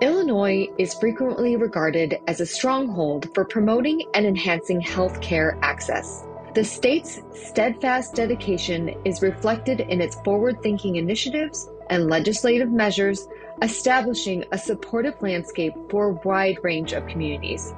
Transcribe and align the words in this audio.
Illinois 0.00 0.66
is 0.78 0.94
frequently 0.94 1.56
regarded 1.56 2.20
as 2.26 2.40
a 2.40 2.46
stronghold 2.46 3.28
for 3.34 3.44
promoting 3.44 4.02
and 4.14 4.24
enhancing 4.24 4.80
healthcare 4.80 5.58
access. 5.60 6.24
The 6.54 6.64
state's 6.64 7.20
steadfast 7.34 8.14
dedication 8.14 8.94
is 9.04 9.20
reflected 9.20 9.80
in 9.80 10.00
its 10.00 10.16
forward 10.22 10.62
thinking 10.62 10.96
initiatives 10.96 11.68
and 11.90 12.08
legislative 12.08 12.70
measures 12.70 13.28
establishing 13.60 14.42
a 14.52 14.58
supportive 14.58 15.20
landscape 15.20 15.74
for 15.90 16.06
a 16.06 16.20
wide 16.24 16.58
range 16.62 16.94
of 16.94 17.06
communities. 17.06 17.74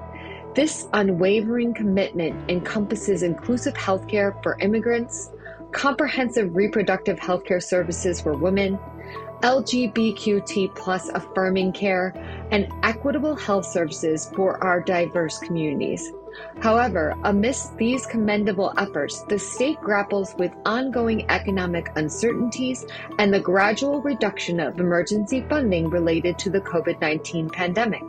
This 0.54 0.86
unwavering 0.92 1.74
commitment 1.74 2.48
encompasses 2.48 3.24
inclusive 3.24 3.74
healthcare 3.74 4.40
for 4.44 4.56
immigrants, 4.60 5.32
comprehensive 5.72 6.54
reproductive 6.54 7.18
healthcare 7.18 7.62
services 7.62 8.20
for 8.20 8.34
women, 8.34 8.78
LGBTQT 9.42 10.74
plus 10.74 11.08
affirming 11.08 11.72
care, 11.72 12.14
and 12.50 12.68
equitable 12.82 13.34
health 13.34 13.66
services 13.66 14.30
for 14.34 14.62
our 14.62 14.80
diverse 14.80 15.38
communities. 15.38 16.12
However, 16.60 17.14
amidst 17.24 17.76
these 17.76 18.06
commendable 18.06 18.72
efforts, 18.78 19.22
the 19.24 19.38
state 19.38 19.80
grapples 19.80 20.34
with 20.38 20.52
ongoing 20.64 21.30
economic 21.30 21.90
uncertainties 21.96 22.86
and 23.18 23.32
the 23.32 23.40
gradual 23.40 24.00
reduction 24.00 24.60
of 24.60 24.80
emergency 24.80 25.44
funding 25.48 25.90
related 25.90 26.38
to 26.38 26.50
the 26.50 26.60
COVID 26.60 27.00
19 27.00 27.50
pandemic, 27.50 28.02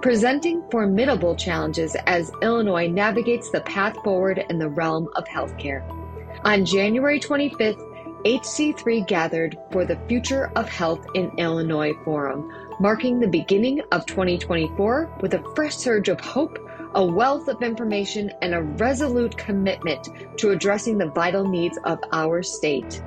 presenting 0.00 0.62
formidable 0.70 1.36
challenges 1.36 1.96
as 2.06 2.32
Illinois 2.42 2.88
navigates 2.88 3.50
the 3.50 3.60
path 3.60 3.96
forward 4.02 4.44
in 4.50 4.58
the 4.58 4.68
realm 4.68 5.08
of 5.14 5.24
healthcare. 5.26 5.82
On 6.44 6.64
January 6.64 7.20
25th, 7.20 7.91
HC3 8.24 9.06
gathered 9.06 9.58
for 9.70 9.84
the 9.84 9.98
Future 10.08 10.50
of 10.56 10.68
Health 10.68 11.04
in 11.14 11.30
Illinois 11.38 11.92
Forum, 12.04 12.52
marking 12.78 13.18
the 13.18 13.28
beginning 13.28 13.82
of 13.90 14.06
2024 14.06 15.18
with 15.20 15.34
a 15.34 15.44
fresh 15.54 15.76
surge 15.76 16.08
of 16.08 16.20
hope 16.20 16.58
a 16.94 17.04
wealth 17.04 17.48
of 17.48 17.62
information, 17.62 18.30
and 18.42 18.54
a 18.54 18.62
resolute 18.62 19.36
commitment 19.36 20.08
to 20.36 20.50
addressing 20.50 20.98
the 20.98 21.10
vital 21.10 21.46
needs 21.46 21.78
of 21.84 21.98
our 22.12 22.42
state. 22.42 23.02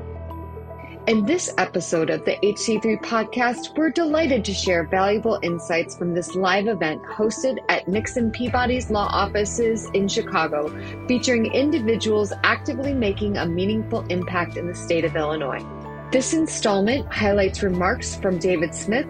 In 1.08 1.24
this 1.24 1.54
episode 1.60 2.10
of 2.10 2.26
the 2.26 2.36
HC3 2.38 3.00
podcast, 3.04 3.78
we're 3.78 3.92
delighted 3.92 4.44
to 4.44 4.56
share 4.56 4.88
valuable 4.88 5.38
insights 5.44 5.96
from 5.96 6.16
this 6.16 6.34
live 6.34 6.68
event 6.68 7.00
hosted 7.04 7.60
at 7.70 7.88
Nixon 7.88 8.32
Peabody's 8.32 8.90
law 8.90 9.08
offices 9.12 9.88
in 9.94 10.08
Chicago, 10.08 10.68
featuring 11.08 11.54
individuals 11.54 12.34
actively 12.44 12.92
making 12.92 13.38
a 13.38 13.46
meaningful 13.46 14.04
impact 14.10 14.58
in 14.58 14.66
the 14.68 14.74
state 14.74 15.06
of 15.06 15.16
Illinois. 15.16 15.64
This 16.12 16.34
installment 16.34 17.14
highlights 17.14 17.62
remarks 17.62 18.16
from 18.16 18.40
David 18.40 18.74
Smith, 18.74 19.06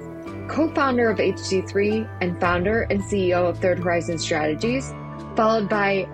co 0.50 0.70
founder 0.74 1.10
of 1.10 1.20
HC3 1.20 2.10
and 2.20 2.38
founder 2.42 2.82
and 2.90 3.02
CEO 3.04 3.48
of 3.48 3.60
Third 3.60 3.80
Horizon 3.80 4.20
Strategies, 4.20 4.94
followed 5.38 5.70
by 5.70 6.06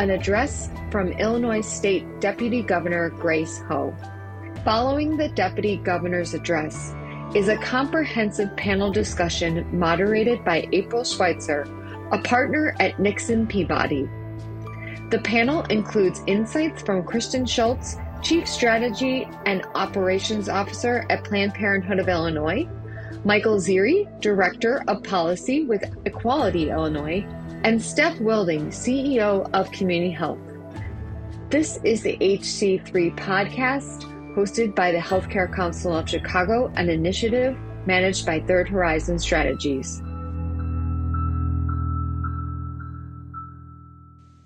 an 0.00 0.10
address 0.10 0.68
from 0.90 1.12
Illinois 1.12 1.60
State 1.60 2.20
Deputy 2.20 2.60
Governor 2.60 3.10
Grace 3.10 3.58
Hou. 3.68 3.94
Following 4.68 5.16
the 5.16 5.30
Deputy 5.30 5.78
Governor's 5.78 6.34
address 6.34 6.94
is 7.34 7.48
a 7.48 7.56
comprehensive 7.56 8.54
panel 8.54 8.92
discussion 8.92 9.66
moderated 9.72 10.44
by 10.44 10.68
April 10.72 11.04
Schweitzer, 11.04 11.62
a 12.12 12.18
partner 12.18 12.76
at 12.78 13.00
Nixon 13.00 13.46
Peabody. 13.46 14.06
The 15.08 15.22
panel 15.24 15.62
includes 15.70 16.20
insights 16.26 16.82
from 16.82 17.02
Kristen 17.02 17.46
Schultz, 17.46 17.96
Chief 18.20 18.46
Strategy 18.46 19.26
and 19.46 19.64
Operations 19.74 20.50
Officer 20.50 21.06
at 21.08 21.24
Planned 21.24 21.54
Parenthood 21.54 21.98
of 21.98 22.10
Illinois, 22.10 22.68
Michael 23.24 23.56
Ziri, 23.56 24.20
Director 24.20 24.84
of 24.86 25.02
Policy 25.02 25.64
with 25.64 25.82
Equality 26.04 26.68
Illinois, 26.68 27.26
and 27.64 27.80
Steph 27.80 28.18
Willding, 28.18 28.66
CEO 28.66 29.48
of 29.54 29.70
CommunityHealth. 29.70 30.44
This 31.48 31.80
is 31.84 32.02
the 32.02 32.18
HC3 32.18 33.16
podcast, 33.16 34.14
hosted 34.38 34.72
by 34.72 34.92
the 34.92 34.98
Healthcare 34.98 35.52
Council 35.52 35.96
of 35.96 36.08
Chicago, 36.08 36.72
an 36.76 36.88
initiative 36.88 37.56
managed 37.86 38.24
by 38.24 38.38
Third 38.38 38.68
Horizon 38.68 39.18
Strategies. 39.18 40.00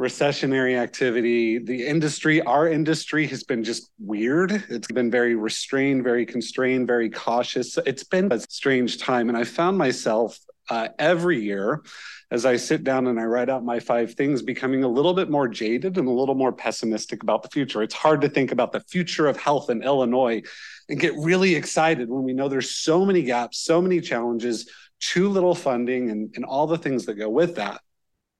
recessionary 0.00 0.78
activity. 0.78 1.58
The 1.58 1.86
industry, 1.86 2.42
our 2.42 2.68
industry 2.68 3.26
has 3.26 3.42
been 3.42 3.64
just 3.64 3.90
weird. 3.98 4.52
It's 4.68 4.86
been 4.86 5.10
very 5.10 5.34
restrained, 5.34 6.04
very 6.04 6.24
constrained, 6.24 6.86
very 6.86 7.10
cautious. 7.10 7.76
It's 7.84 8.04
been 8.04 8.30
a 8.30 8.38
strange 8.38 8.98
time. 8.98 9.28
And 9.28 9.36
I 9.36 9.42
found 9.42 9.76
myself 9.78 10.38
uh, 10.68 10.88
every 10.98 11.40
year 11.40 11.82
as 12.30 12.44
I 12.44 12.56
sit 12.56 12.82
down 12.82 13.06
and 13.06 13.20
I 13.20 13.24
write 13.24 13.48
out 13.48 13.64
my 13.64 13.78
five 13.78 14.14
things, 14.14 14.42
becoming 14.42 14.82
a 14.82 14.88
little 14.88 15.14
bit 15.14 15.30
more 15.30 15.46
jaded 15.46 15.96
and 15.96 16.08
a 16.08 16.12
little 16.12 16.34
more 16.34 16.52
pessimistic 16.52 17.22
about 17.22 17.42
the 17.42 17.48
future. 17.48 17.82
It's 17.82 17.94
hard 17.94 18.20
to 18.22 18.28
think 18.28 18.50
about 18.50 18.72
the 18.72 18.80
future 18.80 19.28
of 19.28 19.36
health 19.36 19.70
in 19.70 19.82
Illinois 19.82 20.42
and 20.88 21.00
get 21.00 21.14
really 21.16 21.54
excited 21.54 22.08
when 22.08 22.24
we 22.24 22.32
know 22.32 22.48
there's 22.48 22.70
so 22.70 23.04
many 23.04 23.22
gaps, 23.22 23.58
so 23.58 23.80
many 23.80 24.00
challenges, 24.00 24.68
too 24.98 25.28
little 25.28 25.54
funding, 25.54 26.10
and, 26.10 26.32
and 26.34 26.44
all 26.44 26.66
the 26.66 26.78
things 26.78 27.06
that 27.06 27.14
go 27.14 27.28
with 27.28 27.56
that. 27.56 27.80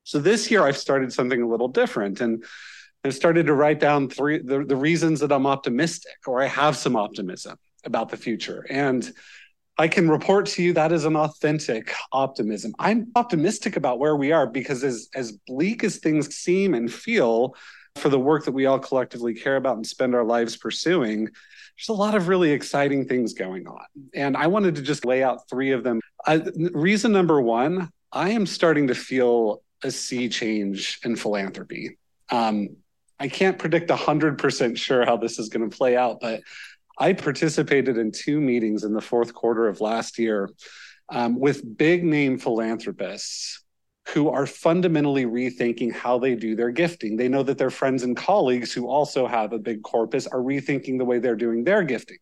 So 0.03 0.19
this 0.19 0.51
year 0.51 0.65
I've 0.65 0.77
started 0.77 1.13
something 1.13 1.41
a 1.41 1.49
little 1.49 1.69
different 1.69 2.21
and 2.21 2.45
I've 3.05 3.15
started 3.15 3.47
to 3.47 3.55
write 3.55 3.79
down 3.79 4.09
three 4.09 4.39
the, 4.39 4.65
the 4.65 4.77
reasons 4.77 5.21
that 5.21 5.31
I'm 5.31 5.47
optimistic 5.47 6.17
or 6.27 6.43
I 6.43 6.47
have 6.47 6.77
some 6.77 6.97
optimism 6.97 7.57
about 7.85 8.09
the 8.09 8.17
future. 8.17 8.67
And 8.69 9.09
I 9.79 9.89
can 9.89 10.09
report 10.09 10.47
to 10.47 10.63
you 10.63 10.73
that 10.73 10.93
is 10.93 11.05
an 11.05 11.17
authentic 11.17 11.93
optimism. 12.13 12.75
I'm 12.79 13.09
optimistic 13.15 13.77
about 13.77 13.99
where 13.99 14.17
we 14.17 14.33
are 14.33 14.47
because 14.47 14.83
as 14.83 15.09
as 15.15 15.33
bleak 15.33 15.85
as 15.85 15.99
things 15.99 16.35
seem 16.35 16.75
and 16.75 16.93
feel 16.93 17.55
for 17.97 18.09
the 18.09 18.19
work 18.19 18.45
that 18.45 18.53
we 18.53 18.67
all 18.67 18.79
collectively 18.79 19.35
care 19.35 19.57
about 19.57 19.77
and 19.77 19.87
spend 19.87 20.15
our 20.15 20.25
lives 20.25 20.57
pursuing, 20.57 21.25
there's 21.25 21.89
a 21.89 21.93
lot 21.93 22.15
of 22.15 22.29
really 22.29 22.53
exciting 22.53 23.07
things 23.07 23.35
going 23.35 23.67
on. 23.67 23.85
And 24.15 24.37
I 24.37 24.47
wanted 24.47 24.77
to 24.77 24.83
just 24.83 25.05
lay 25.05 25.23
out 25.23 25.49
three 25.49 25.73
of 25.73 25.83
them. 25.85 26.01
Uh, 26.27 26.41
reason 26.73 27.13
number 27.13 27.41
one, 27.41 27.91
I 28.13 28.31
am 28.31 28.47
starting 28.47 28.89
to 28.89 28.95
feel 28.95 29.63
a 29.83 29.91
sea 29.91 30.29
change 30.29 31.01
in 31.05 31.17
philanthropy. 31.17 31.99
Um, 32.31 32.77
I 33.19 33.29
can't 33.29 33.59
predict 33.59 33.91
100% 33.91 34.77
sure 34.77 35.05
how 35.05 35.17
this 35.17 35.39
is 35.39 35.49
going 35.49 35.69
to 35.69 35.77
play 35.77 35.97
out, 35.97 36.19
but 36.21 36.43
I 36.99 37.13
participated 37.13 37.99
in 37.99 38.13
two 38.13 38.41
meetings 38.41 38.85
in 38.85 38.95
the 38.95 39.01
fourth 39.01 39.35
quarter 39.35 39.69
of 39.69 39.81
last 39.81 40.19
year 40.19 40.51
um, 41.11 41.39
with 41.39 41.77
big 41.77 42.05
name 42.05 42.39
philanthropists 42.39 43.63
who 44.09 44.29
are 44.29 44.47
fundamentally 44.47 45.25
rethinking 45.25 45.93
how 45.93 46.19
they 46.19 46.35
do 46.35 46.55
their 46.55 46.71
gifting. 46.71 47.17
They 47.17 47.29
know 47.29 47.43
that 47.43 47.59
their 47.59 47.71
friends 47.71 48.03
and 48.03 48.17
colleagues 48.17 48.73
who 48.73 48.89
also 48.89 49.27
have 49.27 49.53
a 49.53 49.59
big 49.59 49.83
corpus 49.83 50.27
are 50.27 50.39
rethinking 50.39 50.99
the 50.99 51.05
way 51.05 51.19
they're 51.19 51.35
doing 51.35 51.65
their 51.65 51.83
gifting 51.83 52.19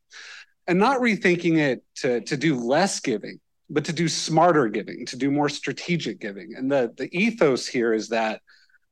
and 0.67 0.79
not 0.79 1.01
rethinking 1.01 1.59
it 1.59 1.85
to, 1.97 2.23
to 2.23 2.37
do 2.37 2.57
less 2.57 3.01
giving, 3.01 3.39
but 3.69 3.85
to 3.85 3.93
do 3.93 4.09
smarter 4.09 4.69
giving, 4.69 5.05
to 5.07 5.17
do 5.17 5.31
more 5.31 5.51
strategic 5.51 6.21
giving. 6.21 6.55
And 6.57 6.73
the, 6.73 6.93
the 6.97 7.15
ethos 7.17 7.67
here 7.67 7.93
is 7.93 8.09
that 8.09 8.41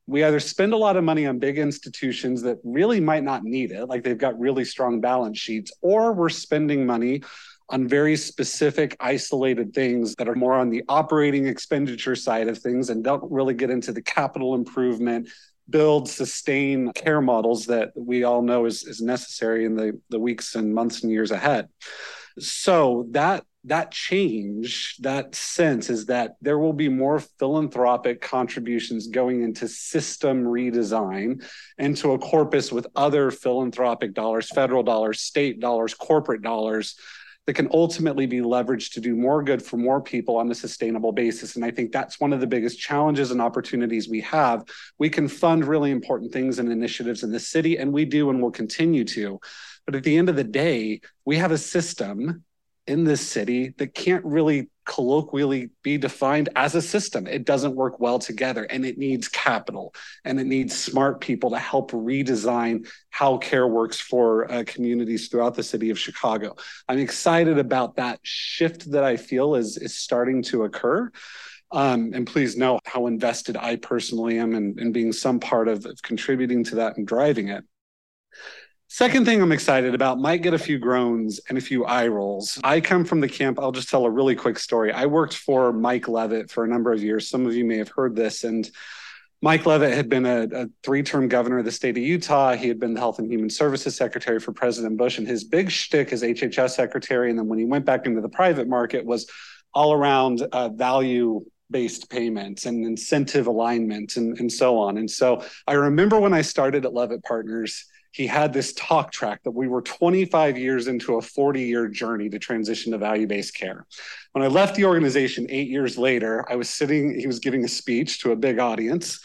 we 0.07 0.25
either 0.25 0.41
spend 0.41 0.73
a 0.73 0.77
lot 0.77 0.97
of 0.97 1.05
money 1.05 1.27
on 1.27 1.39
big 1.39 1.59
institutions 1.59 2.43
that 2.43 2.59
really 2.65 3.01
might 3.01 3.23
not 3.23 3.45
need 3.45 3.71
it, 3.71 3.87
like 3.87 4.03
they've 4.03 4.19
got 4.19 4.39
really 4.39 4.65
strong 4.65 5.01
balance 5.01 5.39
sheets, 5.39 5.73
or 5.81 6.13
we're 6.13 6.29
spending 6.29 6.85
money 6.85 7.23
on 7.69 7.89
very 7.89 8.17
specific, 8.17 8.97
isolated 9.01 9.73
things 9.73 10.15
that 10.17 10.29
are 10.29 10.35
more 10.35 10.55
on 10.55 10.69
the 10.69 10.83
operating 10.89 11.47
expenditure 11.47 12.17
side 12.17 12.49
of 12.49 12.59
things 12.59 12.91
and 12.91 13.03
don't 13.03 13.23
really 13.31 13.55
get 13.55 13.71
into 13.71 13.93
the 13.93 14.03
capital 14.03 14.55
improvement, 14.55 15.29
build, 15.71 16.09
sustain 16.09 16.93
care 16.93 17.21
models 17.21 17.65
that 17.67 17.91
we 17.95 18.25
all 18.25 18.43
know 18.43 18.67
is, 18.67 18.85
is 18.85 19.01
necessary 19.01 19.65
in 19.65 19.77
the, 19.77 19.99
the 20.11 20.19
weeks 20.19 20.55
and 20.55 20.75
months 20.75 21.03
and 21.03 21.13
years 21.13 21.31
ahead. 21.31 21.69
So 22.39 23.07
that 23.13 23.45
that 23.65 23.93
change, 23.93 24.97
that 25.01 25.35
sense 25.35 25.89
is 25.89 26.07
that 26.07 26.37
there 26.41 26.59
will 26.59 26.73
be 26.73 26.89
more 26.89 27.21
philanthropic 27.21 28.21
contributions 28.21 29.07
going 29.07 29.43
into 29.43 29.69
system 29.69 30.45
redesign, 30.45 31.45
into 31.79 32.13
a 32.13 32.19
corpus 32.19 32.73
with 32.73 32.87
other 32.97 33.31
philanthropic 33.31 34.15
dollars, 34.15 34.49
federal 34.49 34.83
dollars, 34.83 35.21
state 35.21 35.61
dollars, 35.61 35.95
corporate 35.95 36.43
dollars 36.43 36.97
that 37.47 37.55
can 37.55 37.69
ultimately 37.73 38.27
be 38.27 38.39
leveraged 38.39 38.93
to 38.93 39.01
do 39.01 39.17
more 39.17 39.43
good 39.43 39.63
for 39.63 39.77
more 39.77 40.01
people 40.01 40.37
on 40.37 40.51
a 40.51 40.55
sustainable 40.55 41.13
basis. 41.13 41.57
And 41.57 41.65
I 41.65 41.71
think 41.73 41.91
that's 41.91 42.21
one 42.21 42.33
of 42.33 42.41
the 42.41 42.47
biggest 42.47 42.79
challenges 42.79 43.33
and 43.33 43.43
opportunities 43.43 44.09
we 44.09 44.21
have. 44.21 44.65
We 44.99 45.09
can 45.09 45.27
fund 45.27 45.65
really 45.65 45.91
important 45.91 46.33
things 46.33 46.59
and 46.59 46.71
initiatives 46.71 47.25
in 47.25 47.33
the 47.33 47.41
city, 47.41 47.79
and 47.79 47.93
we 47.93 48.05
do 48.05 48.31
and 48.31 48.41
will 48.41 48.53
continue 48.53 49.05
to. 49.07 49.41
But 49.87 49.97
at 49.97 50.05
the 50.05 50.17
end 50.17 50.29
of 50.29 50.37
the 50.37 50.45
day, 50.45 51.01
we 51.25 51.37
have 51.39 51.51
a 51.51 51.59
system 51.59 52.45
in 52.87 53.05
this 53.05 53.27
city 53.27 53.75
that 53.79 53.95
can't 53.95 54.25
really 54.25 54.69
colloquially 54.85 55.71
be 55.83 55.97
defined 55.97 56.49
as 56.57 56.75
a 56.75 56.83
system. 56.83 57.27
It 57.27 57.45
doesn't 57.45 57.77
work 57.77 58.01
well 58.01 58.19
together 58.19 58.65
and 58.65 58.85
it 58.85 58.99
needs 58.99 59.29
capital 59.29 59.95
and 60.25 60.41
it 60.41 60.47
needs 60.47 60.77
smart 60.77 61.21
people 61.21 61.51
to 61.51 61.59
help 61.59 61.93
redesign 61.93 62.89
how 63.11 63.39
care 63.39 63.69
works 63.69 64.01
for 64.01 64.51
uh, 64.51 64.65
communities 64.67 65.29
throughout 65.29 65.55
the 65.55 65.63
city 65.63 65.91
of 65.91 65.99
Chicago. 65.99 66.57
I'm 66.89 66.99
excited 66.99 67.59
about 67.59 67.97
that 67.97 68.19
shift 68.23 68.91
that 68.91 69.05
I 69.05 69.17
feel 69.17 69.55
is, 69.55 69.77
is 69.77 69.97
starting 69.97 70.43
to 70.45 70.65
occur. 70.65 71.11
Um, 71.71 72.11
and 72.13 72.27
please 72.27 72.57
know 72.57 72.81
how 72.85 73.07
invested 73.07 73.57
I 73.57 73.77
personally 73.77 74.39
am 74.39 74.55
in, 74.55 74.79
in 74.79 74.93
being 74.93 75.13
some 75.13 75.41
part 75.41 75.69
of, 75.69 75.87
of 75.87 76.03
contributing 76.03 76.65
to 76.65 76.75
that 76.77 76.99
and 76.99 77.07
driving 77.07 77.49
it. 77.49 77.65
Second 78.93 79.25
thing 79.25 79.41
I'm 79.41 79.53
excited 79.53 79.95
about 79.95 80.19
might 80.19 80.43
get 80.43 80.53
a 80.53 80.59
few 80.59 80.79
groans 80.79 81.41
and 81.49 81.57
a 81.57 81.63
few 81.63 81.87
eye 81.87 82.09
rolls. 82.09 82.59
I 82.63 82.83
come 82.83 83.07
from 83.07 83.23
the 83.23 83.29
camp. 83.29 83.59
I'll 83.59 83.73
just 83.73 83.89
tell 83.89 84.05
a 84.05 84.11
really 84.11 84.37
quick 84.37 84.59
story. 84.59 84.93
I 84.93 85.07
worked 85.07 85.33
for 85.33 85.73
Mike 85.73 86.09
Leavitt 86.09 86.51
for 86.51 86.63
a 86.63 86.69
number 86.69 86.93
of 86.93 87.03
years. 87.03 87.27
Some 87.27 87.47
of 87.47 87.55
you 87.55 87.65
may 87.65 87.79
have 87.79 87.89
heard 87.89 88.15
this. 88.15 88.45
And 88.45 88.71
Mike 89.41 89.65
Leavitt 89.65 89.95
had 89.95 90.11
been 90.11 90.27
a, 90.27 90.47
a 90.53 90.67
three 90.83 91.03
term 91.03 91.27
governor 91.29 91.61
of 91.61 91.65
the 91.65 91.73
state 91.73 91.97
of 91.97 92.03
Utah. 92.03 92.53
He 92.55 92.69
had 92.69 92.79
been 92.79 92.93
the 92.93 93.01
Health 93.01 93.19
and 93.19 93.33
Human 93.33 93.49
Services 93.49 93.97
Secretary 93.97 94.39
for 94.39 94.53
President 94.53 94.99
Bush. 94.99 95.17
And 95.17 95.27
his 95.27 95.43
big 95.43 95.71
shtick 95.71 96.13
as 96.13 96.23
HHS 96.23 96.73
Secretary, 96.73 97.31
and 97.31 97.39
then 97.39 97.49
when 97.49 97.59
he 97.59 97.65
went 97.65 97.87
back 97.87 98.05
into 98.05 98.21
the 98.21 98.29
private 98.29 98.69
market, 98.69 99.07
was 99.07 99.27
all 99.73 99.95
around 99.95 100.43
uh, 100.53 100.69
value 100.69 101.43
based 101.71 102.11
payments 102.11 102.67
and 102.67 102.85
incentive 102.85 103.47
alignment 103.47 104.19
and, 104.19 104.39
and 104.39 104.53
so 104.53 104.79
on. 104.79 104.99
And 104.99 105.11
so 105.11 105.43
I 105.67 105.73
remember 105.73 106.21
when 106.21 106.35
I 106.35 106.43
started 106.43 106.85
at 106.85 106.93
Leavitt 106.93 107.25
Partners 107.25 107.87
he 108.13 108.27
had 108.27 108.53
this 108.53 108.75
talk 108.75 109.11
track 109.11 109.43
that 109.43 109.51
we 109.51 109.69
were 109.69 109.83
25 109.83 110.59
years 110.59 110.87
into 110.87 111.17
a 111.17 111.23
40 111.23 111.63
year 111.63 111.89
journey 111.89 112.29
to 112.29 112.39
transition 112.39 112.93
to 112.93 112.99
value 112.99 113.27
based 113.27 113.57
care. 113.57 113.87
When 114.33 114.45
I 114.45 114.49
left 114.49 114.77
the 114.77 114.85
organization 114.85 115.47
eight 115.49 115.69
years 115.69 115.99
later, 115.99 116.45
I 116.51 116.57
was 116.57 116.69
sitting, 116.69 117.19
he 117.19 117.27
was 117.27 117.39
giving 117.39 117.65
a 117.65 117.69
speech 117.69 118.21
to 118.21 118.33
a 118.33 118.37
big 118.37 118.59
audience. 118.59 119.21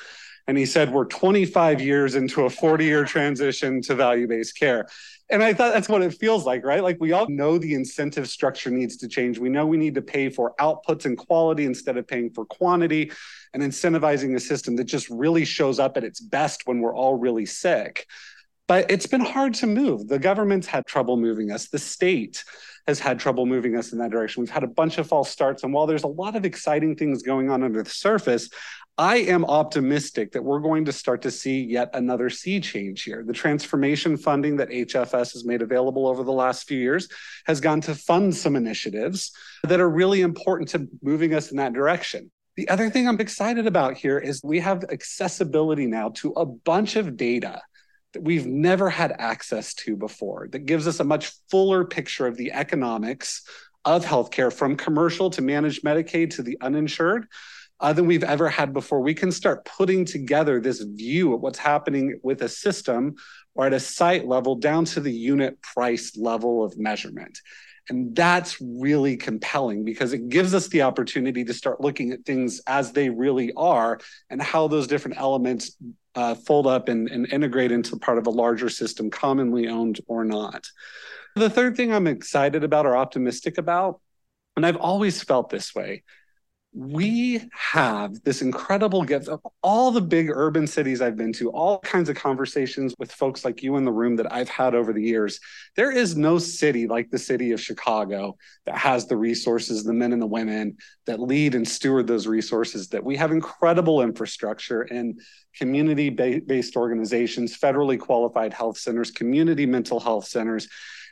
And 0.48 0.58
he 0.58 0.66
said, 0.66 0.94
We're 0.94 1.06
25 1.06 1.82
years 1.82 2.16
into 2.16 2.46
a 2.46 2.50
40 2.50 2.86
year 2.86 3.04
transition 3.04 3.82
to 3.84 3.96
value 3.96 4.28
based 4.28 4.58
care. 4.58 4.88
And 5.30 5.44
I 5.44 5.54
thought 5.54 5.74
that's 5.74 5.90
what 5.90 6.02
it 6.02 6.14
feels 6.14 6.46
like, 6.46 6.64
right? 6.64 6.82
Like 6.82 6.98
we 7.02 7.12
all 7.12 7.28
know 7.28 7.58
the 7.58 7.74
incentive 7.74 8.30
structure 8.30 8.70
needs 8.70 8.96
to 8.98 9.10
change. 9.10 9.38
We 9.38 9.50
know 9.50 9.66
we 9.66 9.76
need 9.76 9.96
to 9.96 10.02
pay 10.02 10.30
for 10.30 10.54
outputs 10.58 11.04
and 11.04 11.18
quality 11.18 11.66
instead 11.66 11.98
of 11.98 12.08
paying 12.08 12.30
for 12.30 12.46
quantity 12.46 13.12
and 13.54 13.62
incentivizing 13.62 14.36
a 14.36 14.40
system 14.40 14.78
that 14.78 14.86
just 14.86 15.10
really 15.10 15.44
shows 15.44 15.80
up 15.80 15.98
at 15.98 16.06
its 16.06 16.22
best 16.22 16.66
when 16.66 16.80
we're 16.80 16.96
all 16.96 17.16
really 17.16 17.46
sick. 17.46 18.08
But 18.68 18.92
it's 18.92 19.06
been 19.06 19.22
hard 19.22 19.54
to 19.56 19.68
move. 19.68 20.08
The 20.08 20.20
government's 20.20 20.68
had 20.68 20.86
trouble 20.86 21.16
moving 21.16 21.52
us. 21.52 21.70
The 21.70 21.80
state 21.80 22.44
has 22.86 23.00
had 23.00 23.20
trouble 23.20 23.46
moving 23.46 23.76
us 23.78 23.92
in 23.92 24.00
that 24.00 24.12
direction. 24.12 24.42
We've 24.42 24.50
had 24.50 24.64
a 24.64 24.68
bunch 24.68 24.98
of 24.98 25.08
false 25.08 25.30
starts. 25.30 25.64
And 25.64 25.74
while 25.74 25.88
there's 25.88 26.04
a 26.04 26.08
lot 26.08 26.36
of 26.36 26.46
exciting 26.46 26.96
things 26.96 27.24
going 27.24 27.50
on 27.50 27.64
under 27.64 27.82
the 27.82 27.90
surface, 27.90 28.50
I 28.98 29.18
am 29.18 29.46
optimistic 29.46 30.32
that 30.32 30.44
we're 30.44 30.60
going 30.60 30.86
to 30.86 30.92
start 30.92 31.22
to 31.22 31.32
see 31.32 31.62
yet 31.62 31.92
another 31.94 32.30
sea 32.30 32.60
change 32.60 33.04
here. 33.04 33.24
The 33.26 33.34
transformation 33.34 34.18
funding 34.18 34.58
that 34.58 34.70
HFS 34.70 35.34
has 35.34 35.46
made 35.46 35.62
available 35.62 36.08
over 36.08 36.24
the 36.24 36.32
last 36.32 36.68
few 36.68 36.80
years 36.80 37.08
has 37.46 37.62
gone 37.62 37.80
to 37.82 37.96
fund 37.96 38.36
some 38.36 38.56
initiatives 38.56 39.32
that 39.64 39.80
are 39.80 39.90
really 39.90 40.22
important 40.22 40.70
to 40.70 40.88
moving 41.02 41.34
us 41.34 41.52
in 41.52 41.58
that 41.58 41.74
direction. 41.74 42.32
The 42.56 42.68
other 42.70 42.90
thing 42.90 43.08
I'm 43.08 43.22
excited 43.22 43.68
about 43.68 43.98
here 43.98 44.18
is 44.18 44.42
we 44.44 44.60
have 44.62 44.84
accessibility 44.86 45.86
now 45.86 46.10
to 46.16 46.32
a 46.32 46.46
bunch 46.46 46.96
of 46.96 47.16
data 47.16 47.62
that 48.18 48.24
we've 48.24 48.48
never 48.48 48.90
had 48.90 49.16
access 49.20 49.76
to 49.76 49.96
before 49.96 50.48
that 50.52 50.66
gives 50.66 50.88
us 50.88 51.00
a 51.00 51.04
much 51.04 51.34
fuller 51.52 51.86
picture 51.86 52.26
of 52.26 52.36
the 52.36 52.52
economics 52.52 53.44
of 53.86 54.04
healthcare 54.04 54.52
from 54.52 54.76
commercial 54.76 55.30
to 55.30 55.44
managed 55.44 55.84
Medicaid 55.84 56.32
to 56.32 56.42
the 56.42 56.58
uninsured 56.60 57.28
uh, 57.80 57.94
than 57.94 58.08
we've 58.08 58.24
ever 58.24 58.50
had 58.50 58.74
before. 58.74 59.02
We 59.02 59.14
can 59.14 59.32
start 59.32 59.66
putting 59.66 60.04
together 60.04 60.60
this 60.60 60.82
view 60.82 61.36
of 61.36 61.42
what's 61.42 61.60
happening 61.60 62.20
with 62.24 62.42
a 62.42 62.50
system 62.50 63.18
or 63.54 63.68
at 63.68 63.74
a 63.74 63.80
site 63.80 64.28
level 64.28 64.56
down 64.56 64.86
to 64.86 65.00
the 65.00 65.14
unit 65.14 65.62
price 65.62 66.18
level 66.18 66.64
of 66.64 66.76
measurement. 66.76 67.38
And 67.90 68.16
that's 68.16 68.60
really 68.62 69.16
compelling 69.16 69.86
because 69.86 70.14
it 70.14 70.30
gives 70.30 70.54
us 70.54 70.68
the 70.68 70.82
opportunity 70.82 71.46
to 71.46 71.54
start 71.54 71.80
looking 71.80 72.12
at 72.12 72.26
things 72.26 72.62
as 72.68 72.92
they 72.92 73.10
really 73.10 73.54
are 73.56 74.00
and 74.30 74.42
how 74.42 74.68
those 74.68 74.88
different 74.88 75.18
elements 75.18 75.78
uh, 76.16 76.36
fold 76.36 76.68
up 76.68 76.90
and, 76.90 77.08
and 77.10 77.32
integrate 77.32 77.72
into 77.72 77.96
part 77.98 78.18
of 78.18 78.28
a 78.28 78.32
larger 78.32 78.70
system, 78.70 79.10
commonly 79.10 79.68
owned 79.68 80.02
or 80.08 80.26
not. 80.26 80.68
The 81.36 81.50
third 81.50 81.78
thing 81.78 81.94
I'm 81.94 82.08
excited 82.08 82.64
about 82.64 82.86
or 82.86 82.98
optimistic 82.98 83.58
about, 83.58 84.02
and 84.56 84.66
I've 84.66 84.78
always 84.78 85.24
felt 85.24 85.50
this 85.50 85.76
way, 85.76 86.04
we 86.74 87.42
have 87.52 88.22
this 88.24 88.42
incredible 88.42 89.04
gift 89.04 89.28
of 89.28 89.42
all 89.64 89.90
the 89.90 90.02
big 90.02 90.30
urban 90.30 90.68
cities 90.68 91.02
I've 91.02 91.16
been 91.16 91.34
to, 91.34 91.50
all 91.50 91.80
kinds 91.80 92.10
of 92.10 92.16
conversations 92.16 92.94
with 93.00 93.12
folks 93.12 93.44
like 93.44 93.64
you 93.64 93.78
in 93.78 93.86
the 93.86 93.92
room 93.92 94.16
that 94.18 94.32
I've 94.32 94.50
had 94.50 94.76
over 94.76 94.94
the 94.94 95.02
years. 95.02 95.40
There 95.76 95.92
is 95.92 96.16
no 96.16 96.38
city 96.38 96.86
like 96.88 97.10
the 97.10 97.18
city 97.18 97.52
of 97.52 97.62
Chicago 97.62 98.38
that 98.66 98.78
has 98.78 99.08
the 99.08 99.18
resources, 99.18 99.84
the 99.84 99.94
men 99.94 100.14
and 100.14 100.22
the 100.22 100.28
women 100.28 100.78
that 101.06 101.20
lead 101.20 101.56
and 101.56 101.68
steward 101.68 102.06
those 102.06 102.28
resources, 102.28 102.90
that 102.90 103.04
we 103.04 103.16
have 103.16 103.32
incredible 103.32 104.02
infrastructure 104.02 104.82
and 104.82 105.20
community 105.56 106.10
based 106.10 106.76
organizations, 106.76 107.58
federally 107.58 108.00
qualified 108.00 108.54
health 108.54 108.78
centers, 108.78 109.10
community 109.10 109.66
mental 109.66 110.00
health 110.00 110.26
centers 110.26 110.68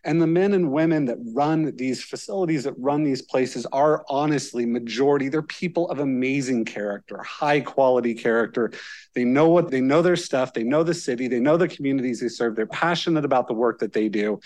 and 0.05 0.21
the 0.21 0.27
men 0.27 0.53
and 0.53 0.71
women 0.71 1.05
that 1.05 1.17
run 1.33 1.75
these 1.75 2.03
facilities, 2.03 2.63
that 2.63 2.75
run 2.77 3.03
these 3.03 3.21
places, 3.21 3.65
are 3.67 4.05
honestly 4.07 4.65
majority. 4.65 5.29
They're 5.29 5.41
people 5.41 5.89
of 5.89 5.99
amazing 5.99 6.65
character, 6.65 7.21
high 7.23 7.59
quality 7.59 8.13
character. 8.13 8.71
They 9.15 9.23
know 9.23 9.49
what 9.49 9.71
they 9.71 9.81
know 9.81 10.01
their 10.01 10.15
stuff. 10.15 10.53
They 10.53 10.63
know 10.63 10.83
the 10.83 10.93
city. 10.93 11.27
They 11.27 11.39
know 11.39 11.57
the 11.57 11.67
communities 11.67 12.19
they 12.19 12.29
serve. 12.29 12.55
They're 12.55 12.67
passionate 12.67 13.25
about 13.25 13.47
the 13.47 13.53
work 13.53 13.79
that 13.79 13.93
they 13.93 14.07
do. 14.07 14.39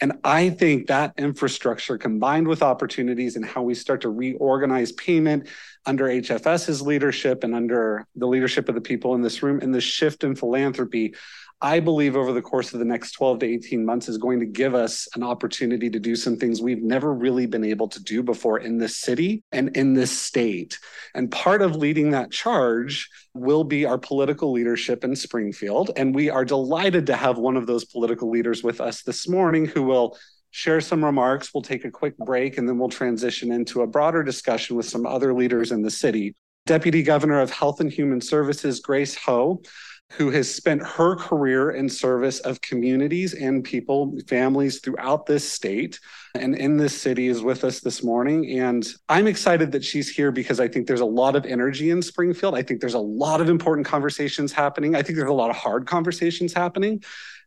And 0.00 0.14
I 0.24 0.48
think 0.48 0.86
that 0.86 1.12
infrastructure 1.18 1.98
combined 1.98 2.48
with 2.48 2.62
opportunities 2.62 3.36
and 3.36 3.44
how 3.44 3.62
we 3.62 3.74
start 3.74 4.00
to 4.02 4.08
reorganize 4.08 4.92
payment 4.92 5.48
under 5.84 6.06
HFS's 6.06 6.80
leadership 6.80 7.44
and 7.44 7.54
under 7.54 8.06
the 8.16 8.26
leadership 8.26 8.68
of 8.68 8.74
the 8.74 8.80
people 8.80 9.14
in 9.14 9.22
this 9.22 9.42
room 9.42 9.60
and 9.60 9.74
the 9.74 9.80
shift 9.80 10.24
in 10.24 10.34
philanthropy, 10.34 11.14
I 11.62 11.80
believe 11.80 12.16
over 12.16 12.32
the 12.32 12.40
course 12.40 12.72
of 12.72 12.78
the 12.78 12.86
next 12.86 13.12
12 13.12 13.40
to 13.40 13.46
18 13.46 13.84
months 13.84 14.08
is 14.08 14.16
going 14.16 14.40
to 14.40 14.46
give 14.46 14.74
us 14.74 15.06
an 15.14 15.22
opportunity 15.22 15.90
to 15.90 15.98
do 15.98 16.16
some 16.16 16.36
things 16.36 16.62
we've 16.62 16.82
never 16.82 17.12
really 17.12 17.44
been 17.44 17.64
able 17.64 17.88
to 17.88 18.02
do 18.02 18.22
before 18.22 18.58
in 18.58 18.78
this 18.78 18.96
city 18.96 19.42
and 19.52 19.76
in 19.76 19.92
this 19.92 20.10
state. 20.10 20.78
And 21.14 21.30
part 21.30 21.60
of 21.60 21.76
leading 21.76 22.10
that 22.10 22.30
charge 22.30 23.10
will 23.34 23.64
be 23.64 23.84
our 23.84 23.98
political 23.98 24.52
leadership 24.52 25.04
in 25.04 25.14
Springfield. 25.14 25.90
And 25.96 26.14
we 26.14 26.30
are 26.30 26.46
delighted 26.46 27.06
to 27.06 27.16
have 27.16 27.36
one 27.36 27.58
of 27.58 27.66
those 27.66 27.84
political 27.84 28.30
leaders 28.30 28.62
with 28.62 28.80
us 28.80 29.02
this 29.02 29.28
morning 29.28 29.66
who 29.66 29.82
will 29.82 30.16
share 30.52 30.80
some 30.80 31.04
remarks. 31.04 31.52
We'll 31.52 31.62
take 31.62 31.84
a 31.84 31.90
quick 31.90 32.16
break 32.16 32.56
and 32.56 32.66
then 32.66 32.78
we'll 32.78 32.88
transition 32.88 33.52
into 33.52 33.82
a 33.82 33.86
broader 33.86 34.22
discussion 34.22 34.76
with 34.76 34.88
some 34.88 35.04
other 35.04 35.34
leaders 35.34 35.72
in 35.72 35.82
the 35.82 35.90
city. 35.90 36.34
Deputy 36.66 37.02
Governor 37.02 37.40
of 37.40 37.50
Health 37.50 37.80
and 37.80 37.90
Human 37.90 38.20
Services, 38.20 38.80
Grace 38.80 39.14
Hou, 39.14 39.62
who 40.12 40.30
has 40.30 40.52
spent 40.52 40.82
her 40.82 41.14
career 41.14 41.70
in 41.70 41.88
service 41.88 42.40
of 42.40 42.60
communities 42.60 43.34
and 43.34 43.62
people, 43.62 44.18
families 44.26 44.80
throughout 44.80 45.24
this 45.24 45.50
state 45.50 46.00
and 46.34 46.56
in 46.56 46.76
this 46.76 47.00
city 47.00 47.28
is 47.28 47.42
with 47.42 47.64
us 47.64 47.80
this 47.80 48.02
morning. 48.02 48.58
And 48.58 48.86
I'm 49.08 49.26
excited 49.26 49.70
that 49.72 49.84
she's 49.84 50.08
here 50.08 50.32
because 50.32 50.58
I 50.58 50.66
think 50.66 50.88
there's 50.88 51.00
a 51.00 51.04
lot 51.04 51.36
of 51.36 51.46
energy 51.46 51.90
in 51.90 52.02
Springfield. 52.02 52.56
I 52.56 52.62
think 52.62 52.80
there's 52.80 52.94
a 52.94 52.98
lot 52.98 53.40
of 53.40 53.48
important 53.48 53.86
conversations 53.86 54.52
happening. 54.52 54.96
I 54.96 55.02
think 55.02 55.16
there's 55.16 55.30
a 55.30 55.34
lot 55.34 55.50
of 55.50 55.56
hard 55.56 55.86
conversations 55.86 56.52
happening. 56.52 57.02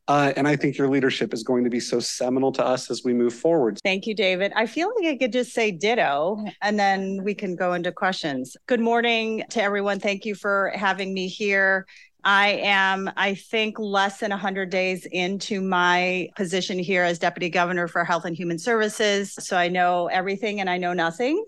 Uh, 0.08 0.34
and 0.36 0.48
I 0.48 0.58
think 0.58 0.78
your 0.78 0.90
leadership 0.90 1.34
is 1.34 1.44
going 1.44 1.64
to 1.64 1.70
be 1.70 1.80
so 1.80 2.00
seminal 2.00 2.52
to 2.54 2.66
us 2.66 2.92
as 2.92 3.04
we 3.06 3.14
move 3.14 3.34
forward. 3.34 3.80
Thank 3.84 4.06
you, 4.06 4.14
David. 4.14 4.52
I 4.54 4.68
feel 4.68 4.92
like 4.98 5.14
I 5.14 5.18
could 5.18 5.32
just 5.32 5.54
say 5.54 5.72
ditto 5.72 6.44
and 6.62 6.78
then 6.78 7.24
we 7.24 7.34
can 7.34 7.56
go 7.56 7.74
into 7.74 7.92
questions. 7.94 8.58
Good 8.68 8.82
morning 8.82 9.44
to 9.52 9.64
everyone. 9.64 10.02
Thank 10.02 10.26
you 10.26 10.36
for 10.36 10.74
having 10.76 11.14
me 11.14 11.28
here. 11.28 11.88
I 12.24 12.62
am, 12.64 13.12
I 13.18 13.36
think, 13.36 13.78
less 13.80 14.20
than 14.20 14.30
100 14.30 14.70
days 14.70 15.06
into 15.06 15.60
my 15.62 16.30
position 16.36 16.80
here 16.80 17.04
as 17.04 17.20
Deputy 17.20 17.50
Governor 17.50 17.88
for 17.88 18.06
Health 18.06 18.26
and 18.26 18.36
Human 18.36 18.58
Services. 18.58 19.34
So 19.40 19.58
I 19.58 19.68
know 19.68 20.08
everything 20.08 20.62
and 20.62 20.70
I 20.70 20.78
know 20.78 20.94
nothing. 20.94 21.44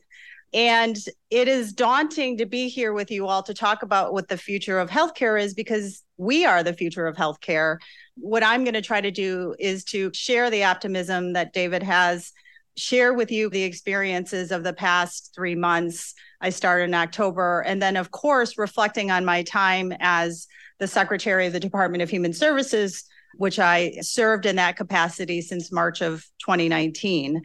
And 0.53 0.97
it 1.29 1.47
is 1.47 1.73
daunting 1.73 2.37
to 2.37 2.45
be 2.45 2.69
here 2.69 2.93
with 2.93 3.11
you 3.11 3.27
all 3.27 3.43
to 3.43 3.53
talk 3.53 3.83
about 3.83 4.13
what 4.13 4.27
the 4.27 4.37
future 4.37 4.79
of 4.79 4.89
healthcare 4.89 5.41
is 5.41 5.53
because 5.53 6.03
we 6.17 6.45
are 6.45 6.63
the 6.63 6.73
future 6.73 7.07
of 7.07 7.15
healthcare. 7.15 7.77
What 8.15 8.43
I'm 8.43 8.63
going 8.63 8.73
to 8.73 8.81
try 8.81 9.01
to 9.01 9.11
do 9.11 9.55
is 9.59 9.83
to 9.85 10.11
share 10.13 10.49
the 10.49 10.63
optimism 10.63 11.33
that 11.33 11.51
David 11.51 11.83
has, 11.83 12.31
share 12.77 13.13
with 13.13 13.31
you 13.31 13.49
the 13.49 13.63
experiences 13.63 14.51
of 14.51 14.63
the 14.63 14.73
past 14.73 15.31
three 15.35 15.55
months. 15.55 16.13
I 16.39 16.49
started 16.51 16.85
in 16.85 16.93
October. 16.93 17.61
And 17.61 17.81
then, 17.81 17.97
of 17.97 18.11
course, 18.11 18.57
reflecting 18.57 19.11
on 19.11 19.25
my 19.25 19.43
time 19.43 19.93
as 19.99 20.47
the 20.79 20.87
Secretary 20.87 21.47
of 21.47 21.53
the 21.53 21.59
Department 21.59 22.03
of 22.03 22.09
Human 22.09 22.33
Services, 22.33 23.05
which 23.37 23.59
I 23.59 23.97
served 24.01 24.45
in 24.45 24.57
that 24.57 24.77
capacity 24.77 25.41
since 25.41 25.71
March 25.71 26.01
of 26.01 26.25
2019. 26.39 27.41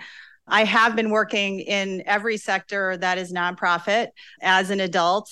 I 0.47 0.65
have 0.65 0.97
been 0.97 1.11
working 1.11 1.61
in 1.61 2.03
every 2.07 2.37
sector 2.37 2.97
that 2.97 3.19
is 3.19 3.33
nonprofit 3.33 4.09
as 4.43 4.71
an 4.71 4.81
adult, 4.81 5.31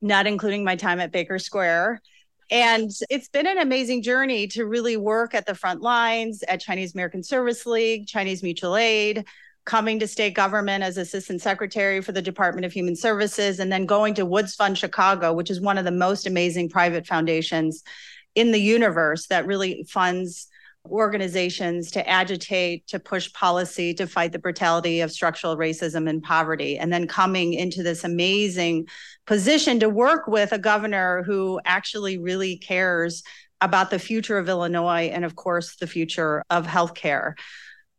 not 0.00 0.26
including 0.26 0.64
my 0.64 0.76
time 0.76 1.00
at 1.00 1.12
Baker 1.12 1.38
Square. 1.38 2.00
And 2.50 2.90
it's 3.10 3.28
been 3.28 3.46
an 3.46 3.58
amazing 3.58 4.02
journey 4.02 4.46
to 4.48 4.66
really 4.66 4.96
work 4.96 5.34
at 5.34 5.46
the 5.46 5.54
front 5.54 5.82
lines 5.82 6.44
at 6.46 6.60
Chinese 6.60 6.94
American 6.94 7.22
Service 7.22 7.66
League, 7.66 8.06
Chinese 8.06 8.42
Mutual 8.42 8.76
Aid, 8.76 9.24
coming 9.66 9.98
to 9.98 10.06
state 10.06 10.32
government 10.32 10.82
as 10.82 10.96
assistant 10.96 11.42
secretary 11.42 12.00
for 12.00 12.12
the 12.12 12.22
Department 12.22 12.64
of 12.64 12.72
Human 12.72 12.96
Services, 12.96 13.58
and 13.60 13.70
then 13.70 13.84
going 13.84 14.14
to 14.14 14.24
Woods 14.24 14.54
Fund 14.54 14.78
Chicago, 14.78 15.32
which 15.32 15.50
is 15.50 15.60
one 15.60 15.76
of 15.76 15.84
the 15.84 15.90
most 15.90 16.26
amazing 16.26 16.70
private 16.70 17.06
foundations 17.06 17.82
in 18.34 18.52
the 18.52 18.60
universe 18.60 19.26
that 19.26 19.46
really 19.46 19.84
funds 19.90 20.48
organizations 20.86 21.90
to 21.90 22.08
agitate, 22.08 22.86
to 22.86 23.00
push 23.00 23.32
policy, 23.32 23.92
to 23.94 24.06
fight 24.06 24.30
the 24.30 24.38
brutality 24.38 25.00
of 25.00 25.10
structural 25.10 25.56
racism 25.56 26.08
and 26.08 26.22
poverty, 26.22 26.78
and 26.78 26.92
then 26.92 27.08
coming 27.08 27.52
into 27.52 27.82
this 27.82 28.04
amazing 28.04 28.86
position 29.26 29.80
to 29.80 29.88
work 29.88 30.28
with 30.28 30.52
a 30.52 30.58
governor 30.58 31.24
who 31.24 31.60
actually 31.64 32.18
really 32.18 32.56
cares 32.56 33.24
about 33.60 33.90
the 33.90 33.98
future 33.98 34.38
of 34.38 34.48
Illinois 34.48 35.08
and, 35.08 35.24
of 35.24 35.34
course, 35.34 35.76
the 35.76 35.86
future 35.86 36.42
of 36.50 36.66
healthcare. 36.66 37.34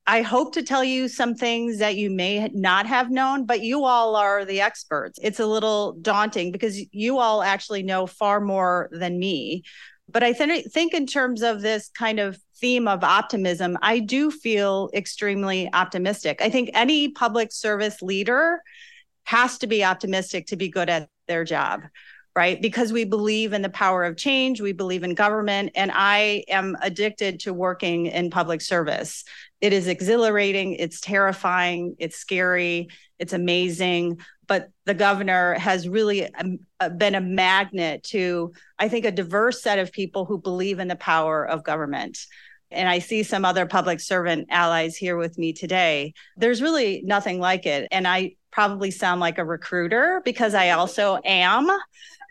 I 0.10 0.22
hope 0.22 0.54
to 0.54 0.64
tell 0.64 0.86
you 0.86 1.10
some 1.10 1.36
things 1.36 1.80
that 1.80 1.98
you 1.98 2.10
may 2.10 2.50
not 2.54 2.86
have 2.86 3.12
known, 3.12 3.46
but 3.46 3.62
you 3.62 3.84
all 3.84 4.16
are 4.16 4.46
the 4.46 4.62
experts. 4.62 5.20
It's 5.22 5.42
a 5.42 5.46
little 5.46 5.98
daunting 6.02 6.54
because 6.54 6.82
you 6.94 7.20
all 7.20 7.44
actually 7.44 7.84
know 7.84 8.08
far 8.08 8.40
more 8.40 8.88
than 8.94 9.20
me. 9.20 9.64
But 10.10 10.24
I 10.24 10.32
th- 10.32 10.68
think, 10.68 10.94
in 10.94 11.08
terms 11.08 11.42
of 11.42 11.62
this 11.62 11.90
kind 11.90 12.20
of 12.22 12.40
theme 12.56 12.88
of 12.88 13.04
optimism, 13.04 13.78
I 13.82 14.00
do 14.00 14.32
feel 14.32 14.90
extremely 14.94 15.70
optimistic. 15.74 16.42
I 16.42 16.50
think 16.50 16.70
any 16.74 17.10
public 17.10 17.52
service 17.52 18.02
leader 18.02 18.62
has 19.26 19.58
to 19.58 19.68
be 19.68 19.84
optimistic 19.84 20.48
to 20.48 20.56
be 20.56 20.70
good 20.70 20.90
at 20.90 21.10
their 21.28 21.44
job, 21.44 21.82
right? 22.38 22.62
Because 22.62 22.94
we 22.94 23.04
believe 23.04 23.52
in 23.52 23.64
the 23.64 23.70
power 23.70 24.04
of 24.04 24.16
change, 24.16 24.62
we 24.62 24.72
believe 24.72 25.04
in 25.04 25.16
government, 25.16 25.72
and 25.74 25.92
I 25.92 26.44
am 26.48 26.78
addicted 26.84 27.40
to 27.42 27.52
working 27.52 28.06
in 28.06 28.30
public 28.30 28.62
service. 28.62 29.24
It 29.60 29.74
is 29.74 29.88
exhilarating, 29.88 30.74
it's 30.74 31.02
terrifying, 31.02 31.96
it's 31.98 32.16
scary, 32.16 32.90
it's 33.18 33.34
amazing. 33.34 34.20
But 34.46 34.70
the 34.86 34.94
governor 34.94 35.56
has 35.56 35.90
really 35.90 36.32
um, 36.36 36.60
uh, 36.80 36.90
been 36.90 37.16
a 37.16 37.22
magnet 37.22 38.04
to, 38.12 38.54
I 38.78 38.88
think, 38.88 39.06
a 39.06 39.12
diverse 39.12 39.64
set 39.64 39.80
of 39.80 39.92
people 39.92 40.26
who 40.26 40.38
believe 40.38 40.78
in 40.78 40.90
the 40.90 40.96
power 40.96 41.44
of 41.44 41.64
government 41.64 42.20
and 42.70 42.90
I 42.90 43.00
see 43.00 43.24
some 43.24 43.46
other 43.46 43.66
public 43.66 44.02
servant 44.02 44.50
allies 44.52 44.98
here 44.98 45.16
with 45.16 45.38
me 45.38 45.54
today. 45.54 46.14
There's 46.36 46.62
really 46.62 47.02
nothing 47.06 47.40
like 47.40 47.66
it. 47.66 47.88
And 47.92 48.06
I 48.06 48.34
probably 48.52 48.92
sound 48.92 49.22
like 49.22 49.38
a 49.38 49.46
recruiter 49.46 50.22
because 50.26 50.54
I 50.54 50.72
also 50.72 51.20
am 51.24 51.70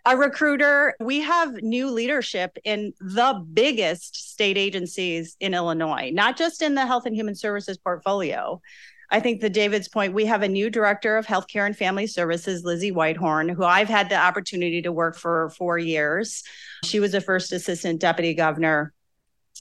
a 0.06 0.16
recruiter. 0.16 0.94
We 1.00 1.20
have 1.20 1.62
new 1.62 1.90
leadership 1.90 2.56
in 2.64 2.94
the 3.00 3.44
biggest 3.52 4.30
state 4.30 4.56
agencies 4.56 5.36
in 5.40 5.52
Illinois, 5.52 6.10
not 6.12 6.38
just 6.38 6.62
in 6.62 6.74
the 6.74 6.86
Health 6.86 7.04
and 7.06 7.14
Human 7.14 7.34
Services 7.34 7.76
portfolio. 7.76 8.62
I 9.10 9.20
think 9.20 9.40
the 9.40 9.50
David's 9.50 9.88
point, 9.88 10.14
we 10.14 10.24
have 10.26 10.42
a 10.42 10.48
new 10.48 10.70
director 10.70 11.16
of 11.16 11.26
healthcare 11.26 11.66
and 11.66 11.76
family 11.76 12.06
services, 12.06 12.64
Lizzie 12.64 12.90
Whitehorn, 12.90 13.48
who 13.48 13.64
I've 13.64 13.88
had 13.88 14.08
the 14.08 14.16
opportunity 14.16 14.82
to 14.82 14.92
work 14.92 15.16
for 15.16 15.50
four 15.50 15.78
years. 15.78 16.42
She 16.84 17.00
was 17.00 17.14
a 17.14 17.20
first 17.20 17.52
assistant 17.52 18.00
deputy 18.00 18.34
governor 18.34 18.94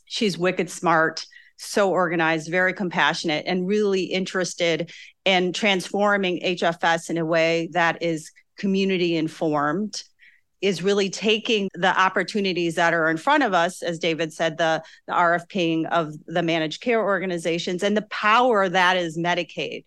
She's 0.06 0.38
wicked 0.38 0.70
smart, 0.70 1.26
so 1.58 1.90
organized, 1.90 2.50
very 2.50 2.74
compassionate, 2.74 3.46
and 3.48 3.68
really 3.68 4.04
interested 4.04 4.92
in 5.24 5.54
transforming 5.54 6.42
HFS 6.42 7.10
in 7.10 7.18
a 7.18 7.26
way 7.26 7.70
that 7.74 8.02
is 8.02 8.32
community 8.58 9.16
informed 9.16 10.04
is 10.62 10.82
really 10.82 11.10
taking 11.10 11.70
the 11.74 12.00
opportunities 12.00 12.76
that 12.76 12.94
are 12.94 13.10
in 13.10 13.18
front 13.18 13.44
of 13.44 13.54
us, 13.54 13.82
as 13.82 14.00
David 14.00 14.34
said, 14.34 14.58
the, 14.58 14.84
the 15.08 15.14
RFPing 15.14 15.86
of 15.92 16.14
the 16.26 16.42
managed 16.42 16.82
care 16.82 17.04
organizations 17.04 17.84
and 17.84 17.96
the 17.96 18.08
power 18.10 18.68
that 18.68 18.98
is 18.98 19.18
Medicaid, 19.18 19.86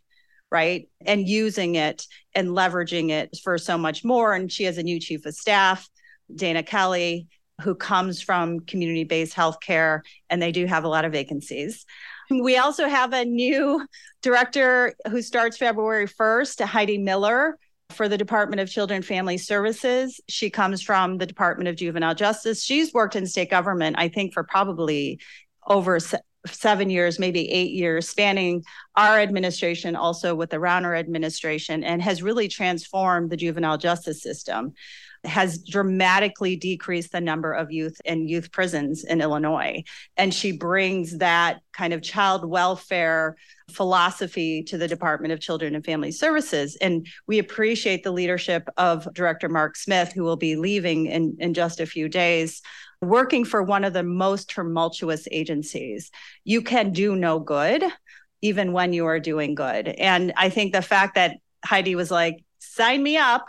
right? 0.50 0.88
And 1.04 1.26
using 1.26 1.74
it 1.74 2.06
and 2.34 2.48
leveraging 2.48 3.10
it 3.10 3.38
for 3.42 3.58
so 3.58 3.78
much 3.78 4.04
more. 4.04 4.34
And 4.34 4.50
she 4.52 4.64
has 4.64 4.78
a 4.78 4.82
new 4.82 5.00
chief 5.00 5.26
of 5.26 5.34
staff, 5.34 5.88
Dana 6.34 6.62
Kelly, 6.62 7.26
who 7.62 7.74
comes 7.74 8.22
from 8.22 8.60
community 8.60 9.04
based 9.04 9.34
healthcare, 9.34 10.02
and 10.30 10.40
they 10.40 10.52
do 10.52 10.66
have 10.66 10.84
a 10.84 10.88
lot 10.88 11.04
of 11.04 11.12
vacancies. 11.12 11.84
We 12.30 12.58
also 12.58 12.86
have 12.86 13.14
a 13.14 13.24
new 13.24 13.86
director 14.22 14.94
who 15.08 15.22
starts 15.22 15.56
February 15.56 16.06
1st, 16.06 16.62
Heidi 16.64 16.98
Mueller 16.98 17.58
for 17.90 18.08
the 18.08 18.18
Department 18.18 18.60
of 18.60 18.68
Children 18.68 18.96
and 18.96 19.04
Family 19.04 19.38
Services. 19.38 20.20
She 20.28 20.50
comes 20.50 20.82
from 20.82 21.18
the 21.18 21.26
Department 21.26 21.68
of 21.68 21.76
Juvenile 21.76 22.14
Justice. 22.14 22.62
She's 22.62 22.92
worked 22.92 23.16
in 23.16 23.26
state 23.26 23.50
government, 23.50 23.96
I 23.98 24.08
think, 24.08 24.34
for 24.34 24.44
probably 24.44 25.20
over 25.66 25.98
seven 26.46 26.90
years, 26.90 27.18
maybe 27.18 27.50
eight 27.50 27.72
years, 27.72 28.08
spanning 28.08 28.62
our 28.96 29.18
administration, 29.18 29.96
also 29.96 30.34
with 30.34 30.50
the 30.50 30.58
Rauner 30.58 30.98
administration, 30.98 31.82
and 31.82 32.02
has 32.02 32.22
really 32.22 32.48
transformed 32.48 33.30
the 33.30 33.36
juvenile 33.36 33.78
justice 33.78 34.22
system 34.22 34.74
has 35.24 35.58
dramatically 35.58 36.56
decreased 36.56 37.12
the 37.12 37.20
number 37.20 37.52
of 37.52 37.72
youth 37.72 38.00
in 38.04 38.28
youth 38.28 38.52
prisons 38.52 39.04
in 39.04 39.20
Illinois. 39.20 39.82
And 40.16 40.32
she 40.32 40.52
brings 40.52 41.18
that 41.18 41.60
kind 41.72 41.92
of 41.92 42.02
child 42.02 42.48
welfare 42.48 43.36
philosophy 43.70 44.62
to 44.64 44.78
the 44.78 44.88
Department 44.88 45.32
of 45.32 45.40
Children 45.40 45.74
and 45.74 45.84
Family 45.84 46.10
Services. 46.10 46.76
And 46.80 47.06
we 47.26 47.38
appreciate 47.38 48.02
the 48.02 48.10
leadership 48.10 48.68
of 48.76 49.12
Director 49.14 49.48
Marc 49.48 49.76
Smith, 49.76 50.12
who 50.12 50.24
will 50.24 50.36
be 50.36 50.56
leaving 50.56 51.06
in, 51.06 51.36
in 51.38 51.54
just 51.54 51.80
a 51.80 51.86
few 51.86 52.08
days 52.08 52.62
working 53.00 53.44
for 53.44 53.62
one 53.62 53.84
of 53.84 53.92
the 53.92 54.02
most 54.02 54.50
tumultuous 54.50 55.28
agencies. 55.30 56.10
You 56.44 56.62
can 56.62 56.92
do 56.92 57.14
no 57.14 57.38
good 57.38 57.84
even 58.40 58.72
when 58.72 58.92
you 58.92 59.06
are 59.06 59.20
doing 59.20 59.54
good. 59.54 59.88
And 59.88 60.32
I 60.36 60.48
think 60.48 60.72
the 60.72 60.82
fact 60.82 61.14
that 61.14 61.36
Heidi 61.64 61.94
was 61.94 62.10
like, 62.10 62.44
sign 62.58 63.02
me 63.02 63.16
up 63.16 63.46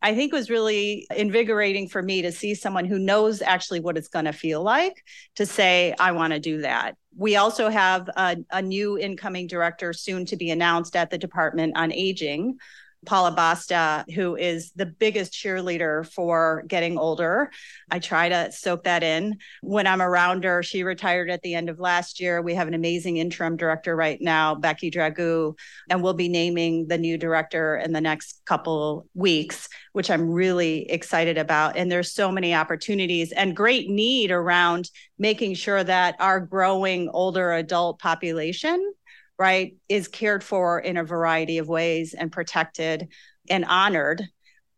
I 0.00 0.14
think 0.14 0.32
it 0.32 0.36
was 0.36 0.50
really 0.50 1.06
invigorating 1.14 1.88
for 1.88 2.02
me 2.02 2.22
to 2.22 2.30
see 2.30 2.54
someone 2.54 2.84
who 2.84 2.98
knows 2.98 3.42
actually 3.42 3.80
what 3.80 3.96
it's 3.96 4.08
going 4.08 4.26
to 4.26 4.32
feel 4.32 4.62
like 4.62 5.02
to 5.36 5.44
say, 5.44 5.94
I 5.98 6.12
want 6.12 6.32
to 6.32 6.38
do 6.40 6.60
that. 6.60 6.96
We 7.16 7.34
also 7.36 7.68
have 7.68 8.08
a, 8.16 8.36
a, 8.50 8.62
new 8.62 8.96
incoming 8.96 9.48
director 9.48 9.92
soon 9.92 10.24
to 10.26 10.36
be 10.36 10.50
announced 10.50 10.94
at 10.94 11.10
the 11.10 11.18
Department 11.18 11.76
on 11.76 11.92
Aging, 11.92 12.58
Paula 13.06 13.32
Basta, 13.32 14.04
who 14.14 14.36
is 14.36 14.72
the 14.72 14.86
biggest 14.86 15.32
cheerleader 15.32 16.06
for 16.06 16.64
getting 16.66 16.98
older. 16.98 17.50
I 17.90 17.98
try 17.98 18.28
to 18.28 18.52
soak 18.52 18.84
that 18.84 19.02
in 19.02 19.38
when 19.62 19.86
I'm 19.86 20.02
around 20.02 20.44
her. 20.44 20.62
She 20.62 20.82
retired 20.82 21.30
at 21.30 21.42
the 21.42 21.54
end 21.54 21.68
of 21.68 21.78
last 21.78 22.20
year. 22.20 22.42
We 22.42 22.54
have 22.54 22.68
an 22.68 22.74
amazing 22.74 23.16
interim 23.16 23.56
director 23.56 23.94
right 23.94 24.20
now, 24.20 24.54
Becky 24.54 24.90
Dragoo, 24.90 25.56
and 25.88 26.02
we'll 26.02 26.14
be 26.14 26.28
naming 26.28 26.88
the 26.88 26.98
new 26.98 27.16
director 27.16 27.76
in 27.76 27.92
the 27.92 28.00
next 28.00 28.42
couple 28.44 29.06
weeks, 29.14 29.68
which 29.92 30.10
I'm 30.10 30.28
really 30.30 30.90
excited 30.90 31.38
about. 31.38 31.76
And 31.76 31.90
there's 31.90 32.12
so 32.12 32.32
many 32.32 32.54
opportunities 32.54 33.32
and 33.32 33.56
great 33.56 33.88
need 33.88 34.30
around 34.30 34.90
making 35.18 35.54
sure 35.54 35.82
that 35.82 36.16
our 36.18 36.40
growing 36.40 37.08
older 37.08 37.52
adult 37.52 37.98
population 38.00 38.92
right, 39.38 39.76
is 39.88 40.08
cared 40.08 40.42
for 40.42 40.80
in 40.80 40.96
a 40.96 41.04
variety 41.04 41.58
of 41.58 41.68
ways 41.68 42.14
and 42.14 42.32
protected 42.32 43.08
and 43.48 43.64
honored 43.64 44.22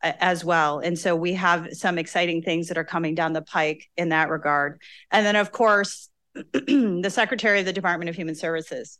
as 0.02 0.44
well. 0.44 0.78
And 0.78 0.98
so 0.98 1.14
we 1.14 1.34
have 1.34 1.68
some 1.72 1.98
exciting 1.98 2.42
things 2.42 2.68
that 2.68 2.78
are 2.78 2.84
coming 2.84 3.14
down 3.14 3.32
the 3.32 3.42
pike 3.42 3.88
in 3.96 4.10
that 4.10 4.30
regard. 4.30 4.80
And 5.10 5.26
then, 5.26 5.36
of 5.36 5.52
course, 5.52 6.08
the 6.34 7.10
Secretary 7.10 7.60
of 7.60 7.66
the 7.66 7.72
Department 7.72 8.08
of 8.08 8.16
Human 8.16 8.34
Services, 8.34 8.98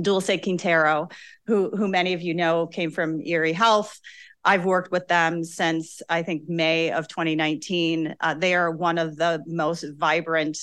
Dulce 0.00 0.30
Quintero, 0.42 1.08
who, 1.46 1.70
who 1.70 1.88
many 1.88 2.14
of 2.14 2.22
you 2.22 2.34
know 2.34 2.66
came 2.66 2.90
from 2.90 3.20
Erie 3.20 3.52
Health. 3.52 4.00
I've 4.44 4.64
worked 4.64 4.90
with 4.90 5.08
them 5.08 5.44
since 5.44 6.00
I 6.08 6.22
think 6.22 6.48
May 6.48 6.90
of 6.90 7.08
2019. 7.08 8.14
Uh, 8.20 8.34
they 8.34 8.54
are 8.54 8.70
one 8.70 8.98
of 8.98 9.16
the 9.16 9.42
most 9.46 9.84
vibrant 9.96 10.58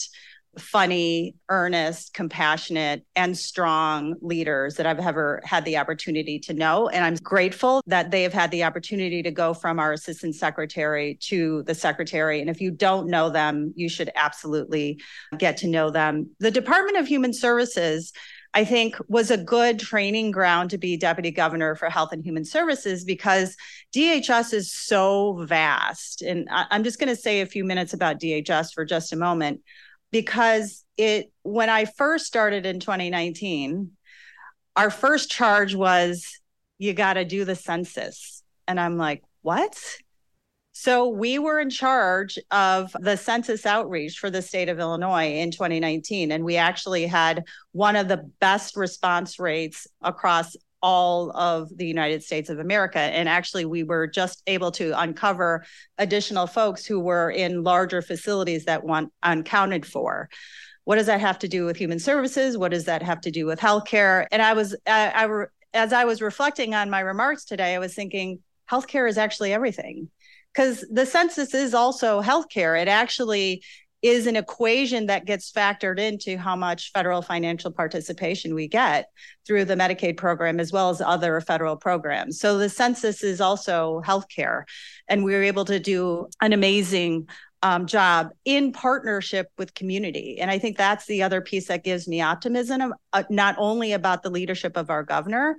funny, 0.57 1.35
earnest, 1.49 2.13
compassionate, 2.13 3.05
and 3.15 3.37
strong 3.37 4.15
leaders 4.21 4.75
that 4.75 4.85
I've 4.85 4.99
ever 4.99 5.41
had 5.43 5.65
the 5.65 5.77
opportunity 5.77 6.39
to 6.39 6.53
know. 6.53 6.89
And 6.89 7.03
I'm 7.03 7.15
grateful 7.15 7.81
that 7.87 8.11
they 8.11 8.23
have 8.23 8.33
had 8.33 8.51
the 8.51 8.63
opportunity 8.63 9.21
to 9.23 9.31
go 9.31 9.53
from 9.53 9.79
our 9.79 9.93
assistant 9.93 10.35
secretary 10.35 11.17
to 11.23 11.63
the 11.63 11.75
secretary. 11.75 12.41
And 12.41 12.49
if 12.49 12.61
you 12.61 12.71
don't 12.71 13.07
know 13.07 13.29
them, 13.29 13.73
you 13.75 13.89
should 13.89 14.11
absolutely 14.15 14.99
get 15.37 15.57
to 15.57 15.67
know 15.67 15.89
them. 15.89 16.29
The 16.39 16.51
Department 16.51 16.97
of 16.97 17.07
Human 17.07 17.33
Services. 17.33 18.11
I 18.55 18.63
think 18.63 18.95
was 19.09 19.31
a 19.31 19.37
good 19.37 19.79
training 19.79 20.31
ground 20.31 20.69
to 20.69 20.77
be 20.77 20.95
deputy 20.95 21.29
governor 21.29 21.75
for 21.75 21.89
health 21.89 22.13
and 22.13 22.23
human 22.23 22.45
services 22.45 23.03
because 23.03 23.57
DHS 23.93 24.53
is 24.53 24.71
so 24.71 25.43
vast. 25.43 26.21
And 26.21 26.47
I'm 26.49 26.85
just 26.85 26.97
going 26.97 27.09
to 27.09 27.21
say 27.21 27.41
a 27.41 27.45
few 27.45 27.65
minutes 27.65 27.91
about 27.91 28.17
DHS 28.17 28.73
for 28.73 28.85
just 28.85 29.11
a 29.11 29.17
moment 29.17 29.61
because 30.15 30.85
it 30.95 31.29
when 31.43 31.69
I 31.69 31.83
first 31.83 32.25
started 32.25 32.65
in 32.65 32.79
2019, 32.79 33.91
our 34.77 34.89
first 34.89 35.29
charge 35.29 35.75
was 35.75 36.39
you 36.77 36.93
got 36.93 37.15
to 37.15 37.25
do 37.25 37.43
the 37.43 37.57
census. 37.57 38.41
And 38.65 38.79
I'm 38.79 38.95
like, 38.95 39.23
what? 39.41 39.77
So 40.71 41.09
we 41.09 41.37
were 41.37 41.59
in 41.59 41.69
charge 41.69 42.39
of 42.49 42.95
the 42.97 43.17
census 43.17 43.65
outreach 43.65 44.17
for 44.17 44.29
the 44.29 44.41
state 44.41 44.69
of 44.69 44.79
Illinois 44.79 45.33
in 45.33 45.51
2019. 45.51 46.31
And 46.31 46.45
we 46.45 46.55
actually 46.55 47.07
had 47.07 47.43
one 47.73 47.97
of 47.97 48.07
the 48.07 48.31
best 48.39 48.77
response 48.77 49.37
rates 49.37 49.85
across 50.01 50.55
all 50.85 51.31
of 51.31 51.75
the 51.75 51.87
United 51.87 52.21
States 52.21 52.51
of 52.51 52.59
America. 52.59 52.99
And 52.99 53.27
actually, 53.27 53.65
we 53.65 53.81
were 53.81 54.05
just 54.05 54.43
able 54.45 54.69
to 54.73 54.93
uncover 54.99 55.65
additional 55.97 56.45
folks 56.45 56.85
who 56.85 56.99
were 56.99 57.31
in 57.31 57.63
larger 57.63 58.03
facilities 58.03 58.65
that 58.65 58.83
weren't 58.83 59.11
uncounted 59.23 59.83
for. 59.83 60.29
What 60.83 60.97
does 60.97 61.07
that 61.07 61.21
have 61.21 61.39
to 61.39 61.47
do 61.47 61.65
with 61.65 61.75
human 61.75 61.97
services? 61.97 62.55
What 62.55 62.69
does 62.69 62.85
that 62.85 63.01
have 63.01 63.19
to 63.21 63.31
do 63.31 63.47
with 63.47 63.59
healthcare? 63.59 64.27
And 64.31 64.43
I 64.43 64.53
was, 64.53 64.75
I, 64.85 65.25
I 65.25 65.45
as 65.73 65.91
I 65.91 66.05
was 66.05 66.21
reflecting 66.21 66.75
on 66.75 66.91
my 66.91 66.99
remarks 66.99 67.45
today, 67.45 67.73
I 67.73 67.79
was 67.79 67.95
thinking 67.95 68.37
healthcare 68.69 69.09
is 69.09 69.17
actually 69.17 69.53
everything 69.53 70.09
because 70.53 70.85
the 70.91 71.07
census 71.07 71.55
is 71.55 71.73
also 71.73 72.21
healthcare. 72.21 72.79
It 72.79 72.87
actually 72.87 73.63
is 74.05 74.27
an 74.27 74.35
equation 74.35 75.07
that 75.07 75.25
gets 75.25 75.51
factored 75.51 75.97
into 75.97 76.37
how 76.37 76.55
much 76.55 76.91
federal 76.91 77.23
financial 77.23 77.71
participation 77.71 78.53
we 78.53 78.67
get 78.67 79.09
through 79.47 79.65
the 79.65 79.73
Medicaid 79.73 80.15
program 80.15 80.59
as 80.59 80.71
well 80.71 80.91
as 80.91 81.01
other 81.01 81.41
federal 81.41 81.75
programs. 81.75 82.39
So 82.39 82.59
the 82.59 82.69
census 82.69 83.23
is 83.23 83.41
also 83.41 84.03
healthcare. 84.05 84.65
And 85.07 85.23
we 85.23 85.33
were 85.33 85.41
able 85.41 85.65
to 85.65 85.79
do 85.79 86.27
an 86.39 86.53
amazing 86.53 87.27
um, 87.63 87.87
job 87.87 88.29
in 88.45 88.73
partnership 88.73 89.47
with 89.57 89.73
community. 89.73 90.37
And 90.39 90.51
I 90.51 90.59
think 90.59 90.77
that's 90.77 91.07
the 91.07 91.23
other 91.23 91.41
piece 91.41 91.69
that 91.69 91.83
gives 91.83 92.07
me 92.07 92.21
optimism, 92.21 92.93
uh, 93.11 93.23
not 93.31 93.55
only 93.57 93.93
about 93.93 94.21
the 94.21 94.29
leadership 94.29 94.77
of 94.77 94.91
our 94.91 95.01
governor, 95.01 95.55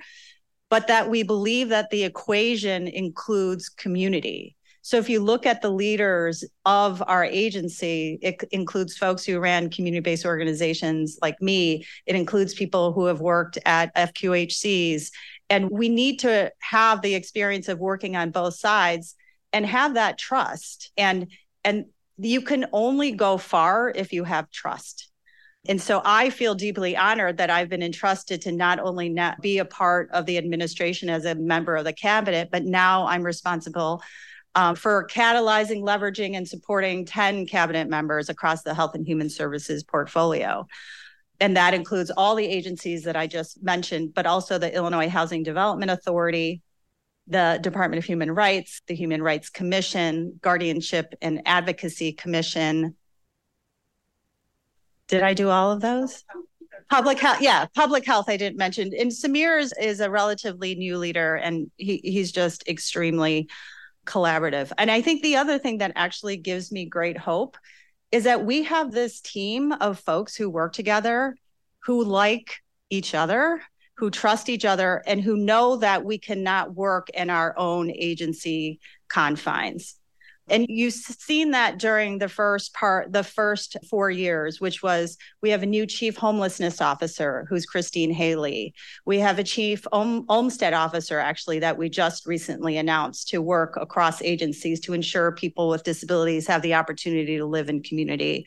but 0.71 0.87
that 0.87 1.11
we 1.11 1.25
believe 1.25 1.71
that 1.71 1.91
the 1.91 2.05
equation 2.05 2.87
includes 2.87 3.69
community 3.69 4.56
so 4.87 4.99
if 4.99 5.09
you 5.09 5.19
look 5.19 5.47
at 5.47 5.63
the 5.63 5.69
leaders 5.69 6.45
of 6.65 7.03
our 7.05 7.25
agency, 7.25 8.21
it 8.23 8.45
includes 8.53 8.97
folks 8.97 9.25
who 9.25 9.41
ran 9.41 9.69
community-based 9.69 10.25
organizations 10.25 11.19
like 11.21 11.43
me. 11.43 11.85
It 12.07 12.15
includes 12.15 12.55
people 12.55 12.93
who 12.93 13.07
have 13.07 13.21
worked 13.21 13.59
at 13.67 13.93
FQHCs. 13.97 15.11
And 15.51 15.69
we 15.73 15.89
need 15.89 16.21
to 16.21 16.53
have 16.61 17.03
the 17.03 17.17
experience 17.17 17.67
of 17.67 17.81
working 17.81 18.15
on 18.15 18.31
both 18.31 18.55
sides 18.55 19.17
and 19.53 19.67
have 19.67 19.95
that 19.95 20.19
trust. 20.19 20.93
And 20.97 21.33
and 21.65 21.87
you 22.17 22.43
can 22.43 22.67
only 22.73 23.11
go 23.11 23.39
far 23.39 23.91
if 23.93 24.13
you 24.13 24.23
have 24.23 24.53
trust. 24.53 25.11
And 25.69 25.83
so 25.83 26.01
I 26.05 26.31
feel 26.31 26.55
deeply 26.55 26.97
honored 26.97 27.39
that 27.39 27.51
I've 27.51 27.69
been 27.69 27.83
entrusted 27.83 28.43
to 28.43 28.53
not 28.53 28.79
only 28.79 29.09
not 29.09 29.41
be 29.41 29.59
a 29.59 29.65
part 29.65 30.11
of 30.13 30.27
the 30.27 30.39
administration 30.39 31.11
as 31.11 31.25
a 31.25 31.35
member 31.35 31.75
of 31.75 31.85
the 31.85 31.93
cabinet, 31.93 32.51
but 32.53 32.63
now 32.63 33.09
I'm 33.09 33.25
responsible 33.25 34.01
um, 34.57 34.75
for 34.75 35.07
catalyzing, 35.07 35.83
leveraging, 35.83 36.35
and 36.35 36.49
supporting 36.49 37.05
10 37.05 37.47
cabinet 37.47 37.89
members 37.89 38.31
across 38.31 38.63
the 38.63 38.75
Health 38.75 38.95
and 38.95 39.07
Human 39.07 39.29
Services 39.29 39.85
portfolio. 39.85 40.67
And 41.39 41.59
that 41.59 41.75
includes 41.75 42.11
all 42.11 42.35
the 42.35 42.47
agencies 42.47 43.05
that 43.05 43.17
I 43.17 43.27
just 43.27 43.63
mentioned, 43.63 44.15
but 44.15 44.25
also 44.25 44.57
the 44.57 44.75
Illinois 44.75 45.11
Housing 45.11 45.43
Development 45.43 45.91
Authority, 45.91 46.63
the 47.27 47.61
Department 47.63 47.99
of 47.99 48.07
Human 48.07 48.31
Rights, 48.31 48.81
the 48.87 48.95
Human 48.95 49.23
Rights 49.23 49.51
Commission, 49.51 50.39
Guardianship 50.41 51.15
and 51.21 51.43
Advocacy 51.45 52.15
Commission. 52.15 52.97
Did 55.07 55.23
I 55.23 55.35
do 55.35 55.51
all 55.51 55.71
of 55.71 55.83
those? 55.83 56.25
Public 56.89 57.19
health, 57.19 57.43
yeah, 57.43 57.67
public 57.75 58.07
health. 58.07 58.31
I 58.31 58.39
didn't 58.39 58.57
mention. 58.57 58.93
And 58.99 59.11
Sameer 59.11 59.61
is, 59.61 59.75
is 59.79 60.01
a 60.01 60.11
relatively 60.11 60.77
new 60.77 60.97
leader, 60.97 61.35
and 61.35 61.71
he, 61.77 62.01
he's 62.03 62.33
just 62.33 62.67
extremely 62.69 63.49
collaborative. 64.07 64.73
And 64.79 64.91
I 64.91 65.03
think 65.03 65.23
the 65.23 65.37
other 65.37 65.59
thing 65.59 65.79
that 65.79 65.93
actually 65.97 66.37
gives 66.37 66.73
me 66.73 66.87
great 66.87 67.19
hope 67.19 67.57
is 68.13 68.25
that 68.25 68.45
we 68.45 68.63
have 68.65 68.93
this 68.93 69.21
team 69.21 69.73
of 69.73 69.99
folks 69.99 70.37
who 70.37 70.49
work 70.49 70.73
together, 70.73 71.37
who 71.81 72.05
like 72.05 72.57
each 72.89 73.15
other, 73.15 73.61
who 73.97 74.11
trust 74.11 74.49
each 74.49 74.65
other, 74.65 75.03
and 75.07 75.21
who 75.21 75.37
know 75.37 75.77
that 75.77 76.05
we 76.05 76.19
cannot 76.19 76.75
work 76.75 77.11
in 77.11 77.31
our 77.31 77.55
own 77.59 77.91
agency 77.91 78.79
confines. 79.09 79.97
And 80.49 80.67
you've 80.69 80.95
seen 80.95 81.51
that 81.51 81.79
during 81.79 82.19
the 82.19 82.29
first 82.29 82.73
part, 82.73 83.13
the 83.13 83.25
first 83.25 83.77
four 83.91 84.11
years, 84.11 84.61
which 84.61 84.81
was 84.81 85.17
we 85.43 85.51
have 85.51 85.65
a 85.65 85.67
new 85.67 85.87
chief 85.87 86.17
homelessness 86.17 86.81
officer 86.81 87.47
who's 87.49 87.67
Christine 87.67 88.13
Haley. 88.13 88.73
We 89.05 89.19
have 89.19 89.41
a 89.41 89.45
chief 89.45 89.85
Olmstead 89.93 90.73
officer, 90.73 91.19
actually, 91.19 91.59
that 91.61 91.79
we 91.79 91.89
just 91.89 92.27
recently 92.27 92.77
announced 92.77 93.29
to 93.29 93.43
work 93.43 93.77
across 93.77 94.23
agencies 94.23 94.79
to 94.81 94.93
ensure 94.93 95.33
people 95.33 95.69
with 95.69 95.83
disabilities 95.83 96.47
have 96.47 96.63
the 96.63 96.75
opportunity 96.75 97.39
to 97.39 97.47
live 97.47 97.69
in 97.69 97.83
community. 97.83 98.47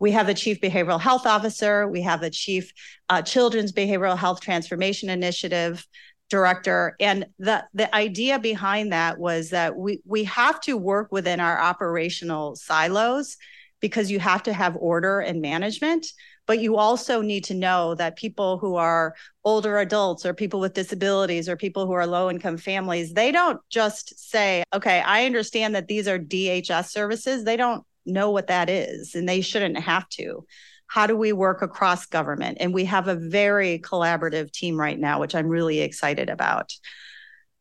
We 0.00 0.12
have 0.12 0.26
the 0.26 0.34
chief 0.34 0.60
behavioral 0.60 1.00
health 1.00 1.26
officer. 1.26 1.88
We 1.88 2.02
have 2.02 2.20
the 2.20 2.30
chief 2.30 2.72
uh, 3.08 3.22
children's 3.22 3.72
behavioral 3.72 4.16
health 4.16 4.40
transformation 4.40 5.08
initiative 5.08 5.84
director. 6.28 6.96
And 7.00 7.26
the 7.38 7.64
the 7.74 7.94
idea 7.94 8.38
behind 8.38 8.92
that 8.92 9.18
was 9.18 9.50
that 9.50 9.76
we 9.76 10.00
we 10.04 10.24
have 10.24 10.60
to 10.62 10.76
work 10.76 11.12
within 11.12 11.40
our 11.40 11.58
operational 11.60 12.56
silos 12.56 13.36
because 13.80 14.10
you 14.10 14.18
have 14.18 14.42
to 14.44 14.52
have 14.52 14.76
order 14.76 15.20
and 15.20 15.40
management 15.40 16.06
but 16.46 16.60
you 16.60 16.78
also 16.78 17.20
need 17.20 17.44
to 17.44 17.54
know 17.54 17.94
that 17.94 18.16
people 18.16 18.56
who 18.56 18.76
are 18.76 19.14
older 19.44 19.78
adults 19.78 20.24
or 20.24 20.32
people 20.32 20.58
with 20.58 20.72
disabilities 20.72 21.46
or 21.46 21.56
people 21.56 21.86
who 21.86 21.92
are 21.92 22.06
low 22.06 22.30
income 22.30 22.56
families 22.56 23.12
they 23.12 23.30
don't 23.30 23.60
just 23.70 24.18
say 24.30 24.64
okay 24.74 25.00
i 25.00 25.26
understand 25.26 25.74
that 25.74 25.86
these 25.86 26.08
are 26.08 26.18
DHS 26.18 26.88
services. 26.88 27.44
They 27.44 27.56
don't 27.56 27.84
know 28.06 28.30
what 28.30 28.48
that 28.48 28.70
is 28.70 29.14
and 29.14 29.28
they 29.28 29.40
shouldn't 29.40 29.78
have 29.78 30.08
to 30.08 30.44
how 30.88 31.06
do 31.06 31.16
we 31.16 31.32
work 31.32 31.62
across 31.62 32.06
government? 32.06 32.58
And 32.60 32.74
we 32.74 32.84
have 32.86 33.08
a 33.08 33.14
very 33.14 33.78
collaborative 33.78 34.50
team 34.50 34.78
right 34.78 34.98
now, 34.98 35.20
which 35.20 35.34
I'm 35.34 35.48
really 35.48 35.80
excited 35.80 36.28
about. 36.30 36.72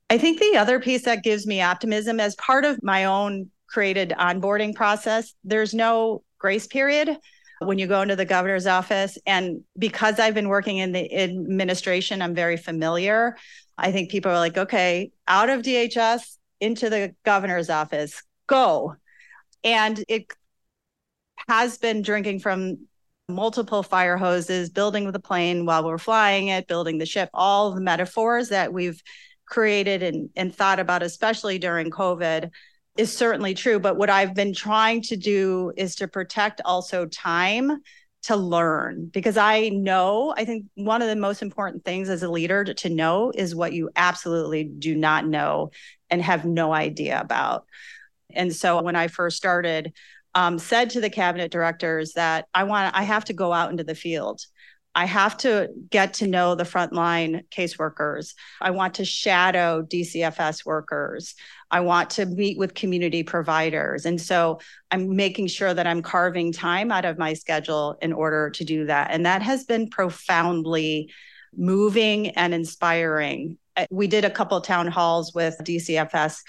I 0.09 0.17
think 0.17 0.39
the 0.39 0.57
other 0.57 0.79
piece 0.79 1.03
that 1.03 1.23
gives 1.23 1.45
me 1.45 1.61
optimism 1.61 2.19
as 2.19 2.35
part 2.35 2.63
of 2.63 2.81
my 2.81 3.05
own 3.05 3.51
created 3.67 4.13
onboarding 4.17 4.73
process, 4.73 5.33
there's 5.43 5.73
no 5.73 6.23
grace 6.39 6.67
period 6.67 7.17
when 7.59 7.77
you 7.77 7.87
go 7.87 8.01
into 8.01 8.15
the 8.15 8.25
governor's 8.25 8.67
office. 8.67 9.17
And 9.25 9.63
because 9.77 10.19
I've 10.19 10.33
been 10.33 10.47
working 10.47 10.77
in 10.77 10.93
the 10.93 11.13
administration, 11.13 12.21
I'm 12.21 12.33
very 12.33 12.55
familiar. 12.55 13.35
I 13.77 13.91
think 13.91 14.09
people 14.09 14.31
are 14.31 14.39
like, 14.39 14.57
okay, 14.57 15.11
out 15.27 15.49
of 15.49 15.61
DHS 15.61 16.37
into 16.61 16.89
the 16.89 17.13
governor's 17.25 17.69
office, 17.69 18.23
go. 18.47 18.95
And 19.63 20.01
it 20.07 20.27
has 21.49 21.77
been 21.77 22.01
drinking 22.01 22.39
from 22.39 22.87
multiple 23.29 23.83
fire 23.83 24.17
hoses, 24.17 24.69
building 24.69 25.11
the 25.11 25.19
plane 25.19 25.65
while 25.65 25.83
we're 25.83 25.97
flying 25.97 26.47
it, 26.47 26.67
building 26.67 26.97
the 26.97 27.05
ship, 27.05 27.29
all 27.33 27.71
the 27.71 27.81
metaphors 27.81 28.49
that 28.49 28.71
we've 28.71 29.01
created 29.45 30.01
and, 30.01 30.29
and 30.35 30.55
thought 30.55 30.79
about, 30.79 31.03
especially 31.03 31.59
during 31.59 31.89
COVID, 31.89 32.49
is 32.97 33.15
certainly 33.15 33.53
true. 33.53 33.79
But 33.79 33.97
what 33.97 34.09
I've 34.09 34.33
been 34.33 34.53
trying 34.53 35.01
to 35.03 35.17
do 35.17 35.73
is 35.75 35.95
to 35.95 36.07
protect 36.07 36.61
also 36.63 37.05
time 37.05 37.81
to 38.23 38.35
learn 38.35 39.09
because 39.13 39.37
I 39.37 39.69
know, 39.69 40.33
I 40.35 40.43
think 40.43 40.65
one 40.75 41.01
of 41.01 41.07
the 41.07 41.15
most 41.15 41.41
important 41.41 41.85
things 41.85 42.09
as 42.09 42.23
a 42.23 42.29
leader 42.29 42.63
to, 42.63 42.73
to, 42.73 42.89
know 42.89 43.31
is 43.33 43.55
what 43.55 43.73
you 43.73 43.89
absolutely 43.95 44.63
do 44.63 44.95
not 44.95 45.25
know 45.25 45.71
and 46.09 46.21
have 46.21 46.43
no 46.43 46.73
idea 46.73 47.21
about. 47.21 47.65
And 48.33 48.53
so 48.53 48.81
when 48.81 48.95
I 48.95 49.07
first 49.07 49.37
started, 49.37 49.93
um, 50.37 50.59
said 50.59 50.91
to 50.91 51.01
the 51.01 51.09
cabinet 51.09 51.51
directors 51.51 52.13
that 52.13 52.45
I 52.53 52.63
want, 52.63 52.95
I 52.95 53.01
have 53.01 53.25
to 53.25 53.33
go 53.33 53.51
out 53.51 53.71
into 53.71 53.83
the 53.83 53.95
field. 53.95 54.39
I 54.93 55.05
have 55.05 55.35
to 55.37 55.69
get 55.89 56.13
to 56.15 56.27
know 56.27 56.53
the 56.53 56.63
frontline 56.63 57.43
caseworkers. 57.49 58.35
I 58.61 58.69
want 58.69 58.93
to 58.95 59.05
shadow 59.05 59.81
DCFS 59.81 60.63
workers. 60.63 61.33
I 61.71 61.79
want 61.79 62.11
to 62.11 62.27
meet 62.27 62.59
with 62.59 62.75
community 62.75 63.23
providers. 63.23 64.05
And 64.05 64.21
so 64.21 64.59
I'm 64.91 65.15
making 65.15 65.47
sure 65.47 65.73
that 65.73 65.87
I'm 65.87 66.03
carving 66.03 66.51
time 66.51 66.91
out 66.91 67.05
of 67.05 67.17
my 67.17 67.33
schedule 67.33 67.97
in 67.99 68.13
order 68.13 68.51
to 68.51 68.63
do 68.63 68.85
that. 68.85 69.09
And 69.09 69.25
that 69.25 69.41
has 69.41 69.65
been 69.65 69.89
profoundly 69.89 71.11
moving 71.55 72.29
and 72.29 72.53
inspiring. 72.53 73.57
Uh, 73.75 73.87
we 73.89 74.05
did 74.05 74.23
a 74.23 74.29
couple 74.29 74.61
town 74.61 74.85
halls 74.85 75.33
with 75.33 75.57
DCFS 75.63 76.41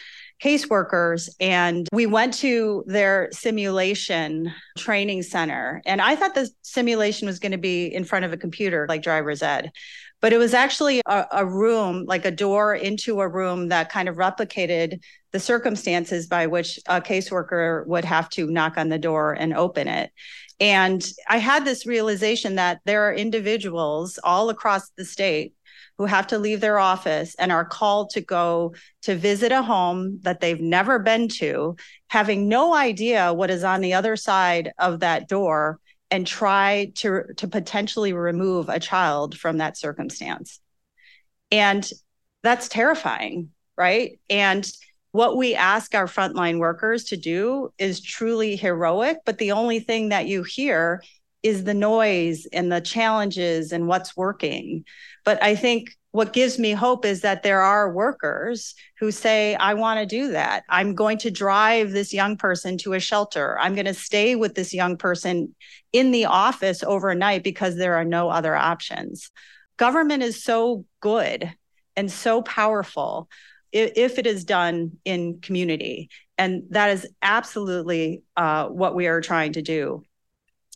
caseworkers 0.42 1.28
and 1.40 1.88
we 1.92 2.06
went 2.06 2.34
to 2.34 2.84
their 2.86 3.28
simulation 3.32 4.52
training 4.76 5.22
center. 5.22 5.82
And 5.84 6.00
i 6.00 6.14
thought 6.14 6.34
the 6.34 6.48
simulation 6.62 7.26
was 7.26 7.38
going 7.38 7.52
to 7.52 7.58
be 7.58 7.86
in 7.86 8.04
front 8.04 8.24
of 8.24 8.32
a 8.32 8.36
computer 8.36 8.86
like 8.88 9.02
driver's 9.02 9.42
ed. 9.42 9.72
But 10.20 10.32
it 10.32 10.38
was 10.38 10.54
actually 10.54 11.00
a, 11.06 11.26
a, 11.30 11.46
room 11.46 12.04
like 12.06 12.24
a 12.24 12.32
door 12.32 12.74
into 12.74 13.20
a 13.20 13.28
room 13.28 13.68
that 13.68 13.88
kind 13.88 14.08
of 14.08 14.16
replicated 14.16 15.00
the 15.30 15.38
circumstances 15.38 16.26
by 16.26 16.48
which 16.48 16.80
a 16.86 17.00
caseworker 17.00 17.86
would 17.86 18.04
have 18.04 18.28
to 18.30 18.50
knock 18.50 18.76
on 18.76 18.88
the 18.88 18.98
door 18.98 19.32
and 19.32 19.54
open 19.54 19.86
it. 19.88 20.10
And 20.60 21.06
i 21.28 21.38
had 21.38 21.64
this 21.64 21.86
realization 21.86 22.56
that 22.56 22.80
there 22.84 23.02
are 23.04 23.14
individuals 23.14 24.18
all 24.24 24.50
across 24.50 24.90
the 24.90 25.04
state 25.04 25.54
who 25.98 26.06
have 26.06 26.28
to 26.28 26.38
leave 26.38 26.60
their 26.60 26.78
office 26.78 27.34
and 27.34 27.50
are 27.50 27.64
called 27.64 28.10
to 28.10 28.20
go 28.20 28.74
to 29.02 29.16
visit 29.16 29.52
a 29.52 29.62
home 29.62 30.20
that 30.22 30.40
they've 30.40 30.60
never 30.60 30.98
been 31.00 31.28
to, 31.28 31.76
having 32.08 32.48
no 32.48 32.72
idea 32.72 33.34
what 33.34 33.50
is 33.50 33.64
on 33.64 33.80
the 33.80 33.94
other 33.94 34.16
side 34.16 34.72
of 34.78 35.00
that 35.00 35.28
door 35.28 35.80
and 36.10 36.26
try 36.26 36.92
to, 36.94 37.24
to 37.36 37.48
potentially 37.48 38.12
remove 38.12 38.68
a 38.68 38.80
child 38.80 39.36
from 39.36 39.58
that 39.58 39.76
circumstance. 39.76 40.60
And 41.50 41.88
that's 42.42 42.68
terrifying, 42.68 43.50
right? 43.76 44.20
And 44.30 44.66
what 45.12 45.36
we 45.36 45.54
ask 45.54 45.94
our 45.94 46.06
frontline 46.06 46.58
workers 46.58 47.04
to 47.04 47.16
do 47.16 47.72
is 47.78 48.00
truly 48.00 48.56
heroic, 48.56 49.18
but 49.26 49.38
the 49.38 49.52
only 49.52 49.80
thing 49.80 50.10
that 50.10 50.26
you 50.26 50.44
hear 50.44 51.02
is 51.42 51.64
the 51.64 51.74
noise 51.74 52.46
and 52.52 52.70
the 52.70 52.80
challenges 52.80 53.72
and 53.72 53.86
what's 53.86 54.16
working. 54.16 54.84
But 55.28 55.42
I 55.42 55.56
think 55.56 55.94
what 56.12 56.32
gives 56.32 56.58
me 56.58 56.70
hope 56.70 57.04
is 57.04 57.20
that 57.20 57.42
there 57.42 57.60
are 57.60 57.92
workers 57.92 58.74
who 58.98 59.10
say, 59.10 59.54
I 59.56 59.74
want 59.74 60.00
to 60.00 60.06
do 60.06 60.28
that. 60.28 60.64
I'm 60.70 60.94
going 60.94 61.18
to 61.18 61.30
drive 61.30 61.90
this 61.90 62.14
young 62.14 62.38
person 62.38 62.78
to 62.78 62.94
a 62.94 62.98
shelter. 62.98 63.58
I'm 63.60 63.74
going 63.74 63.84
to 63.84 63.92
stay 63.92 64.36
with 64.36 64.54
this 64.54 64.72
young 64.72 64.96
person 64.96 65.54
in 65.92 66.12
the 66.12 66.24
office 66.24 66.82
overnight 66.82 67.44
because 67.44 67.76
there 67.76 67.96
are 67.96 68.06
no 68.06 68.30
other 68.30 68.56
options. 68.56 69.30
Government 69.76 70.22
is 70.22 70.42
so 70.42 70.86
good 71.00 71.52
and 71.94 72.10
so 72.10 72.40
powerful 72.40 73.28
if 73.70 74.18
it 74.18 74.26
is 74.26 74.46
done 74.46 74.92
in 75.04 75.42
community. 75.42 76.08
And 76.38 76.62
that 76.70 76.88
is 76.88 77.06
absolutely 77.20 78.22
uh, 78.34 78.68
what 78.68 78.94
we 78.94 79.08
are 79.08 79.20
trying 79.20 79.52
to 79.52 79.60
do. 79.60 80.04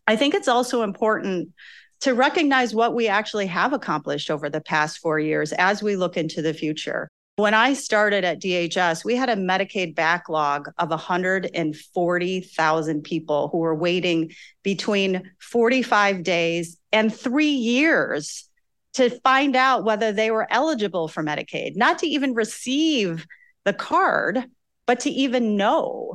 I 0.07 0.17
think 0.17 0.35
it's 0.35 0.49
also 0.49 0.83
important 0.83 1.55
to 2.03 2.15
recognize 2.15 2.75
what 2.75 2.95
we 2.95 3.07
actually 3.07 3.47
have 3.47 3.73
accomplished 3.73 4.29
over 4.29 4.51
the 4.51 4.61
past 4.61 4.99
four 4.99 5.21
years 5.21 5.53
as 5.53 5.85
we 5.85 5.95
look 5.95 6.17
into 6.17 6.43
the 6.43 6.53
future. 6.53 7.09
When 7.37 7.55
I 7.55 7.75
started 7.75 8.25
at 8.25 8.43
DHS, 8.43 9.05
we 9.05 9.15
had 9.15 9.31
a 9.31 9.37
Medicaid 9.37 9.95
backlog 9.95 10.69
of 10.79 10.91
140,000 10.91 13.05
people 13.05 13.49
who 13.49 13.59
were 13.59 13.77
waiting 13.77 14.33
between 14.65 15.31
45 15.39 16.25
days 16.25 16.77
and 16.93 17.15
three 17.15 17.53
years 17.53 18.49
to 18.95 19.09
find 19.21 19.55
out 19.55 19.85
whether 19.85 20.11
they 20.11 20.33
were 20.33 20.53
eligible 20.53 21.07
for 21.07 21.23
Medicaid, 21.23 21.77
not 21.77 22.01
to 22.01 22.09
even 22.09 22.35
receive 22.35 23.29
the 23.65 23.73
card, 23.73 24.45
but 24.87 24.99
to 25.01 25.11
even 25.11 25.57
know, 25.57 26.15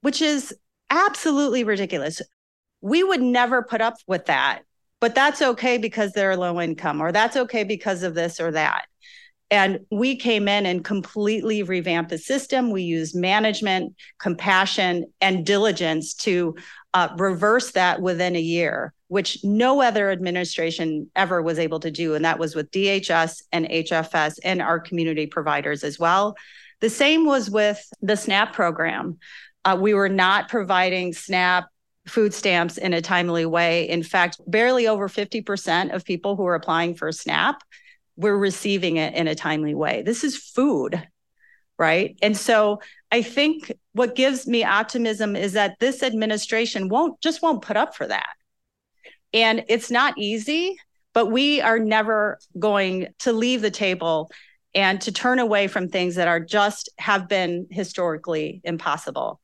which 0.00 0.22
is 0.22 0.54
absolutely 0.90 1.64
ridiculous. 1.64 2.22
We 2.80 3.02
would 3.02 3.20
never 3.20 3.62
put 3.62 3.80
up 3.80 3.96
with 4.06 4.26
that 4.26 4.62
but 5.04 5.14
that's 5.14 5.42
okay 5.42 5.76
because 5.76 6.12
they're 6.12 6.34
low 6.34 6.58
income 6.58 7.02
or 7.02 7.12
that's 7.12 7.36
okay 7.36 7.62
because 7.62 8.02
of 8.02 8.14
this 8.14 8.40
or 8.40 8.50
that. 8.50 8.86
And 9.50 9.80
we 9.90 10.16
came 10.16 10.48
in 10.48 10.64
and 10.64 10.82
completely 10.82 11.62
revamped 11.62 12.08
the 12.08 12.16
system. 12.16 12.70
We 12.70 12.84
used 12.84 13.14
management, 13.14 13.96
compassion, 14.18 15.12
and 15.20 15.44
diligence 15.44 16.14
to 16.14 16.56
uh, 16.94 17.08
reverse 17.18 17.72
that 17.72 18.00
within 18.00 18.34
a 18.34 18.40
year, 18.40 18.94
which 19.08 19.44
no 19.44 19.82
other 19.82 20.10
administration 20.10 21.10
ever 21.14 21.42
was 21.42 21.58
able 21.58 21.80
to 21.80 21.90
do. 21.90 22.14
And 22.14 22.24
that 22.24 22.38
was 22.38 22.54
with 22.54 22.70
DHS 22.70 23.42
and 23.52 23.66
HFS 23.66 24.38
and 24.42 24.62
our 24.62 24.80
community 24.80 25.26
providers 25.26 25.84
as 25.84 25.98
well. 25.98 26.34
The 26.80 26.88
same 26.88 27.26
was 27.26 27.50
with 27.50 27.86
the 28.00 28.16
SNAP 28.16 28.54
program. 28.54 29.18
Uh, 29.66 29.76
we 29.78 29.92
were 29.92 30.08
not 30.08 30.48
providing 30.48 31.12
SNAP 31.12 31.66
food 32.06 32.34
stamps 32.34 32.76
in 32.76 32.92
a 32.92 33.00
timely 33.00 33.46
way. 33.46 33.88
In 33.88 34.02
fact, 34.02 34.38
barely 34.46 34.86
over 34.86 35.08
50% 35.08 35.94
of 35.94 36.04
people 36.04 36.36
who 36.36 36.46
are 36.46 36.54
applying 36.54 36.94
for 36.94 37.10
SNAP 37.10 37.62
were 38.16 38.38
receiving 38.38 38.96
it 38.96 39.14
in 39.14 39.26
a 39.26 39.34
timely 39.34 39.74
way. 39.74 40.02
This 40.02 40.22
is 40.22 40.36
food, 40.36 41.02
right? 41.78 42.16
And 42.22 42.36
so 42.36 42.80
I 43.10 43.22
think 43.22 43.72
what 43.92 44.14
gives 44.14 44.46
me 44.46 44.64
optimism 44.64 45.34
is 45.34 45.54
that 45.54 45.78
this 45.80 46.02
administration 46.02 46.88
won't 46.88 47.20
just 47.20 47.42
won't 47.42 47.62
put 47.62 47.76
up 47.76 47.94
for 47.94 48.06
that. 48.06 48.28
And 49.32 49.64
it's 49.68 49.90
not 49.90 50.14
easy, 50.16 50.76
but 51.12 51.26
we 51.26 51.60
are 51.60 51.78
never 51.78 52.38
going 52.58 53.08
to 53.20 53.32
leave 53.32 53.62
the 53.62 53.70
table 53.70 54.30
and 54.74 55.00
to 55.00 55.12
turn 55.12 55.38
away 55.38 55.68
from 55.68 55.88
things 55.88 56.16
that 56.16 56.28
are 56.28 56.40
just 56.40 56.88
have 56.98 57.28
been 57.28 57.66
historically 57.70 58.60
impossible. 58.64 59.40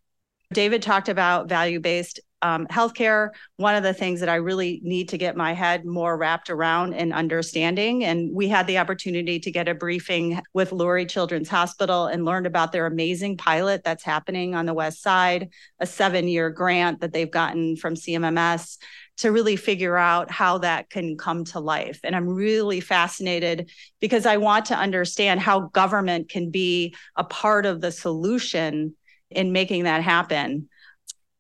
David 0.53 0.83
talked 0.83 1.09
about 1.09 1.49
value 1.49 1.81
based 1.81 2.21
um, 2.43 2.67
healthcare, 2.69 3.31
one 3.57 3.75
of 3.75 3.83
the 3.83 3.93
things 3.93 4.21
that 4.21 4.29
I 4.29 4.37
really 4.37 4.81
need 4.83 5.09
to 5.11 5.19
get 5.19 5.37
my 5.37 5.53
head 5.53 5.85
more 5.85 6.17
wrapped 6.17 6.51
around 6.51 6.95
and 6.95 7.13
understanding. 7.13 8.05
And 8.05 8.35
we 8.35 8.49
had 8.49 8.67
the 8.67 8.79
opportunity 8.79 9.39
to 9.41 9.51
get 9.51 9.69
a 9.69 9.75
briefing 9.75 10.41
with 10.55 10.71
Lurie 10.71 11.09
Children's 11.09 11.49
Hospital 11.49 12.07
and 12.07 12.25
learned 12.25 12.47
about 12.47 12.73
their 12.73 12.87
amazing 12.87 13.37
pilot 13.37 13.83
that's 13.85 14.05
happening 14.05 14.55
on 14.55 14.67
the 14.67 14.75
West 14.75 15.03
Side, 15.03 15.51
a 15.81 15.87
seven 15.87 16.29
year 16.29 16.51
grant 16.51 17.01
that 17.01 17.13
they've 17.13 17.31
gotten 17.31 17.77
from 17.77 17.95
CMMS 17.95 18.79
to 19.19 19.31
really 19.31 19.57
figure 19.57 19.99
out 19.99 20.31
how 20.31 20.57
that 20.59 20.89
can 20.89 21.19
come 21.19 21.45
to 21.45 21.61
life. 21.61 22.01
And 22.05 22.17
I'm 22.17 22.27
really 22.27 22.81
fascinated 22.81 23.71
because 24.01 24.25
I 24.25 24.39
want 24.39 24.65
to 24.67 24.77
understand 24.77 25.41
how 25.41 25.69
government 25.69 26.31
can 26.31 26.51
be 26.51 26.95
a 27.17 27.25
part 27.25 27.67
of 27.67 27.83
the 27.83 27.93
solution 27.93 28.95
in 29.31 29.53
making 29.53 29.85
that 29.85 30.03
happen. 30.03 30.71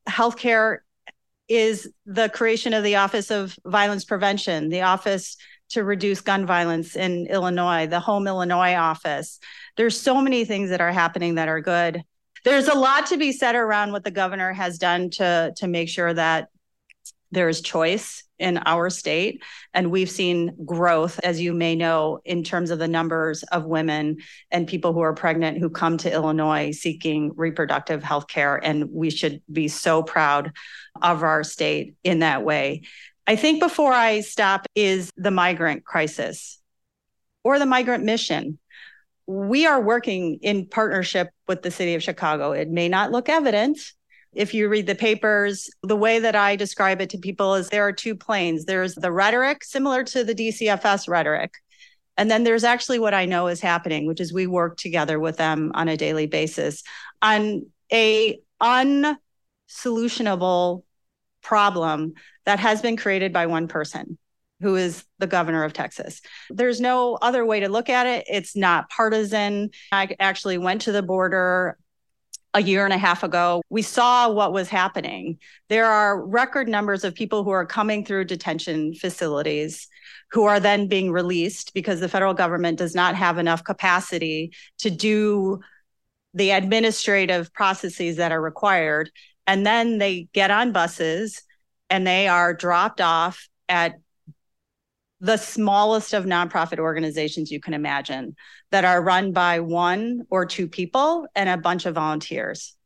Healthcare 0.06 0.78
is 1.50 1.90
the 2.06 2.28
creation 2.28 2.72
of 2.72 2.84
the 2.84 2.96
Office 2.96 3.30
of 3.30 3.58
Violence 3.66 4.04
Prevention, 4.04 4.68
the 4.68 4.82
Office 4.82 5.36
to 5.70 5.82
Reduce 5.82 6.20
Gun 6.20 6.46
Violence 6.46 6.94
in 6.94 7.26
Illinois, 7.26 7.88
the 7.88 8.00
Home 8.00 8.28
Illinois 8.28 8.74
office. 8.74 9.40
There's 9.76 10.00
so 10.00 10.20
many 10.22 10.44
things 10.44 10.70
that 10.70 10.80
are 10.80 10.92
happening 10.92 11.34
that 11.34 11.48
are 11.48 11.60
good. 11.60 12.02
There's 12.44 12.68
a 12.68 12.74
lot 12.74 13.06
to 13.06 13.16
be 13.16 13.32
said 13.32 13.56
around 13.56 13.90
what 13.90 14.04
the 14.04 14.10
governor 14.12 14.52
has 14.52 14.78
done 14.78 15.10
to 15.10 15.52
to 15.56 15.66
make 15.66 15.88
sure 15.88 16.14
that 16.14 16.48
there 17.32 17.48
is 17.48 17.60
choice 17.60 18.24
in 18.40 18.58
our 18.58 18.90
state. 18.90 19.42
And 19.74 19.90
we've 19.90 20.10
seen 20.10 20.56
growth, 20.64 21.20
as 21.22 21.40
you 21.40 21.52
may 21.52 21.76
know, 21.76 22.20
in 22.24 22.42
terms 22.42 22.70
of 22.70 22.78
the 22.78 22.88
numbers 22.88 23.42
of 23.44 23.66
women 23.66 24.16
and 24.50 24.66
people 24.66 24.92
who 24.92 25.00
are 25.00 25.14
pregnant 25.14 25.58
who 25.58 25.70
come 25.70 25.98
to 25.98 26.12
Illinois 26.12 26.72
seeking 26.72 27.32
reproductive 27.36 28.02
health 28.02 28.26
care. 28.26 28.56
And 28.56 28.90
we 28.90 29.10
should 29.10 29.42
be 29.52 29.68
so 29.68 30.02
proud 30.02 30.52
of 31.00 31.22
our 31.22 31.44
state 31.44 31.94
in 32.02 32.20
that 32.20 32.42
way. 32.42 32.82
I 33.26 33.36
think 33.36 33.60
before 33.60 33.92
I 33.92 34.22
stop 34.22 34.66
is 34.74 35.10
the 35.16 35.30
migrant 35.30 35.84
crisis 35.84 36.58
or 37.44 37.58
the 37.58 37.66
migrant 37.66 38.04
mission. 38.04 38.58
We 39.26 39.66
are 39.66 39.80
working 39.80 40.40
in 40.42 40.66
partnership 40.66 41.30
with 41.46 41.62
the 41.62 41.70
city 41.70 41.94
of 41.94 42.02
Chicago. 42.02 42.50
It 42.52 42.68
may 42.68 42.88
not 42.88 43.12
look 43.12 43.28
evident, 43.28 43.78
if 44.32 44.54
you 44.54 44.68
read 44.68 44.86
the 44.86 44.94
papers, 44.94 45.68
the 45.82 45.96
way 45.96 46.20
that 46.20 46.36
I 46.36 46.56
describe 46.56 47.00
it 47.00 47.10
to 47.10 47.18
people 47.18 47.54
is 47.54 47.68
there 47.68 47.86
are 47.86 47.92
two 47.92 48.14
planes. 48.14 48.64
There's 48.64 48.94
the 48.94 49.12
rhetoric, 49.12 49.64
similar 49.64 50.04
to 50.04 50.24
the 50.24 50.34
DCFS 50.34 51.08
rhetoric. 51.08 51.54
And 52.16 52.30
then 52.30 52.44
there's 52.44 52.64
actually 52.64 52.98
what 52.98 53.14
I 53.14 53.24
know 53.24 53.48
is 53.48 53.60
happening, 53.60 54.06
which 54.06 54.20
is 54.20 54.32
we 54.32 54.46
work 54.46 54.76
together 54.76 55.18
with 55.18 55.36
them 55.36 55.72
on 55.74 55.88
a 55.88 55.96
daily 55.96 56.26
basis 56.26 56.82
on 57.22 57.66
a 57.92 58.40
unsolutionable 58.60 60.84
problem 61.42 62.14
that 62.44 62.60
has 62.60 62.82
been 62.82 62.96
created 62.96 63.32
by 63.32 63.46
one 63.46 63.68
person 63.68 64.18
who 64.60 64.76
is 64.76 65.04
the 65.18 65.26
governor 65.26 65.64
of 65.64 65.72
Texas. 65.72 66.20
There's 66.50 66.80
no 66.80 67.14
other 67.14 67.46
way 67.46 67.60
to 67.60 67.68
look 67.68 67.88
at 67.88 68.06
it. 68.06 68.26
It's 68.28 68.54
not 68.54 68.90
partisan. 68.90 69.70
I 69.90 70.14
actually 70.20 70.58
went 70.58 70.82
to 70.82 70.92
the 70.92 71.02
border 71.02 71.78
a 72.54 72.62
year 72.62 72.84
and 72.84 72.92
a 72.92 72.98
half 72.98 73.22
ago. 73.22 73.62
We 73.70 73.82
saw 73.82 74.30
what 74.30 74.52
was 74.52 74.68
happening. 74.68 75.38
There 75.68 75.86
are 75.86 76.20
record 76.20 76.68
numbers 76.68 77.04
of 77.04 77.14
people 77.14 77.44
who 77.44 77.50
are 77.50 77.66
coming 77.66 78.04
through 78.04 78.24
detention 78.24 78.94
facilities 78.94 79.88
who 80.32 80.44
are 80.44 80.60
then 80.60 80.86
being 80.86 81.12
released 81.12 81.74
because 81.74 82.00
the 82.00 82.08
federal 82.08 82.34
government 82.34 82.78
does 82.78 82.94
not 82.94 83.14
have 83.14 83.38
enough 83.38 83.64
capacity 83.64 84.52
to 84.78 84.90
do 84.90 85.60
the 86.34 86.50
administrative 86.50 87.52
processes 87.52 88.16
that 88.16 88.32
are 88.32 88.40
required. 88.40 89.10
And 89.46 89.66
then 89.66 89.98
they 89.98 90.28
get 90.32 90.50
on 90.50 90.72
buses 90.72 91.42
and 91.88 92.06
they 92.06 92.28
are 92.28 92.54
dropped 92.54 93.00
off 93.00 93.48
at 93.68 93.94
the 95.20 95.36
smallest 95.36 96.14
of 96.14 96.24
nonprofit 96.24 96.78
organizations 96.78 97.50
you 97.50 97.60
can 97.60 97.74
imagine 97.74 98.34
that 98.70 98.84
are 98.84 99.02
run 99.02 99.32
by 99.32 99.60
one 99.60 100.22
or 100.30 100.46
two 100.46 100.68
people 100.68 101.26
and 101.34 101.48
a 101.48 101.56
bunch 101.56 101.86
of 101.86 101.94
volunteers. 101.94 102.76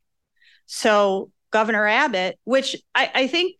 So, 0.65 1.31
Governor 1.51 1.87
Abbott, 1.87 2.39
which 2.43 2.75
I, 2.93 3.11
I 3.13 3.27
think 3.27 3.55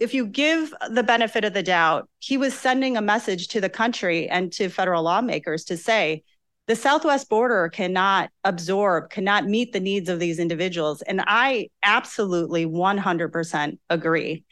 if 0.00 0.14
you 0.14 0.26
give 0.26 0.72
the 0.90 1.02
benefit 1.02 1.44
of 1.44 1.52
the 1.52 1.62
doubt, 1.62 2.08
he 2.18 2.36
was 2.36 2.54
sending 2.54 2.96
a 2.96 3.02
message 3.02 3.48
to 3.48 3.60
the 3.60 3.68
country 3.68 4.28
and 4.28 4.52
to 4.52 4.68
federal 4.68 5.02
lawmakers 5.02 5.64
to 5.64 5.76
say, 5.76 6.22
the 6.66 6.76
southwest 6.76 7.28
border 7.28 7.68
cannot 7.68 8.30
absorb 8.44 9.10
cannot 9.10 9.46
meet 9.46 9.72
the 9.72 9.80
needs 9.80 10.08
of 10.08 10.18
these 10.18 10.38
individuals 10.38 11.02
and 11.02 11.22
i 11.26 11.68
absolutely 11.82 12.66
100% 12.66 13.78
agree 13.90 14.44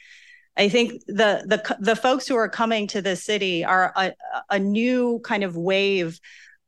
i 0.56 0.68
think 0.68 1.02
the 1.06 1.44
the 1.46 1.76
the 1.80 1.96
folks 1.96 2.26
who 2.26 2.36
are 2.36 2.48
coming 2.48 2.86
to 2.88 3.00
the 3.00 3.16
city 3.16 3.64
are 3.64 3.92
a, 3.96 4.12
a 4.50 4.58
new 4.58 5.20
kind 5.24 5.44
of 5.44 5.56
wave 5.56 6.20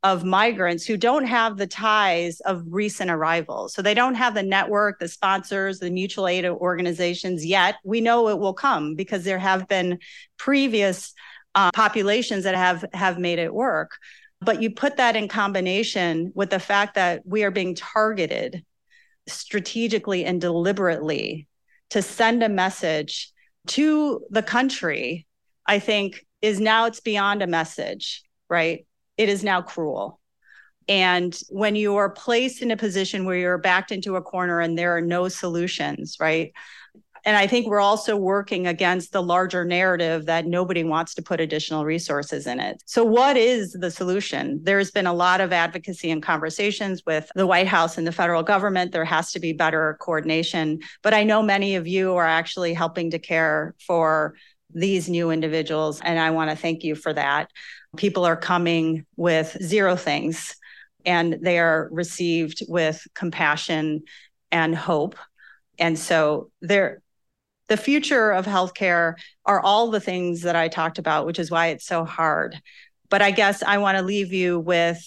of 0.03 0.25
migrants 0.25 0.85
who 0.85 0.97
don't 0.97 1.27
have 1.27 1.57
the 1.57 1.67
ties 1.67 2.41
of 2.41 2.65
recent 2.69 3.11
arrivals. 3.11 3.73
So 3.73 3.83
they 3.83 3.95
don't 3.95 4.17
have 4.17 4.35
the 4.35 4.43
network, 4.43 4.99
the 4.99 5.09
sponsors, 5.09 5.79
the 5.79 5.91
mutual 5.91 6.27
aid 6.27 6.45
organizations 6.45 7.47
yet. 7.47 7.77
We 7.85 8.01
know 8.01 8.29
it 8.29 8.39
will 8.39 8.55
come 8.55 8.97
because 8.97 9.25
there 9.25 9.39
have 9.39 9.69
been 9.69 10.01
previous 10.39 11.15
uh, 11.55 11.71
populations 11.73 12.45
that 12.45 12.57
have 12.57 12.85
have 12.93 13.19
made 13.19 13.39
it 13.39 13.55
work. 13.55 13.93
But 14.41 14.61
you 14.61 14.71
put 14.71 14.97
that 14.97 15.15
in 15.15 15.29
combination 15.29 16.33
with 16.35 16.51
the 16.51 16.59
fact 16.59 16.97
that 16.97 17.23
we 17.25 17.45
are 17.45 17.53
being 17.53 17.77
targeted 17.77 18.65
strategically 19.29 20.25
and 20.25 20.41
deliberately 20.41 21.47
to 21.91 22.03
send 22.03 22.43
a 22.43 22.49
message 22.49 23.31
to 23.69 24.25
the 24.31 24.43
country, 24.43 25.27
I 25.65 25.79
think 25.79 26.27
is 26.41 26.59
now 26.59 26.87
it's 26.87 26.99
beyond 26.99 27.43
a 27.43 27.47
message, 27.47 28.25
right? 28.49 28.85
It 29.23 29.29
is 29.29 29.45
now 29.45 29.63
cruel. 29.63 30.19
And 30.89 31.39
when 31.49 31.77
you 31.77 31.95
are 31.95 32.11
placed 32.11 32.61
in 32.61 32.73
a 32.73 32.77
position 32.77 33.25
where 33.25 33.37
you're 33.37 33.57
backed 33.57 33.93
into 33.93 34.17
a 34.17 34.21
corner 34.21 34.59
and 34.59 34.77
there 34.77 34.97
are 34.97 35.01
no 35.01 35.29
solutions, 35.29 36.17
right? 36.19 36.53
And 37.25 37.37
I 37.37 37.47
think 37.47 37.69
we're 37.69 37.79
also 37.79 38.17
working 38.17 38.67
against 38.67 39.13
the 39.13 39.23
larger 39.23 39.65
narrative 39.65 40.27
that 40.27 40.45
nobody 40.45 40.83
wants 40.83 41.15
to 41.15 41.23
put 41.23 41.41
additional 41.41 41.85
resources 41.85 42.49
in 42.49 42.59
it. 42.59 42.83
So, 42.85 43.05
what 43.05 43.37
is 43.37 43.75
the 43.75 43.93
solution? 43.93 44.59
There's 44.65 44.91
been 44.91 45.07
a 45.07 45.15
lot 45.15 45.41
of 45.41 45.53
advocacy 45.53 46.11
and 46.11 46.21
conversations 46.21 47.05
with 47.07 47.31
the 47.37 47.47
White 47.47 47.69
House 47.69 47.97
and 47.97 48.05
the 48.05 48.11
federal 48.11 48.43
government. 48.43 48.91
There 48.91 49.05
has 49.05 49.31
to 49.33 49.39
be 49.39 49.53
better 49.53 49.97
coordination. 50.01 50.81
But 51.03 51.15
I 51.15 51.23
know 51.23 51.43
many 51.43 51.77
of 51.77 51.87
you 51.87 52.17
are 52.17 52.27
actually 52.27 52.75
helping 52.75 53.13
to 53.13 53.21
care 53.21 53.77
for 53.87 54.35
these 54.75 55.09
new 55.09 55.31
individuals. 55.31 56.01
And 56.03 56.19
I 56.19 56.31
want 56.31 56.51
to 56.51 56.57
thank 56.57 56.85
you 56.85 56.95
for 56.95 57.13
that. 57.13 57.51
People 57.97 58.25
are 58.25 58.37
coming 58.37 59.07
with 59.17 59.57
zero 59.63 59.97
things 59.97 60.57
and 61.05 61.39
they 61.43 61.59
are 61.59 61.89
received 61.93 62.63
with 62.69 63.07
compassion 63.15 64.03
and 64.51 64.75
hope. 64.75 65.17
And 65.79 65.99
so 65.99 66.51
there 66.61 67.03
the 67.69 67.77
future 67.77 68.33
of 68.33 68.45
healthcare 68.45 69.15
are 69.47 69.61
all 69.61 69.91
the 69.91 70.01
things 70.01 70.43
that 70.43 70.57
I 70.57 70.69
talked 70.69 70.99
about, 70.99 71.25
which 71.25 71.39
is 71.39 71.51
why 71.51 71.69
it's 71.69 71.87
so 71.87 72.05
hard. 72.05 72.61
But 73.09 73.23
I 73.23 73.31
guess 73.31 73.63
I 73.63 73.79
want 73.79 73.97
to 73.97 74.05
leave 74.05 74.33
you 74.33 74.59
with 74.59 75.03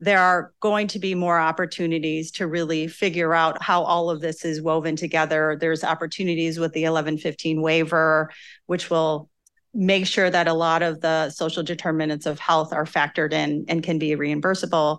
there 0.00 0.18
are 0.18 0.52
going 0.60 0.88
to 0.88 0.98
be 0.98 1.14
more 1.14 1.38
opportunities 1.38 2.30
to 2.32 2.46
really 2.46 2.88
figure 2.88 3.34
out 3.34 3.62
how 3.62 3.82
all 3.82 4.08
of 4.08 4.20
this 4.20 4.44
is 4.44 4.62
woven 4.62 4.96
together. 4.96 5.58
There's 5.60 5.84
opportunities 5.84 6.58
with 6.58 6.72
the 6.72 6.82
1115 6.82 7.60
waiver, 7.60 8.30
which 8.66 8.88
will 8.88 9.28
make 9.74 10.06
sure 10.06 10.30
that 10.30 10.48
a 10.48 10.54
lot 10.54 10.82
of 10.82 11.00
the 11.00 11.30
social 11.30 11.62
determinants 11.62 12.26
of 12.26 12.38
health 12.38 12.72
are 12.72 12.86
factored 12.86 13.32
in 13.32 13.66
and 13.68 13.82
can 13.82 13.98
be 13.98 14.16
reimbursable. 14.16 14.98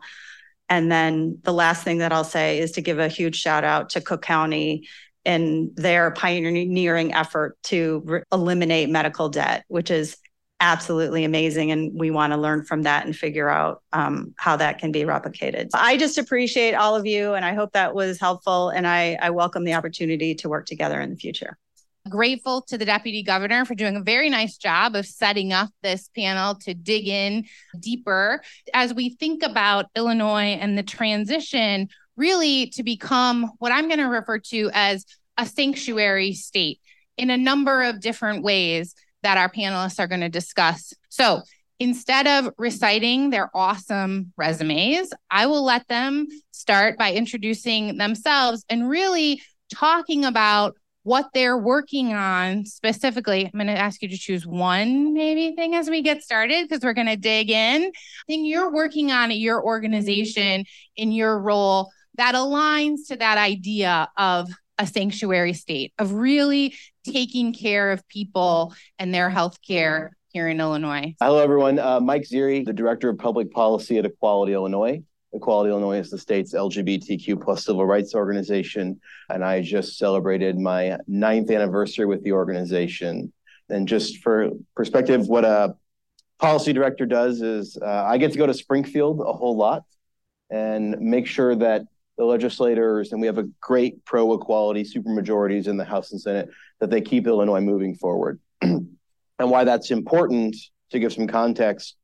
And 0.69 0.91
then 0.91 1.39
the 1.41 1.51
last 1.51 1.83
thing 1.83 1.97
that 1.97 2.13
I'll 2.13 2.23
say 2.23 2.59
is 2.59 2.73
to 2.73 2.81
give 2.81 2.99
a 2.99 3.07
huge 3.07 3.35
shout 3.35 3.63
out 3.63 3.89
to 3.89 4.01
Cook 4.01 4.21
County 4.21 4.87
in 5.25 5.71
their 5.75 6.11
pioneering 6.11 7.13
effort 7.13 7.57
to 7.63 8.01
re- 8.05 8.23
eliminate 8.31 8.89
medical 8.89 9.29
debt, 9.29 9.65
which 9.67 9.91
is 9.91 10.17
absolutely 10.62 11.26
amazing. 11.26 11.71
And 11.71 11.91
we 12.00 12.12
want 12.12 12.32
to 12.32 12.38
learn 12.38 12.63
from 12.63 12.84
that 12.84 13.06
and 13.06 13.15
figure 13.15 13.50
out 13.50 13.82
um, 13.91 14.34
how 14.38 14.56
that 14.58 14.78
can 14.78 14.91
be 14.91 15.02
replicated. 15.02 15.69
I 15.74 15.97
just 15.97 16.17
appreciate 16.17 16.76
all 16.76 16.95
of 16.95 17.06
you, 17.06 17.34
and 17.34 17.43
I 17.43 17.54
hope 17.54 17.74
that 17.74 17.93
was 17.93 18.19
helpful. 18.19 18.69
And 18.69 18.88
I, 18.88 19.17
I 19.21 19.32
welcome 19.32 19.65
the 19.65 19.74
opportunity 19.74 20.36
to 20.36 20.47
work 20.47 20.67
together 20.67 21.02
in 21.02 21.10
the 21.10 21.15
future. 21.17 21.58
Grateful 22.10 22.62
to 22.63 22.78
the 22.78 22.86
deputy 22.86 23.21
governor 23.21 23.65
for 23.65 23.76
doing 23.76 23.95
a 23.95 24.02
very 24.02 24.30
nice 24.30 24.58
job 24.58 24.95
of 24.95 25.06
setting 25.06 25.52
up 25.52 25.69
this 25.84 26.10
panel 26.15 26.56
to 26.56 26.74
dig 26.74 27.08
in 27.08 27.45
deeper 27.80 28.41
as 28.74 28.93
we 28.93 29.10
think 29.10 29.43
about 29.43 29.86
Illinois 29.95 30.58
and 30.60 30.78
the 30.78 30.84
transition 30.84 31.89
really 32.17 32.67
to 32.67 32.84
become 32.84 33.52
what 33.60 33.71
I'm 33.71 33.88
going 33.88 34.00
to 34.00 34.06
refer 34.06 34.39
to 34.39 34.71
as 34.74 35.06
a 35.38 35.45
sanctuary 35.45 36.34
state 36.34 36.80
in 37.17 37.30
a 37.30 37.38
number 37.38 37.84
of 37.84 38.00
different 38.00 38.43
ways 38.43 38.95
that 39.23 39.38
our 39.38 39.49
panelists 39.49 39.99
are 39.99 40.07
going 40.07 40.21
to 40.21 40.29
discuss. 40.29 40.93
So, 41.10 41.41
instead 41.79 42.27
of 42.27 42.53
reciting 42.57 43.31
their 43.31 43.49
awesome 43.55 44.31
resumes, 44.38 45.10
I 45.31 45.47
will 45.47 45.63
let 45.63 45.88
them 45.88 46.27
start 46.51 46.97
by 46.97 47.13
introducing 47.13 47.97
themselves 47.97 48.63
and 48.69 48.88
really 48.88 49.41
talking 49.73 50.25
about 50.25 50.75
what 51.03 51.29
they're 51.34 51.57
working 51.57 52.13
on 52.13 52.65
specifically. 52.65 53.45
I'm 53.45 53.51
going 53.53 53.65
to 53.65 53.73
ask 53.73 54.03
you 54.03 54.10
to 54.10 54.17
choose 54.17 54.45
one 54.45 55.13
maybe 55.13 55.55
thing 55.55 55.73
as 55.73 55.89
we 55.89 56.03
get 56.03 56.21
started 56.21 56.67
because 56.67 56.84
we're 56.84 56.93
going 56.93 57.07
to 57.07 57.17
dig 57.17 57.49
in. 57.49 57.91
Thing 58.27 58.45
you're 58.45 58.71
working 58.71 59.12
on 59.12 59.31
at 59.31 59.38
your 59.38 59.63
organization 59.63 60.65
in 60.95 61.12
your 61.12 61.39
role 61.39 61.89
that 62.15 62.36
aligns 62.36 63.07
to 63.07 63.15
that 63.15 63.38
idea 63.38 64.10
of 64.17 64.49
a 64.77 64.88
sanctuary 64.88 65.53
state, 65.53 65.93
of 65.99 66.13
really 66.13 66.75
taking 67.05 67.53
care 67.53 67.91
of 67.91 68.07
people 68.07 68.73
and 68.99 69.13
their 69.13 69.29
health 69.29 69.57
care 69.62 70.12
here 70.34 70.47
in 70.47 70.60
Illinois. 70.60 71.13
Hello, 71.21 71.39
everyone. 71.39 71.77
Uh, 71.77 71.99
Mike 71.99 72.23
Ziri, 72.23 72.65
the 72.65 72.73
Director 72.73 73.10
of 73.10 73.17
Public 73.17 73.51
Policy 73.51 73.97
at 73.97 74.05
Equality 74.05 74.53
Illinois. 74.53 75.01
Equality 75.34 75.69
Illinois 75.69 75.99
is 75.99 76.10
the 76.10 76.17
state's 76.17 76.53
LGBTQ 76.53 77.41
plus 77.41 77.65
civil 77.65 77.86
rights 77.86 78.15
organization, 78.15 78.99
and 79.29 79.45
I 79.45 79.62
just 79.62 79.97
celebrated 79.97 80.57
my 80.60 80.97
ninth 81.07 81.49
anniversary 81.51 82.05
with 82.05 82.21
the 82.23 82.34
organization. 82.34 83.31
And 83.69 83.88
just 83.88 84.17
for 84.17 84.49
perspective, 84.75 85.27
what 85.27 85.45
a 85.45 85.75
policy 86.39 86.73
director 86.73 87.05
does 87.05 87.41
is 87.41 87.77
uh, 87.81 87.86
I 87.86 88.17
get 88.17 88.34
to 88.34 88.38
go 88.38 88.47
to 88.47 88.53
Springfield 88.53 89.21
a 89.21 89.31
whole 89.31 89.55
lot 89.55 89.84
and 90.49 90.99
make 90.99 91.27
sure 91.27 91.55
that 91.55 91.84
the 92.17 92.26
legislators, 92.26 93.12
and 93.12 93.21
we 93.21 93.28
have 93.28 93.38
a 93.38 93.50
great 93.62 94.04
pro 94.06 94.34
equality 94.34 94.84
supermajorities 94.84 95.67
in 95.67 95.78
the 95.78 95.86
House 95.86 96.12
and 96.12 96.21
Senate, 96.21 96.50
that 96.80 96.89
they 96.89 97.02
keep 97.02 97.28
Illinois 97.28 97.62
moving 97.62 97.95
forward. 97.95 98.39
and 98.62 98.89
why 99.38 99.63
that's 99.63 99.91
important 99.91 100.56
to 100.91 101.00
give 101.00 101.13
some 101.13 101.28
context 101.28 101.95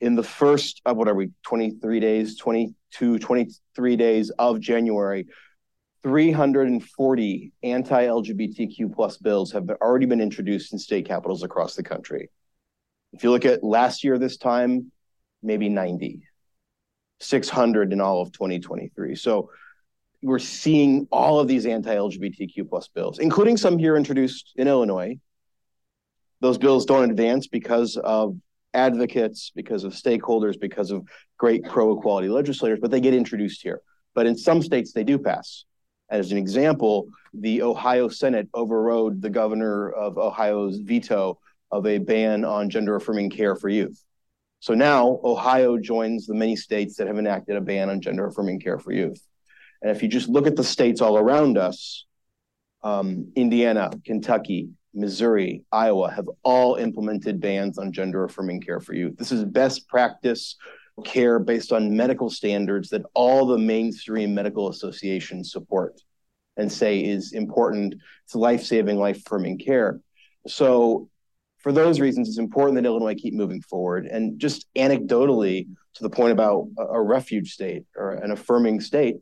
in 0.00 0.14
the 0.14 0.22
first, 0.22 0.80
uh, 0.86 0.94
what 0.94 1.08
are 1.08 1.14
we, 1.14 1.30
23 1.44 2.00
days, 2.00 2.36
22, 2.38 3.18
23 3.18 3.96
days 3.96 4.30
of 4.38 4.60
January, 4.60 5.26
340 6.02 7.52
anti-LGBTQ 7.62 8.94
plus 8.94 9.18
bills 9.18 9.52
have 9.52 9.68
already 9.82 10.06
been 10.06 10.20
introduced 10.20 10.72
in 10.72 10.78
state 10.78 11.06
capitals 11.06 11.42
across 11.42 11.74
the 11.74 11.82
country. 11.82 12.30
If 13.12 13.22
you 13.22 13.30
look 13.30 13.44
at 13.44 13.62
last 13.62 14.02
year, 14.02 14.18
this 14.18 14.38
time, 14.38 14.90
maybe 15.42 15.68
90. 15.68 16.22
600 17.20 17.92
in 17.92 18.00
all 18.00 18.20
of 18.20 18.32
2023. 18.32 19.14
So 19.14 19.50
we're 20.22 20.38
seeing 20.38 21.06
all 21.10 21.40
of 21.40 21.48
these 21.48 21.66
anti-LGBTQ 21.66 22.68
plus 22.68 22.88
bills, 22.88 23.18
including 23.18 23.56
some 23.56 23.78
here 23.78 23.96
introduced 23.96 24.52
in 24.56 24.68
Illinois. 24.68 25.18
Those 26.40 26.58
bills 26.58 26.86
don't 26.86 27.10
advance 27.10 27.46
because 27.46 27.96
of 27.96 28.36
advocates, 28.72 29.52
because 29.54 29.84
of 29.84 29.92
stakeholders, 29.92 30.58
because 30.58 30.90
of 30.90 31.06
great 31.38 31.64
pro-equality 31.64 32.28
legislators, 32.28 32.78
but 32.80 32.90
they 32.90 33.00
get 33.00 33.14
introduced 33.14 33.62
here. 33.62 33.80
But 34.14 34.26
in 34.26 34.36
some 34.36 34.62
states, 34.62 34.92
they 34.92 35.04
do 35.04 35.18
pass. 35.18 35.64
As 36.08 36.32
an 36.32 36.38
example, 36.38 37.08
the 37.32 37.62
Ohio 37.62 38.08
Senate 38.08 38.48
overrode 38.52 39.22
the 39.22 39.30
governor 39.30 39.90
of 39.90 40.18
Ohio's 40.18 40.78
veto 40.78 41.38
of 41.70 41.86
a 41.86 41.98
ban 41.98 42.44
on 42.44 42.68
gender 42.68 42.96
affirming 42.96 43.30
care 43.30 43.54
for 43.54 43.68
youth. 43.68 44.02
So 44.60 44.74
now 44.74 45.20
Ohio 45.24 45.78
joins 45.78 46.26
the 46.26 46.34
many 46.34 46.54
states 46.54 46.96
that 46.96 47.06
have 47.06 47.18
enacted 47.18 47.56
a 47.56 47.60
ban 47.60 47.90
on 47.90 48.00
gender 48.00 48.26
affirming 48.26 48.60
care 48.60 48.78
for 48.78 48.92
youth. 48.92 49.20
And 49.82 49.90
if 49.90 50.02
you 50.02 50.08
just 50.08 50.28
look 50.28 50.46
at 50.46 50.56
the 50.56 50.64
states 50.64 51.00
all 51.00 51.16
around 51.16 51.56
us, 51.56 52.04
um, 52.82 53.32
Indiana, 53.34 53.90
Kentucky, 54.04 54.68
Missouri, 54.92 55.62
Iowa 55.72 56.10
have 56.10 56.28
all 56.42 56.76
implemented 56.76 57.40
bans 57.40 57.78
on 57.78 57.92
gender 57.92 58.24
affirming 58.24 58.60
care 58.60 58.80
for 58.80 58.94
youth. 58.94 59.16
This 59.16 59.32
is 59.32 59.44
best 59.44 59.88
practice 59.88 60.56
care 61.04 61.38
based 61.38 61.72
on 61.72 61.96
medical 61.96 62.28
standards 62.28 62.90
that 62.90 63.02
all 63.14 63.46
the 63.46 63.56
mainstream 63.56 64.34
medical 64.34 64.68
associations 64.68 65.52
support 65.52 66.00
and 66.56 66.70
say 66.70 67.02
is 67.02 67.32
important 67.32 67.94
to 68.28 68.38
life 68.38 68.62
saving, 68.62 68.98
life 68.98 69.18
affirming 69.18 69.58
care. 69.58 70.00
So 70.46 71.08
for 71.60 71.72
those 71.72 72.00
reasons, 72.00 72.28
it's 72.28 72.38
important 72.38 72.76
that 72.76 72.86
Illinois 72.86 73.14
keep 73.14 73.34
moving 73.34 73.60
forward. 73.60 74.06
And 74.06 74.38
just 74.38 74.66
anecdotally, 74.74 75.68
to 75.94 76.02
the 76.02 76.10
point 76.10 76.32
about 76.32 76.68
a, 76.78 77.00
refuge 77.00 77.52
state 77.52 77.84
or 77.96 78.12
an 78.12 78.30
affirming 78.30 78.80
state, 78.80 79.16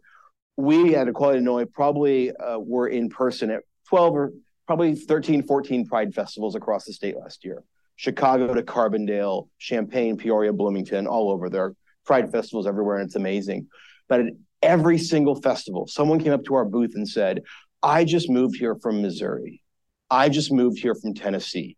we 0.57 0.95
at 0.95 1.09
Equality 1.09 1.39
Illinois 1.39 1.65
probably 1.65 2.31
uh, 2.33 2.59
were 2.59 2.89
in 2.89 3.09
person 3.09 3.51
at 3.51 3.63
12 3.89 4.15
or 4.15 4.33
probably 4.67 4.95
13, 4.95 5.43
14 5.45 5.87
Pride 5.87 6.15
festivals 6.15 6.55
across 6.55 6.85
the 6.85 6.93
state 6.93 7.17
last 7.17 7.45
year. 7.45 7.65
Chicago 7.97 8.55
to 8.55 8.63
Carbondale, 8.63 9.49
Champaign, 9.59 10.17
Peoria, 10.17 10.53
Bloomington, 10.53 11.07
all 11.07 11.31
over. 11.31 11.49
There 11.51 11.65
are 11.65 11.75
Pride 12.05 12.31
festivals 12.31 12.67
everywhere, 12.67 12.99
and 12.99 13.07
it's 13.07 13.17
amazing. 13.17 13.67
But 14.09 14.21
at 14.21 14.33
every 14.63 14.99
single 14.99 15.41
festival, 15.41 15.89
someone 15.89 16.21
came 16.21 16.33
up 16.33 16.45
to 16.45 16.55
our 16.55 16.65
booth 16.65 16.93
and 16.95 17.09
said, 17.09 17.43
I 17.83 18.05
just 18.05 18.31
moved 18.31 18.57
here 18.57 18.77
from 18.77 19.03
Missouri. 19.03 19.63
I 20.11 20.29
just 20.29 20.53
moved 20.53 20.79
here 20.79 20.95
from 20.95 21.15
Tennessee 21.15 21.78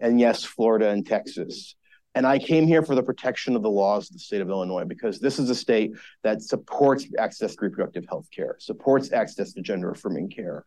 and 0.00 0.20
yes, 0.20 0.44
Florida 0.44 0.90
and 0.90 1.06
Texas. 1.06 1.74
And 2.14 2.26
I 2.26 2.38
came 2.38 2.66
here 2.66 2.82
for 2.82 2.94
the 2.94 3.02
protection 3.02 3.56
of 3.56 3.62
the 3.62 3.70
laws 3.70 4.08
of 4.08 4.14
the 4.14 4.20
state 4.20 4.40
of 4.40 4.48
Illinois 4.48 4.84
because 4.84 5.20
this 5.20 5.38
is 5.38 5.50
a 5.50 5.54
state 5.54 5.92
that 6.22 6.40
supports 6.40 7.06
access 7.18 7.54
to 7.56 7.66
reproductive 7.66 8.06
health 8.08 8.28
care, 8.34 8.56
supports 8.58 9.12
access 9.12 9.52
to 9.52 9.60
gender 9.60 9.90
affirming 9.90 10.30
care. 10.30 10.64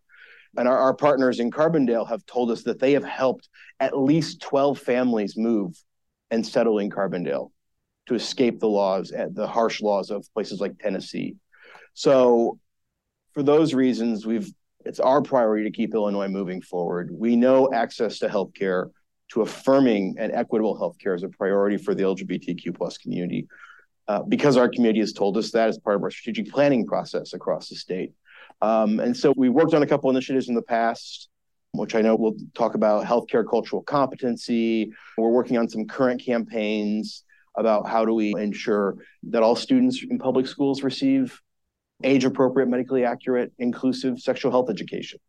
And 0.57 0.67
our, 0.67 0.77
our 0.77 0.93
partners 0.93 1.39
in 1.39 1.49
Carbondale 1.49 2.07
have 2.07 2.25
told 2.27 2.51
us 2.51 2.63
that 2.63 2.79
they 2.79 2.93
have 2.93 3.03
helped 3.03 3.49
at 3.79 3.97
least 3.97 4.41
12 4.41 4.77
families 4.77 5.37
move 5.37 5.75
and 6.29 6.45
settle 6.45 6.77
in 6.77 6.91
Carbondale 6.91 7.51
to 8.07 8.15
escape 8.15 8.59
the 8.59 8.67
laws, 8.67 9.11
eh, 9.11 9.27
the 9.31 9.47
harsh 9.47 9.81
laws 9.81 10.11
of 10.11 10.27
places 10.33 10.59
like 10.59 10.77
Tennessee. 10.77 11.35
So, 11.93 12.59
for 13.33 13.43
those 13.43 13.73
reasons, 13.73 14.25
we've 14.25 14.51
it's 14.85 14.99
our 14.99 15.21
priority 15.21 15.65
to 15.65 15.75
keep 15.75 15.93
Illinois 15.93 16.29
moving 16.29 16.61
forward. 16.61 17.09
We 17.11 17.35
know 17.35 17.71
access 17.73 18.19
to 18.19 18.29
health 18.29 18.53
care 18.53 18.89
to 19.29 19.41
affirming 19.41 20.15
and 20.19 20.31
equitable 20.31 20.77
healthcare 20.77 21.15
as 21.15 21.23
a 21.23 21.29
priority 21.29 21.77
for 21.77 21.93
the 21.93 22.03
LGBTQ 22.03 22.75
plus 22.75 22.97
community. 22.97 23.47
Uh, 24.07 24.23
because 24.23 24.57
our 24.57 24.67
community 24.67 24.99
has 24.99 25.13
told 25.13 25.37
us 25.37 25.51
that 25.51 25.69
as 25.69 25.77
part 25.77 25.95
of 25.95 26.03
our 26.03 26.09
strategic 26.09 26.51
planning 26.51 26.85
process 26.85 27.33
across 27.33 27.69
the 27.69 27.75
state. 27.75 28.11
Um, 28.59 28.99
and 28.99 29.15
so 29.15 29.33
we 29.37 29.49
worked 29.49 29.75
on 29.75 29.83
a 29.83 29.87
couple 29.87 30.09
initiatives 30.09 30.49
in 30.49 30.55
the 30.55 30.63
past, 30.63 31.29
which 31.73 31.93
I 31.93 32.01
know 32.01 32.15
we'll 32.15 32.35
talk 32.55 32.73
about 32.73 33.05
healthcare 33.05 33.47
cultural 33.47 33.83
competency. 33.83 34.91
We're 35.15 35.29
working 35.29 35.59
on 35.59 35.69
some 35.69 35.85
current 35.85 36.23
campaigns 36.25 37.23
about 37.55 37.87
how 37.87 38.03
do 38.03 38.13
we 38.13 38.33
ensure 38.35 38.95
that 39.23 39.43
all 39.43 39.55
students 39.55 40.03
in 40.03 40.17
public 40.17 40.47
schools 40.47 40.81
receive 40.81 41.39
age 42.03 42.25
appropriate, 42.25 42.67
medically 42.67 43.05
accurate, 43.05 43.51
inclusive 43.59 44.19
sexual 44.19 44.51
health 44.51 44.69
education. 44.69 45.19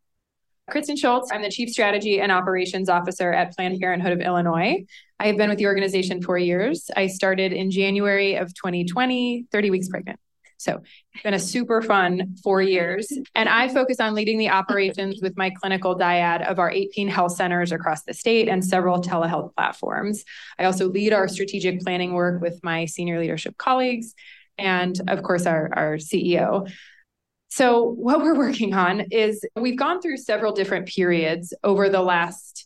Kristen 0.70 0.96
Schultz. 0.96 1.30
I'm 1.33 1.42
the 1.42 1.50
Chief 1.50 1.68
Strategy 1.68 2.20
and 2.20 2.30
Operations 2.30 2.88
Officer 2.88 3.33
at 3.33 3.54
Planned 3.56 3.80
Parenthood 3.80 4.12
of 4.12 4.20
Illinois. 4.20 4.85
I 5.18 5.26
have 5.26 5.37
been 5.37 5.50
with 5.50 5.59
the 5.59 5.66
organization 5.66 6.22
for 6.22 6.38
years. 6.38 6.90
I 6.96 7.09
started 7.09 7.52
in 7.52 7.70
January 7.70 8.37
of 8.37 8.54
2020, 8.54 9.46
30 9.50 9.70
weeks 9.70 9.88
pregnant. 9.88 10.20
So 10.59 10.80
it's 11.14 11.22
been 11.22 11.35
a 11.35 11.40
super 11.40 11.83
fun 11.83 12.37
four 12.44 12.62
years. 12.62 13.12
And 13.35 13.48
I 13.48 13.68
focus 13.68 13.98
on 13.98 14.14
leading 14.14 14.38
the 14.38 14.50
operations 14.50 15.20
with 15.20 15.37
my 15.37 15.50
clinical 15.50 15.98
dyad 15.98 16.46
of 16.46 16.59
our 16.59 16.70
18 16.70 17.09
health 17.09 17.33
centers 17.33 17.72
across 17.72 18.04
the 18.04 18.14
state 18.14 18.48
and 18.48 18.64
several 18.64 19.00
telehealth 19.00 19.54
platforms. 19.56 20.24
I 20.59 20.64
also 20.64 20.88
lead 20.88 21.12
our 21.12 21.28
strategic 21.28 21.80
planning 21.80 22.12
work 22.12 22.40
with 22.42 22.61
my 22.62 22.85
senior 22.85 23.18
leadership 23.18 23.56
colleagues 23.56 24.14
and, 24.59 25.00
of 25.09 25.22
course, 25.22 25.46
our, 25.46 25.70
our 25.72 25.96
CEO. 25.96 26.70
So, 27.50 27.82
what 27.82 28.20
we're 28.20 28.36
working 28.36 28.74
on 28.74 29.00
is 29.10 29.44
we've 29.56 29.78
gone 29.78 30.00
through 30.00 30.18
several 30.18 30.52
different 30.52 30.86
periods 30.86 31.52
over 31.64 31.88
the 31.88 32.00
last 32.00 32.64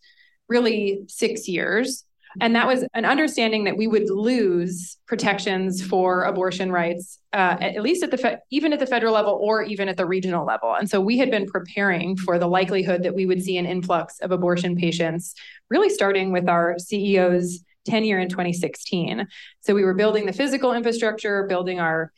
really 0.48 1.04
six 1.08 1.48
years. 1.48 2.04
And 2.40 2.56
that 2.56 2.66
was 2.66 2.84
an 2.94 3.04
understanding 3.04 3.64
that 3.64 3.76
we 3.76 3.86
would 3.86 4.10
lose 4.10 4.98
protections 5.06 5.84
for 5.84 6.24
abortion 6.24 6.72
rights, 6.72 7.20
uh, 7.32 7.56
at 7.60 7.80
least 7.80 8.02
at 8.02 8.10
the 8.10 8.18
fe- 8.18 8.38
even 8.50 8.72
at 8.72 8.80
the 8.80 8.88
federal 8.88 9.14
level 9.14 9.38
or 9.40 9.62
even 9.62 9.88
at 9.88 9.96
the 9.96 10.04
regional 10.04 10.44
level. 10.44 10.74
And 10.74 10.90
so 10.90 11.00
we 11.00 11.16
had 11.16 11.30
been 11.30 11.46
preparing 11.46 12.16
for 12.16 12.38
the 12.38 12.48
likelihood 12.48 13.04
that 13.04 13.14
we 13.14 13.24
would 13.24 13.42
see 13.42 13.56
an 13.56 13.66
influx 13.66 14.18
of 14.18 14.32
abortion 14.32 14.74
patients, 14.74 15.34
really 15.70 15.88
starting 15.88 16.32
with 16.32 16.48
our 16.48 16.74
CEO's 16.74 17.64
tenure 17.84 18.18
in 18.18 18.28
2016. 18.28 19.28
So 19.60 19.74
we 19.74 19.84
were 19.84 19.94
building 19.94 20.26
the 20.26 20.32
physical 20.32 20.72
infrastructure, 20.72 21.46
building 21.46 21.78
our 21.78 22.12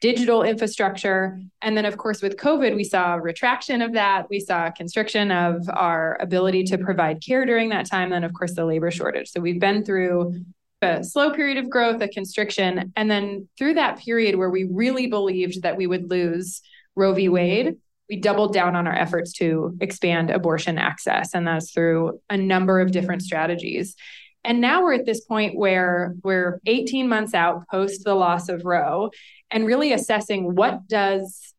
digital 0.00 0.42
infrastructure. 0.42 1.40
And 1.60 1.76
then, 1.76 1.84
of 1.84 1.96
course, 1.96 2.22
with 2.22 2.36
COVID, 2.36 2.74
we 2.76 2.84
saw 2.84 3.14
a 3.14 3.20
retraction 3.20 3.82
of 3.82 3.94
that. 3.94 4.26
We 4.30 4.40
saw 4.40 4.66
a 4.66 4.72
constriction 4.72 5.30
of 5.32 5.68
our 5.68 6.16
ability 6.20 6.64
to 6.64 6.78
provide 6.78 7.22
care 7.24 7.44
during 7.44 7.70
that 7.70 7.86
time. 7.86 8.10
Then, 8.10 8.24
of 8.24 8.32
course, 8.32 8.54
the 8.54 8.64
labor 8.64 8.90
shortage. 8.90 9.30
So 9.30 9.40
we've 9.40 9.60
been 9.60 9.84
through 9.84 10.40
a 10.82 11.02
slow 11.02 11.32
period 11.32 11.58
of 11.58 11.68
growth, 11.68 12.00
a 12.00 12.08
constriction. 12.08 12.92
And 12.94 13.10
then 13.10 13.48
through 13.58 13.74
that 13.74 13.98
period 13.98 14.36
where 14.36 14.50
we 14.50 14.64
really 14.70 15.08
believed 15.08 15.62
that 15.62 15.76
we 15.76 15.88
would 15.88 16.08
lose 16.08 16.62
Roe 16.94 17.12
v. 17.12 17.28
Wade, 17.28 17.76
we 18.08 18.16
doubled 18.16 18.54
down 18.54 18.76
on 18.76 18.86
our 18.86 18.94
efforts 18.94 19.32
to 19.34 19.76
expand 19.80 20.30
abortion 20.30 20.78
access. 20.78 21.34
And 21.34 21.46
that's 21.46 21.72
through 21.72 22.20
a 22.30 22.36
number 22.36 22.80
of 22.80 22.92
different 22.92 23.22
strategies. 23.22 23.96
And 24.44 24.60
now 24.60 24.82
we're 24.82 24.94
at 24.94 25.06
this 25.06 25.24
point 25.24 25.56
where 25.56 26.14
we're 26.22 26.60
18 26.66 27.08
months 27.08 27.34
out 27.34 27.64
post 27.70 28.04
the 28.04 28.14
loss 28.14 28.48
of 28.48 28.64
Roe 28.64 29.10
and 29.50 29.66
really 29.66 29.92
assessing 29.92 30.54
what 30.54 30.86
does 30.86 31.54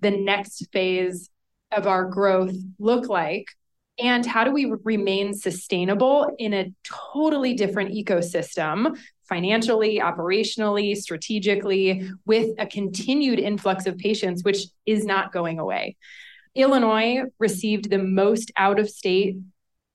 the 0.00 0.10
next 0.10 0.66
phase 0.72 1.30
of 1.72 1.86
our 1.86 2.04
growth 2.04 2.54
look 2.78 3.08
like 3.08 3.46
and 3.98 4.24
how 4.24 4.44
do 4.44 4.52
we 4.52 4.72
remain 4.84 5.34
sustainable 5.34 6.34
in 6.38 6.54
a 6.54 6.72
totally 6.84 7.54
different 7.54 7.92
ecosystem 7.92 8.96
financially 9.28 9.98
operationally 9.98 10.96
strategically 10.96 12.10
with 12.24 12.50
a 12.58 12.66
continued 12.66 13.38
influx 13.38 13.86
of 13.86 13.98
patients 13.98 14.42
which 14.42 14.66
is 14.86 15.04
not 15.04 15.32
going 15.32 15.58
away. 15.58 15.96
Illinois 16.54 17.22
received 17.38 17.90
the 17.90 17.98
most 17.98 18.50
out 18.56 18.78
of 18.78 18.88
state 18.88 19.36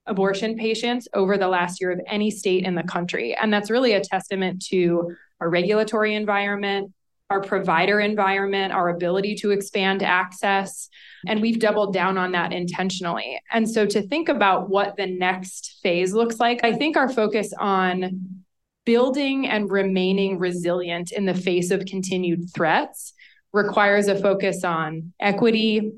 abortion 0.06 0.58
patients 0.58 1.08
over 1.14 1.38
the 1.38 1.48
last 1.48 1.80
year 1.80 1.92
of 1.92 2.00
any 2.08 2.30
state 2.30 2.66
in 2.66 2.76
the 2.76 2.84
country 2.84 3.36
and 3.36 3.54
that's 3.54 3.70
really 3.70 3.94
a 3.94 4.02
testament 4.02 4.64
to 4.64 5.16
our 5.40 5.50
regulatory 5.50 6.16
environment 6.16 6.92
our 7.34 7.42
provider 7.42 8.00
environment, 8.00 8.72
our 8.72 8.90
ability 8.90 9.34
to 9.34 9.50
expand 9.50 10.04
access. 10.04 10.88
And 11.26 11.42
we've 11.42 11.60
doubled 11.60 11.92
down 11.92 12.16
on 12.16 12.34
that 12.34 12.54
intentionally. 12.54 13.42
And 13.52 13.68
so 13.68 13.88
to 13.88 14.08
think 14.08 14.30
about 14.30 14.70
what 14.70 14.98
the 14.98 15.08
next 15.08 15.80
phase 15.82 16.14
looks 16.14 16.40
like, 16.40 16.64
I 16.64 16.74
think 16.74 16.96
our 16.96 17.10
focus 17.10 17.52
on 17.58 18.44
building 18.86 19.48
and 19.48 19.72
remaining 19.72 20.38
resilient 20.38 21.12
in 21.12 21.26
the 21.26 21.34
face 21.34 21.72
of 21.72 21.86
continued 21.86 22.54
threats 22.54 23.14
requires 23.52 24.08
a 24.08 24.20
focus 24.20 24.64
on 24.64 25.14
equity, 25.20 25.94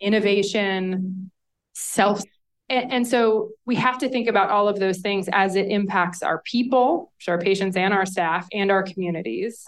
innovation, 0.00 1.30
self 1.74 2.22
and, 2.72 3.06
so 3.06 3.50
we 3.66 3.74
have 3.76 3.98
to 3.98 4.08
think 4.08 4.28
about 4.28 4.50
all 4.50 4.68
of 4.68 4.78
those 4.78 4.98
things 5.00 5.28
as 5.32 5.56
it 5.56 5.68
impacts 5.68 6.22
our 6.22 6.42
people, 6.42 7.12
our 7.28 7.38
patients 7.38 7.76
and 7.76 7.92
our 7.92 8.06
staff 8.06 8.48
and 8.52 8.70
our 8.70 8.82
communities 8.82 9.66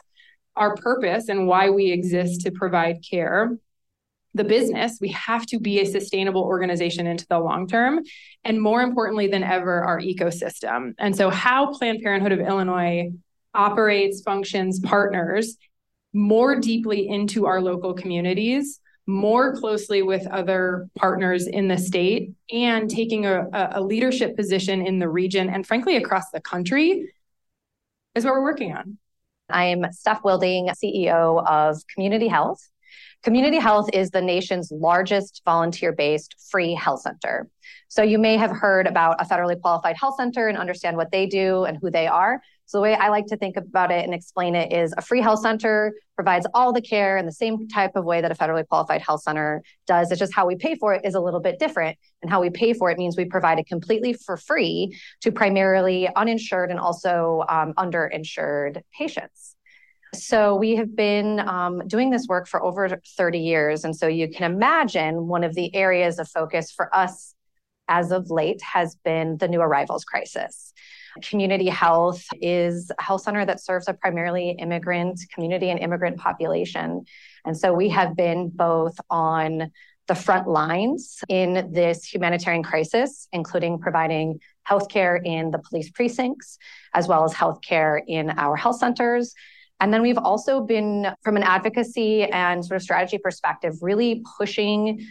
our 0.57 0.77
purpose 0.77 1.29
and 1.29 1.47
why 1.47 1.71
we 1.71 1.91
exist 1.91 2.43
to 2.43 2.51
provide 2.51 3.05
care 3.09 3.57
the 4.37 4.45
business, 4.45 4.99
we 5.01 5.11
have 5.11 5.47
to 5.47 5.61
be 5.61 5.81
a 5.81 5.87
sustainable 5.87 6.43
organization 6.43 7.07
into 7.07 7.25
the 7.29 7.39
long 7.39 7.69
term. 7.69 8.03
And 8.43 8.61
more 8.61 8.83
importantly 8.83 9.29
than 9.29 9.45
ever, 9.45 9.85
our 9.85 10.01
ecosystem. 10.01 10.95
And 10.99 11.17
so, 11.17 11.31
how 11.31 11.73
Planned 11.73 12.03
Parenthood 12.03 12.33
of 12.33 12.41
Illinois 12.41 13.13
operates, 13.55 14.23
functions, 14.23 14.81
partners 14.81 15.57
more 16.13 16.59
deeply 16.59 17.09
into 17.09 17.47
our 17.47 17.61
local 17.61 17.95
communities, 17.95 18.81
more 19.07 19.55
closely 19.57 20.03
with 20.03 20.27
other 20.27 20.89
partners 20.97 21.47
in 21.47 21.69
the 21.69 21.79
state, 21.79 22.33
and 22.53 22.89
taking 22.89 23.27
a, 23.27 23.49
a 23.73 23.81
leadership 23.81 24.37
position 24.37 24.87
in 24.87 24.99
the 24.99 25.09
region 25.09 25.51
and, 25.51 25.67
frankly, 25.67 25.97
across 25.97 26.31
the 26.31 26.41
country 26.41 27.13
is 28.15 28.25
what 28.25 28.35
we're 28.35 28.43
working 28.43 28.73
on. 28.75 28.99
I'm 29.51 29.85
Steph 29.93 30.23
Willding, 30.23 30.71
CEO 30.71 31.45
of 31.47 31.83
CommunityHealth. 31.97 32.61
Community 33.23 33.59
Health 33.59 33.89
is 33.93 34.11
the 34.11 34.21
nation's 34.21 34.71
largest 34.71 35.41
volunteer 35.47 35.93
based 35.93 36.35
free 36.51 36.75
health 36.75 37.01
center. 37.01 37.49
So 37.89 38.03
you 38.03 38.19
may 38.19 38.37
have 38.37 38.51
heard 38.51 38.87
about 38.87 39.21
a 39.21 39.25
federally 39.25 39.59
qualified 39.59 39.97
health 39.97 40.17
center 40.17 40.49
and 40.49 40.59
understand 40.59 40.99
what 40.99 41.11
they 41.11 41.27
do 41.27 41.65
and 41.65 41.79
who 41.81 41.91
they 41.91 42.07
are. 42.07 42.43
So 42.67 42.79
the 42.79 42.83
way 42.83 42.95
I 42.95 43.09
like 43.09 43.27
to 43.27 43.37
think 43.37 43.57
about 43.57 43.91
it 43.91 44.05
and 44.05 44.15
explain 44.15 44.55
it 44.55 44.73
is 44.73 44.95
a 44.97 45.03
free 45.03 45.21
health 45.21 45.41
center 45.41 45.93
provides 46.15 46.47
all 46.55 46.73
the 46.73 46.81
care 46.81 47.19
in 47.19 47.27
the 47.27 47.33
same 47.33 47.69
type 47.69 47.93
of 47.95 48.05
way 48.05 48.21
that 48.21 48.31
a 48.31 48.35
federally 48.35 48.67
qualified 48.67 49.03
health 49.03 49.23
center 49.23 49.63
does. 49.87 50.11
It's 50.11 50.19
just 50.19 50.35
how 50.35 50.47
we 50.47 50.57
pay 50.57 50.75
for 50.77 50.95
it 50.95 51.05
is 51.05 51.15
a 51.15 51.21
little 51.21 51.41
bit 51.41 51.59
different. 51.59 51.99
And 52.23 52.31
how 52.31 52.41
we 52.41 52.51
pay 52.51 52.73
for 52.73 52.91
it 52.91 52.99
means 52.99 53.17
we 53.17 53.27
provide 53.27 53.59
it 53.59 53.67
completely 53.67 54.15
for 54.15 54.37
free 54.37 54.97
to 55.21 55.31
primarily 55.31 56.09
uninsured 56.17 56.71
and 56.71 56.81
also 56.81 57.45
um, 57.49 57.75
underinsured 57.75 58.81
patients. 58.97 59.57
So 60.15 60.55
we 60.55 60.77
have 60.77 60.95
been 60.95 61.41
um, 61.41 61.87
doing 61.87 62.11
this 62.11 62.27
work 62.29 62.47
for 62.47 62.63
over 62.63 63.01
30 63.17 63.39
years. 63.39 63.85
And 63.85 63.95
so 63.95 64.07
you 64.07 64.29
can 64.29 64.51
imagine 64.51 65.27
one 65.27 65.45
of 65.45 65.55
the 65.55 65.75
areas 65.75 66.19
of 66.19 66.29
focus 66.29 66.71
for 66.71 66.95
us 66.95 67.35
as 67.89 68.13
of 68.13 68.31
late 68.31 68.63
has 68.63 68.97
been 69.05 69.37
the 69.39 69.49
new 69.49 69.61
arrivals 69.61 70.05
crisis. 70.05 70.73
CommunityHealth 71.21 72.25
is 72.41 72.91
a 72.99 73.03
health 73.03 73.23
center 73.23 73.45
that 73.45 73.63
serves 73.63 73.89
a 73.89 73.95
primarily 73.95 74.51
immigrant 74.59 75.21
community 75.33 75.71
and 75.71 75.79
immigrant 75.79 76.19
population. 76.19 77.05
And 77.45 77.57
so 77.57 77.73
we 77.73 77.89
have 77.91 78.17
been 78.17 78.49
both 78.49 78.99
on 79.11 79.71
the 80.07 80.15
front 80.15 80.49
lines 80.49 81.21
in 81.29 81.73
this 81.73 82.05
humanitarian 82.05 82.63
crisis, 82.63 83.29
including 83.33 83.79
providing 83.79 84.41
healthcare 84.69 85.21
in 85.25 85.51
the 85.51 85.59
police 85.59 85.91
precincts, 85.91 86.59
as 86.95 87.09
well 87.09 87.25
as 87.25 87.33
healthcare 87.33 88.01
in 88.07 88.31
our 88.31 88.57
health 88.57 88.79
centers. 88.79 89.35
And 89.81 89.93
then 89.93 90.03
we've 90.03 90.19
also 90.19 90.61
been, 90.61 91.15
from 91.23 91.37
an 91.37 91.43
advocacy 91.43 92.25
and 92.25 92.65
sort 92.65 92.77
of 92.77 92.83
strategy 92.83 93.19
perspective, 93.19 93.75
really 93.81 94.23
pushing 94.39 95.07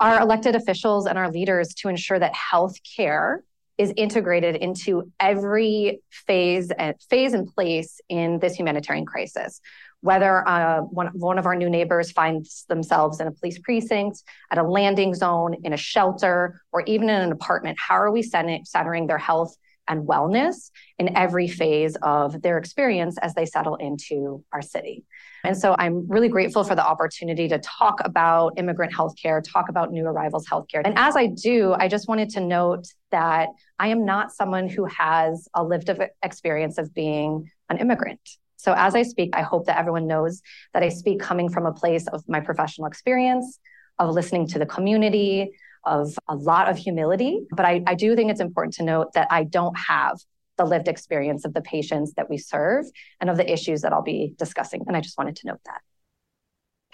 our 0.00 0.20
elected 0.20 0.56
officials 0.56 1.06
and 1.06 1.16
our 1.16 1.30
leaders 1.30 1.74
to 1.74 1.88
ensure 1.88 2.18
that 2.18 2.34
healthcare 2.34 3.38
is 3.78 3.92
integrated 3.96 4.56
into 4.56 5.10
every 5.18 6.00
phase 6.10 6.70
and 6.70 6.94
phase 7.08 7.32
and 7.32 7.46
place 7.54 8.00
in 8.08 8.38
this 8.38 8.54
humanitarian 8.54 9.06
crisis. 9.06 9.60
Whether 10.00 10.46
uh, 10.46 10.80
one, 10.80 11.08
one 11.14 11.38
of 11.38 11.46
our 11.46 11.54
new 11.54 11.70
neighbors 11.70 12.10
finds 12.10 12.64
themselves 12.68 13.20
in 13.20 13.28
a 13.28 13.32
police 13.32 13.58
precinct, 13.60 14.22
at 14.50 14.58
a 14.58 14.62
landing 14.62 15.14
zone, 15.14 15.54
in 15.62 15.72
a 15.72 15.76
shelter, 15.76 16.60
or 16.72 16.82
even 16.82 17.08
in 17.08 17.20
an 17.20 17.32
apartment, 17.32 17.78
how 17.78 17.94
are 17.94 18.10
we 18.10 18.22
centering 18.22 19.06
their 19.06 19.18
health 19.18 19.56
and 19.88 20.06
wellness 20.06 20.70
in 20.98 21.16
every 21.16 21.48
phase 21.48 21.96
of 22.02 22.40
their 22.42 22.58
experience 22.58 23.18
as 23.18 23.34
they 23.34 23.46
settle 23.46 23.76
into 23.76 24.44
our 24.52 24.62
city. 24.62 25.04
And 25.44 25.56
so 25.56 25.74
I'm 25.76 26.06
really 26.08 26.28
grateful 26.28 26.62
for 26.62 26.74
the 26.74 26.86
opportunity 26.86 27.48
to 27.48 27.58
talk 27.58 28.00
about 28.04 28.54
immigrant 28.58 28.92
healthcare, 28.92 29.42
talk 29.42 29.68
about 29.68 29.90
new 29.90 30.06
arrivals 30.06 30.46
healthcare. 30.46 30.82
And 30.84 30.96
as 30.96 31.16
I 31.16 31.26
do, 31.26 31.72
I 31.72 31.88
just 31.88 32.08
wanted 32.08 32.30
to 32.30 32.40
note 32.40 32.86
that 33.10 33.48
I 33.78 33.88
am 33.88 34.04
not 34.04 34.32
someone 34.32 34.68
who 34.68 34.84
has 34.84 35.48
a 35.54 35.64
lived 35.64 35.90
experience 36.22 36.78
of 36.78 36.94
being 36.94 37.50
an 37.68 37.78
immigrant. 37.78 38.20
So 38.56 38.72
as 38.76 38.94
I 38.94 39.02
speak, 39.02 39.30
I 39.34 39.42
hope 39.42 39.66
that 39.66 39.78
everyone 39.78 40.06
knows 40.06 40.40
that 40.72 40.84
I 40.84 40.88
speak 40.88 41.18
coming 41.18 41.48
from 41.48 41.66
a 41.66 41.72
place 41.72 42.06
of 42.06 42.22
my 42.28 42.38
professional 42.38 42.86
experience, 42.86 43.58
of 43.98 44.14
listening 44.14 44.46
to 44.48 44.60
the 44.60 44.66
community, 44.66 45.50
of 45.84 46.16
a 46.28 46.34
lot 46.34 46.68
of 46.68 46.76
humility. 46.76 47.40
But 47.50 47.66
I, 47.66 47.82
I 47.86 47.94
do 47.94 48.14
think 48.16 48.30
it's 48.30 48.40
important 48.40 48.74
to 48.74 48.84
note 48.84 49.14
that 49.14 49.28
I 49.30 49.44
don't 49.44 49.76
have 49.78 50.18
the 50.58 50.64
lived 50.64 50.88
experience 50.88 51.44
of 51.44 51.54
the 51.54 51.62
patients 51.62 52.14
that 52.14 52.28
we 52.28 52.38
serve 52.38 52.86
and 53.20 53.30
of 53.30 53.36
the 53.36 53.50
issues 53.50 53.82
that 53.82 53.92
I'll 53.92 54.02
be 54.02 54.34
discussing. 54.38 54.84
And 54.86 54.96
I 54.96 55.00
just 55.00 55.18
wanted 55.18 55.36
to 55.36 55.46
note 55.46 55.60
that. 55.66 55.80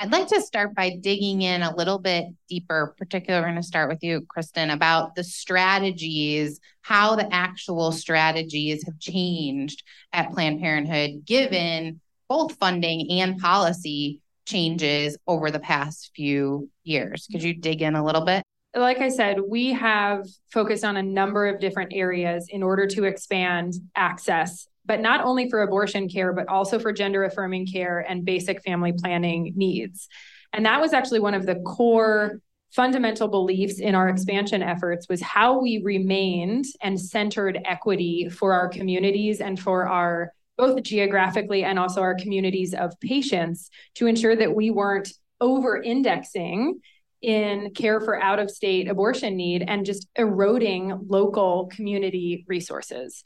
I'd 0.01 0.13
like 0.13 0.29
to 0.29 0.41
start 0.41 0.77
by 0.77 0.97
digging 1.01 1.43
in 1.43 1.63
a 1.63 1.75
little 1.75 1.99
bit 1.99 2.27
deeper. 2.49 2.95
Particularly, 2.97 3.43
we're 3.43 3.51
going 3.51 3.61
to 3.61 3.67
start 3.67 3.89
with 3.89 4.05
you, 4.05 4.25
Kristen, 4.29 4.71
about 4.71 5.17
the 5.17 5.25
strategies, 5.25 6.61
how 6.83 7.17
the 7.17 7.33
actual 7.35 7.91
strategies 7.91 8.85
have 8.85 9.01
changed 9.01 9.83
at 10.13 10.31
Planned 10.31 10.61
Parenthood, 10.61 11.25
given 11.25 12.01
both 12.29 12.55
funding 12.59 13.11
and 13.11 13.39
policy 13.39 14.21
changes 14.47 15.19
over 15.27 15.51
the 15.51 15.59
past 15.59 16.13
few 16.15 16.71
years. 16.85 17.27
Could 17.33 17.43
you 17.43 17.55
dig 17.55 17.83
in 17.83 17.97
a 17.97 18.05
little 18.05 18.25
bit? 18.25 18.45
Like 18.75 18.99
I 18.99 19.09
said, 19.09 19.41
we 19.41 19.73
have 19.73 20.27
focused 20.53 20.85
on 20.85 20.97
a 20.97 21.03
number 21.03 21.47
of 21.47 21.61
different 21.61 21.93
areas 21.95 22.49
in 22.51 22.63
order 22.63 22.87
to 22.89 23.05
expand 23.05 23.75
access, 23.97 24.69
but 24.85 25.01
not 25.01 25.25
only 25.25 25.49
for 25.49 25.63
abortion 25.63 26.09
care, 26.09 26.33
but 26.33 26.49
also 26.49 26.79
for 26.79 26.93
gender 26.93 27.25
affirming 27.25 27.67
care 27.67 28.01
and 28.01 28.25
basic 28.25 28.63
family 28.63 28.93
planning 28.93 29.53
needs. 29.57 30.09
And 30.53 30.67
that 30.67 30.81
was 30.81 30.93
actually 30.93 31.21
one 31.21 31.35
of 31.35 31.47
the 31.47 31.57
core 31.57 32.41
fundamental 32.71 33.29
beliefs 33.29 33.81
in 33.81 33.95
our 33.95 34.09
expansion 34.09 34.63
efforts 34.63 35.09
was 35.09 35.23
how 35.23 35.61
we 35.61 35.81
remained 35.83 36.67
and 36.83 37.01
centered 37.01 37.59
equity 37.65 38.29
for 38.29 38.53
our 38.53 38.69
communities 38.69 39.41
and 39.41 39.59
for 39.59 39.89
our 39.89 40.33
both 40.59 40.83
geographically 40.83 41.65
and 41.65 41.79
also 41.79 42.03
our 42.03 42.17
communities 42.17 42.75
of 42.75 42.99
patients 43.01 43.71
to 43.95 44.07
ensure 44.07 44.37
that 44.37 44.55
we 44.55 44.71
weren't 44.71 45.13
over 45.41 45.81
indexing 45.81 46.81
in 47.23 47.73
care 47.75 48.01
for 48.01 48.21
out 48.21 48.39
of 48.39 48.51
state 48.51 48.89
abortion 48.89 49.37
need 49.37 49.65
and 49.67 49.85
just 49.85 50.09
eroding 50.17 51.07
local 51.09 51.71
community 51.75 52.45
resources. 52.49 53.25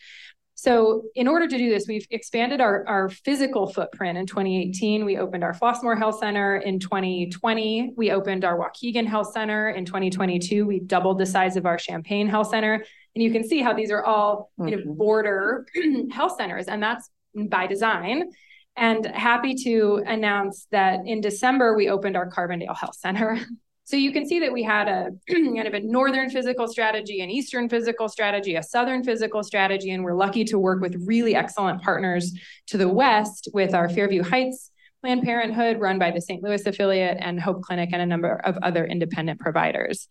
So, 0.55 1.07
in 1.17 1.27
order 1.27 1.49
to 1.49 1.59
do 1.59 1.71
this, 1.71 1.89
we've 1.89 2.07
expanded 2.11 2.61
our, 2.61 2.87
our 2.87 3.09
physical 3.09 3.67
footprint 3.67 4.17
in 4.17 4.27
2018. 4.27 5.05
We 5.05 5.19
opened 5.19 5.43
our 5.43 5.53
Flossmoor 5.53 5.99
Health 5.99 6.21
Center 6.21 6.59
in 6.59 6.79
2020. 6.79 7.95
We 7.97 8.13
opened 8.13 8.45
our 8.45 8.57
Waukegan 8.57 9.05
Health 9.05 9.33
Center 9.33 9.71
in 9.71 9.85
2022. 9.85 10.65
We 10.65 10.79
doubled 10.79 11.19
the 11.19 11.27
size 11.27 11.57
of 11.57 11.67
our 11.67 11.77
Champaign 11.77 12.29
Health 12.29 12.51
Center. 12.51 12.75
And 12.75 13.23
you 13.25 13.33
can 13.33 13.43
see 13.43 13.61
how 13.61 13.73
these 13.73 13.91
are 13.91 14.05
all 14.05 14.53
you 14.59 14.71
know, 14.71 14.77
mm-hmm. 14.77 14.93
border 14.93 15.67
health 16.13 16.37
centers, 16.39 16.69
and 16.69 16.81
that's 16.81 17.11
by 17.35 17.67
design. 17.67 18.31
And 18.77 19.05
happy 19.05 19.55
to 19.65 20.03
announce 20.07 20.67
that 20.71 21.01
in 21.07 21.21
December, 21.21 21.77
we 21.77 21.89
opened 21.89 22.17
our 22.17 22.31
Carbondale 22.31 22.77
Health 22.77 22.97
Center. 22.97 23.39
So 23.85 23.97
you 23.97 24.13
can 24.13 24.27
see 24.27 24.41
that 24.41 24.53
we 24.53 24.63
had 24.63 24.89
a 24.89 25.11
kind 25.29 25.67
of 25.67 25.75
a 25.75 25.81
northern 25.81 26.31
physical 26.31 26.69
strategy, 26.69 27.21
an 27.21 27.31
eastern 27.31 27.69
physical 27.69 28.09
strategy, 28.09 28.55
a 28.55 28.63
southern 28.63 29.03
physical 29.03 29.43
strategy, 29.43 29.91
and 29.91 30.05
we're 30.05 30.15
lucky 30.15 30.45
to 30.45 30.59
work 30.59 30.81
with 30.81 30.97
really 31.05 31.35
excellent 31.35 31.83
partners 31.83 32.33
to 32.69 32.79
the 32.79 32.89
west 32.89 33.49
with 33.53 33.75
our 33.75 33.89
Fairview 33.89 34.23
Heights 34.23 34.71
Planned 35.03 35.25
Parenthood, 35.25 35.81
run 35.81 35.99
by 35.99 36.13
the 36.13 36.21
St. 36.21 36.43
Louis 36.43 36.65
affiliate, 36.65 37.19
and 37.21 37.41
Hope 37.41 37.63
Clinic, 37.63 37.91
and 37.93 38.01
a 38.01 38.07
number 38.07 38.41
of 38.45 38.57
other 38.63 38.85
independent 38.85 39.41
providers. 39.41 40.07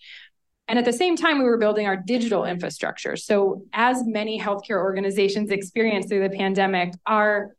And 0.68 0.78
at 0.78 0.86
the 0.86 0.94
same 0.94 1.16
time, 1.16 1.38
we 1.38 1.46
were 1.46 1.58
building 1.58 1.88
our 1.88 1.96
digital 1.96 2.44
infrastructure. 2.44 3.16
So, 3.16 3.66
as 3.74 4.04
many 4.06 4.40
healthcare 4.40 4.78
organizations 4.78 5.50
experienced 5.50 6.10
through 6.10 6.28
the 6.28 6.36
pandemic, 6.36 6.94
our 7.06 7.56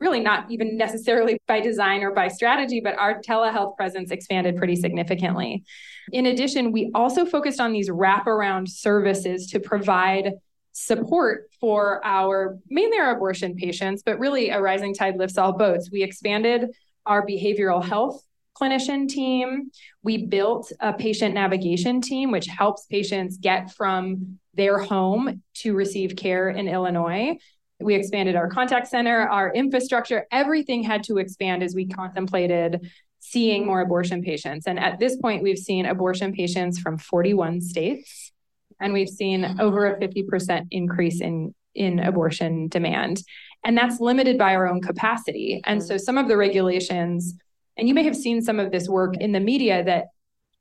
really 0.00 0.20
not 0.20 0.50
even 0.50 0.76
necessarily 0.76 1.38
by 1.48 1.60
design 1.60 2.02
or 2.02 2.12
by 2.12 2.28
strategy, 2.28 2.80
but 2.80 2.98
our 2.98 3.20
telehealth 3.20 3.76
presence 3.76 4.10
expanded 4.10 4.56
pretty 4.56 4.76
significantly. 4.76 5.64
In 6.12 6.26
addition, 6.26 6.72
we 6.72 6.90
also 6.94 7.24
focused 7.24 7.60
on 7.60 7.72
these 7.72 7.88
wraparound 7.88 8.68
services 8.68 9.46
to 9.48 9.60
provide 9.60 10.32
support 10.72 11.50
for 11.58 12.04
our 12.04 12.58
mainly 12.68 12.98
our 12.98 13.16
abortion 13.16 13.54
patients, 13.54 14.02
but 14.04 14.18
really 14.18 14.50
a 14.50 14.60
rising 14.60 14.94
tide 14.94 15.16
lifts 15.16 15.38
all 15.38 15.52
boats. 15.52 15.90
We 15.90 16.02
expanded 16.02 16.68
our 17.06 17.26
behavioral 17.26 17.82
health 17.82 18.22
clinician 18.60 19.08
team. 19.08 19.70
We 20.02 20.26
built 20.26 20.72
a 20.80 20.92
patient 20.92 21.34
navigation 21.34 22.00
team, 22.00 22.30
which 22.30 22.46
helps 22.46 22.86
patients 22.86 23.38
get 23.38 23.72
from 23.72 24.38
their 24.54 24.78
home 24.78 25.42
to 25.54 25.74
receive 25.74 26.16
care 26.16 26.48
in 26.50 26.68
Illinois. 26.68 27.38
We 27.80 27.94
expanded 27.94 28.36
our 28.36 28.48
contact 28.48 28.88
center, 28.88 29.28
our 29.28 29.52
infrastructure, 29.52 30.26
everything 30.30 30.82
had 30.82 31.02
to 31.04 31.18
expand 31.18 31.62
as 31.62 31.74
we 31.74 31.86
contemplated 31.86 32.90
seeing 33.18 33.66
more 33.66 33.80
abortion 33.80 34.22
patients. 34.22 34.66
And 34.66 34.78
at 34.78 34.98
this 34.98 35.16
point, 35.16 35.42
we've 35.42 35.58
seen 35.58 35.84
abortion 35.84 36.32
patients 36.32 36.78
from 36.78 36.96
41 36.96 37.60
states, 37.60 38.32
and 38.80 38.92
we've 38.92 39.08
seen 39.08 39.60
over 39.60 39.86
a 39.86 39.98
50% 39.98 40.68
increase 40.70 41.20
in, 41.20 41.54
in 41.74 41.98
abortion 41.98 42.68
demand. 42.68 43.22
And 43.64 43.76
that's 43.76 44.00
limited 44.00 44.38
by 44.38 44.54
our 44.54 44.68
own 44.68 44.80
capacity. 44.80 45.60
And 45.64 45.82
so 45.82 45.96
some 45.96 46.18
of 46.18 46.28
the 46.28 46.36
regulations, 46.36 47.34
and 47.76 47.88
you 47.88 47.94
may 47.94 48.04
have 48.04 48.16
seen 48.16 48.42
some 48.42 48.60
of 48.60 48.70
this 48.70 48.88
work 48.88 49.16
in 49.16 49.32
the 49.32 49.40
media 49.40 49.82
that 49.84 50.06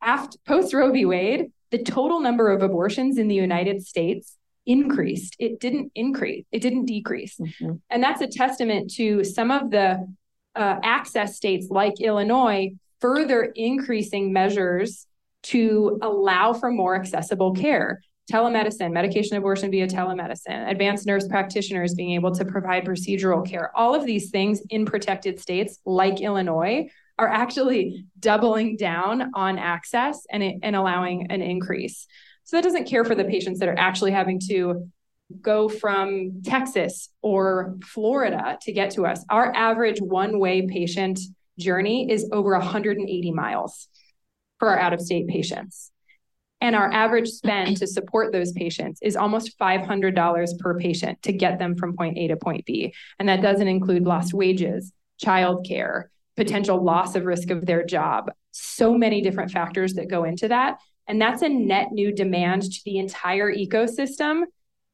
after 0.01 0.37
post 0.47 0.73
Roe 0.73 0.91
v. 0.91 1.05
Wade, 1.05 1.51
the 1.71 1.83
total 1.83 2.19
number 2.19 2.51
of 2.51 2.63
abortions 2.63 3.17
in 3.17 3.27
the 3.27 3.35
United 3.35 3.85
States 3.85 4.37
increased. 4.65 5.35
It 5.39 5.59
didn't 5.59 5.91
increase, 5.95 6.45
it 6.51 6.61
didn't 6.61 6.85
decrease. 6.85 7.37
Mm-hmm. 7.37 7.73
And 7.89 8.03
that's 8.03 8.21
a 8.21 8.27
testament 8.27 8.91
to 8.95 9.23
some 9.23 9.51
of 9.51 9.71
the 9.71 10.07
uh, 10.55 10.79
access 10.83 11.35
states 11.35 11.67
like 11.69 11.99
Illinois 11.99 12.71
further 13.01 13.43
increasing 13.55 14.33
measures 14.33 15.05
to 15.43 15.99
allow 16.01 16.53
for 16.53 16.71
more 16.71 16.95
accessible 16.95 17.53
care. 17.53 18.01
Telemedicine, 18.31 18.91
medication 18.91 19.37
abortion 19.37 19.69
via 19.69 19.85
telemedicine, 19.85 20.71
advanced 20.71 21.05
nurse 21.05 21.27
practitioners 21.27 21.93
being 21.93 22.13
able 22.13 22.33
to 22.33 22.43
provide 22.43 22.83
procedural 22.83 23.47
care. 23.47 23.71
All 23.75 23.93
of 23.93 24.05
these 24.05 24.31
things 24.31 24.61
in 24.71 24.85
protected 24.85 25.39
states 25.39 25.79
like 25.85 26.21
Illinois 26.21 26.89
are 27.19 27.27
actually 27.27 28.05
doubling 28.19 28.77
down 28.77 29.31
on 29.35 29.59
access 29.59 30.25
and, 30.31 30.43
and 30.63 30.75
allowing 30.75 31.27
an 31.29 31.43
increase. 31.43 32.07
So 32.45 32.57
that 32.57 32.63
doesn't 32.63 32.87
care 32.87 33.03
for 33.03 33.15
the 33.15 33.25
patients 33.25 33.59
that 33.59 33.69
are 33.69 33.77
actually 33.77 34.11
having 34.11 34.39
to 34.47 34.89
go 35.41 35.67
from 35.67 36.43
Texas 36.43 37.09
or 37.21 37.75
Florida 37.83 38.57
to 38.61 38.71
get 38.71 38.91
to 38.91 39.05
us. 39.05 39.25
Our 39.29 39.53
average 39.55 39.99
one 39.99 40.39
way 40.39 40.67
patient 40.67 41.19
journey 41.57 42.11
is 42.11 42.29
over 42.31 42.51
180 42.51 43.31
miles 43.31 43.87
for 44.59 44.69
our 44.69 44.77
out 44.77 44.93
of 44.93 45.01
state 45.01 45.27
patients. 45.27 45.91
And 46.61 46.75
our 46.75 46.91
average 46.91 47.27
spend 47.29 47.77
to 47.77 47.87
support 47.87 48.31
those 48.31 48.51
patients 48.51 48.99
is 49.01 49.15
almost 49.15 49.57
$500 49.59 50.59
per 50.59 50.79
patient 50.79 51.21
to 51.23 51.33
get 51.33 51.59
them 51.59 51.75
from 51.75 51.95
point 51.97 52.17
A 52.17 52.27
to 52.29 52.37
point 52.37 52.65
B. 52.65 52.93
And 53.19 53.27
that 53.27 53.41
doesn't 53.41 53.67
include 53.67 54.03
lost 54.03 54.33
wages, 54.33 54.91
childcare, 55.23 56.05
potential 56.37 56.83
loss 56.83 57.15
of 57.15 57.25
risk 57.25 57.49
of 57.49 57.65
their 57.65 57.85
job. 57.85 58.31
So 58.51 58.97
many 58.97 59.21
different 59.21 59.51
factors 59.51 59.95
that 59.95 60.09
go 60.09 60.23
into 60.23 60.47
that. 60.47 60.79
And 61.07 61.21
that's 61.21 61.41
a 61.41 61.49
net 61.49 61.91
new 61.91 62.11
demand 62.11 62.63
to 62.63 62.81
the 62.85 62.97
entire 62.97 63.53
ecosystem 63.53 64.43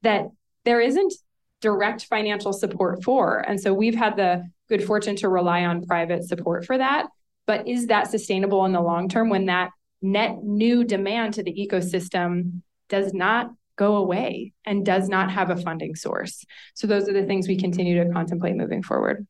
that 0.02 0.28
there 0.66 0.82
isn't 0.82 1.14
direct 1.62 2.06
financial 2.06 2.54
support 2.54 3.04
for. 3.04 3.38
And 3.40 3.60
so 3.60 3.74
we've 3.74 3.96
had 3.96 4.18
the 4.18 4.50
good 4.68 4.84
fortune 4.84 5.16
to 5.18 5.30
rely 5.30 5.64
on 5.66 5.86
private 5.86 6.24
support 6.24 6.66
for 6.66 6.78
that. 6.78 7.08
But 7.46 7.68
is 7.68 7.88
that 7.88 8.10
sustainable 8.10 8.66
in 8.66 8.72
the 8.72 8.82
long 8.82 9.10
term 9.10 9.30
when 9.30 9.46
that 9.46 9.72
net 10.02 10.44
new 10.44 10.84
demand 10.84 11.36
to 11.36 11.44
the 11.44 11.54
ecosystem 11.54 12.62
does 12.90 13.14
not 13.14 13.52
go 13.76 13.96
away 13.96 14.54
and 14.66 14.86
does 14.86 15.08
not 15.08 15.32
have 15.32 15.50
a 15.50 15.58
funding 15.58 15.96
source? 15.96 16.46
So 16.74 16.88
those 16.88 17.08
are 17.08 17.14
the 17.14 17.26
things 17.26 17.48
we 17.48 17.58
continue 17.58 18.04
to 18.04 18.12
contemplate 18.12 18.56
moving 18.56 18.84
forward. 18.84 19.26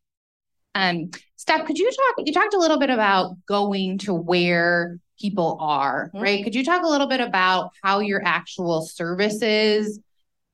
Um, 0.76 1.12
Steph, 1.36 1.66
could 1.66 1.78
you 1.78 1.90
talk? 1.92 2.26
You 2.26 2.34
talked 2.34 2.54
a 2.54 2.60
little 2.60 2.80
bit 2.80 2.90
about 2.90 3.36
going 3.46 3.98
to 4.00 4.14
where 4.14 5.00
people 5.20 5.58
are, 5.60 6.08
mm-hmm. 6.08 6.22
right? 6.24 6.44
Could 6.44 6.56
you 6.56 6.64
talk 6.64 6.84
a 6.84 6.90
little 6.90 7.08
bit 7.08 7.22
about 7.22 7.72
how 7.84 8.00
your 8.00 8.22
actual 8.26 8.82
services 8.82 10.00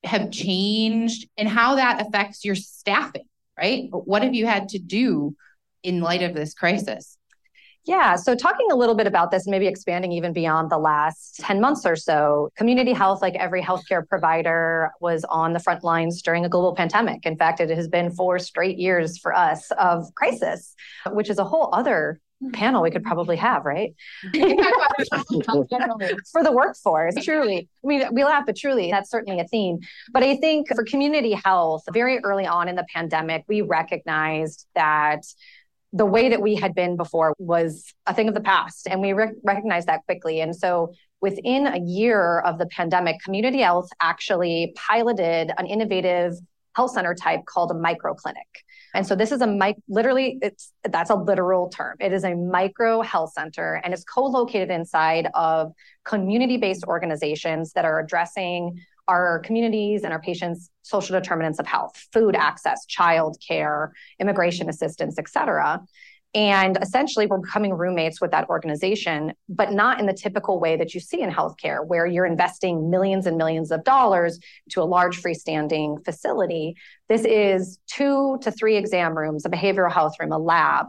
have 0.03 0.31
changed 0.31 1.27
and 1.37 1.47
how 1.47 1.75
that 1.75 2.05
affects 2.05 2.45
your 2.45 2.55
staffing, 2.55 3.25
right? 3.57 3.89
What 3.91 4.23
have 4.23 4.33
you 4.33 4.45
had 4.45 4.69
to 4.69 4.79
do 4.79 5.35
in 5.83 6.01
light 6.01 6.23
of 6.23 6.35
this 6.35 6.53
crisis? 6.53 7.17
Yeah, 7.87 8.17
so 8.17 8.35
talking 8.35 8.67
a 8.69 8.75
little 8.75 8.95
bit 8.95 9.07
about 9.07 9.31
this, 9.31 9.47
maybe 9.47 9.65
expanding 9.65 10.11
even 10.11 10.33
beyond 10.33 10.69
the 10.69 10.77
last 10.77 11.39
10 11.39 11.61
months 11.61 11.85
or 11.85 11.95
so, 11.95 12.51
CommunityHealth, 12.59 13.21
like 13.21 13.35
every 13.35 13.63
healthcare 13.63 14.05
provider, 14.05 14.91
was 14.99 15.23
on 15.29 15.53
the 15.53 15.59
front 15.59 15.85
lines 15.85 16.21
during 16.21 16.43
a 16.43 16.49
global 16.49 16.75
pandemic. 16.75 17.25
In 17.25 17.37
fact, 17.37 17.61
it 17.61 17.69
has 17.69 17.87
been 17.87 18.11
four 18.11 18.39
straight 18.39 18.77
years 18.77 19.17
for 19.17 19.33
us 19.33 19.71
of 19.79 20.13
crisis, 20.15 20.75
which 21.11 21.29
is 21.29 21.39
a 21.39 21.45
whole 21.45 21.69
other 21.71 22.19
hmm. 22.41 22.51
panel 22.51 22.81
we 22.81 22.91
could 22.91 23.05
probably 23.05 23.37
have, 23.37 23.63
right? 23.63 23.95
for 24.33 26.43
the 26.43 26.51
workforce, 26.53 27.15
truly. 27.23 27.69
I 27.85 27.87
mean, 27.87 28.03
we 28.11 28.25
laugh, 28.25 28.43
but 28.45 28.57
truly, 28.57 28.91
that's 28.91 29.09
certainly 29.09 29.39
a 29.39 29.47
theme. 29.47 29.79
But 30.11 30.23
I 30.23 30.35
think 30.35 30.67
for 30.75 30.83
CommunityHealth, 30.83 31.83
very 31.93 32.19
early 32.19 32.45
on 32.45 32.67
in 32.67 32.75
the 32.75 32.85
pandemic, 32.93 33.45
we 33.47 33.61
recognized 33.61 34.67
that 34.75 35.23
the 35.93 36.05
way 36.05 36.29
that 36.29 36.41
we 36.41 36.55
had 36.55 36.75
been 36.75 36.97
before 36.97 37.33
was 37.39 37.93
a 38.05 38.13
thing 38.13 38.27
of 38.27 38.33
the 38.33 38.41
past 38.41 38.87
and 38.89 39.01
we 39.01 39.13
re- 39.13 39.31
recognized 39.43 39.87
that 39.87 40.05
quickly. 40.05 40.41
And 40.41 40.55
so 40.55 40.93
within 41.21 41.65
a 41.65 41.79
year 41.79 42.39
of 42.39 42.57
the 42.57 42.67
pandemic 42.67 43.17
CommunityHealth 43.27 43.87
actually 44.01 44.73
piloted 44.75 45.51
an 45.57 45.65
innovative 45.65 46.33
health 46.75 46.91
center 46.91 47.15
type 47.15 47.45
called 47.45 47.71
a 47.71 47.73
micro 47.73 48.13
clinic 48.13 48.45
and 48.97 49.05
so 49.05 49.15
this 49.15 49.31
is 49.31 49.41
a 49.41 49.47
mic 49.47 49.77
literally 49.87 50.39
it's 50.41 50.71
that's 50.83 51.09
a 51.09 51.15
literal 51.15 51.69
term. 51.69 51.97
It 51.99 52.13
is 52.13 52.23
a 52.23 52.33
micro 52.33 53.01
health 53.01 53.33
center 53.33 53.79
and 53.83 53.93
it's 53.93 54.03
co-located 54.03 54.71
inside 54.71 55.29
of 55.35 55.73
community-based 56.03 56.83
organizations 56.85 57.73
that 57.73 57.85
are 57.85 57.99
addressing 57.99 58.79
our 59.07 59.39
communities 59.39 60.03
and 60.03 60.11
our 60.13 60.21
patients' 60.21 60.69
social 60.81 61.19
determinants 61.19 61.59
of 61.59 61.67
health, 61.67 62.07
food 62.11 62.35
access, 62.35 62.85
child 62.85 63.37
care, 63.45 63.93
immigration 64.19 64.69
assistance, 64.69 65.15
et 65.17 65.29
cetera. 65.29 65.81
And 66.35 66.77
essentially, 66.81 67.25
we're 67.25 67.39
becoming 67.39 67.73
roommates 67.73 68.19
with 68.19 68.31
that 68.31 68.49
organization, 68.49 69.33
but 69.47 69.71
not 69.71 69.99
in 69.99 70.05
the 70.05 70.13
typical 70.13 70.59
way 70.59 70.75
that 70.75 70.93
you 70.93 70.99
see 70.99 71.21
in 71.21 71.31
healthcare, 71.31 71.83
where 71.87 72.05
you're 72.05 72.25
investing 72.25 72.89
millions 72.89 73.25
and 73.25 73.37
millions 73.37 73.71
of 73.71 73.83
dollars 73.85 74.37
to 74.71 74.81
a 74.81 74.83
large 74.83 75.21
freestanding 75.21 76.03
facility. 76.03 76.75
This 77.07 77.23
is 77.23 77.79
two 77.87 78.37
to 78.41 78.51
three 78.51 78.75
exam 78.75 79.17
rooms, 79.17 79.45
a 79.45 79.49
behavioral 79.49 79.91
health 79.91 80.15
room, 80.19 80.33
a 80.33 80.37
lab, 80.37 80.87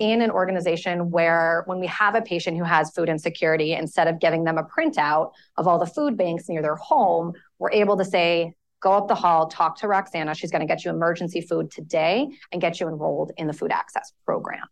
in 0.00 0.20
an 0.20 0.30
organization 0.30 1.10
where 1.10 1.62
when 1.66 1.78
we 1.78 1.86
have 1.86 2.14
a 2.14 2.22
patient 2.22 2.56
who 2.56 2.64
has 2.64 2.90
food 2.90 3.08
insecurity, 3.08 3.74
instead 3.74 4.08
of 4.08 4.18
giving 4.18 4.42
them 4.44 4.58
a 4.58 4.64
printout 4.64 5.32
of 5.56 5.68
all 5.68 5.78
the 5.78 5.86
food 5.86 6.16
banks 6.16 6.48
near 6.48 6.60
their 6.60 6.76
home, 6.76 7.32
we're 7.62 7.70
able 7.70 7.96
to 7.96 8.04
say, 8.04 8.54
go 8.80 8.90
up 8.92 9.06
the 9.06 9.14
hall, 9.14 9.46
talk 9.46 9.78
to 9.78 9.86
Roxana. 9.86 10.34
She's 10.34 10.50
going 10.50 10.62
to 10.62 10.66
get 10.66 10.84
you 10.84 10.90
emergency 10.90 11.40
food 11.40 11.70
today 11.70 12.28
and 12.50 12.60
get 12.60 12.80
you 12.80 12.88
enrolled 12.88 13.30
in 13.36 13.46
the 13.46 13.52
food 13.52 13.70
access 13.70 14.12
program. 14.26 14.64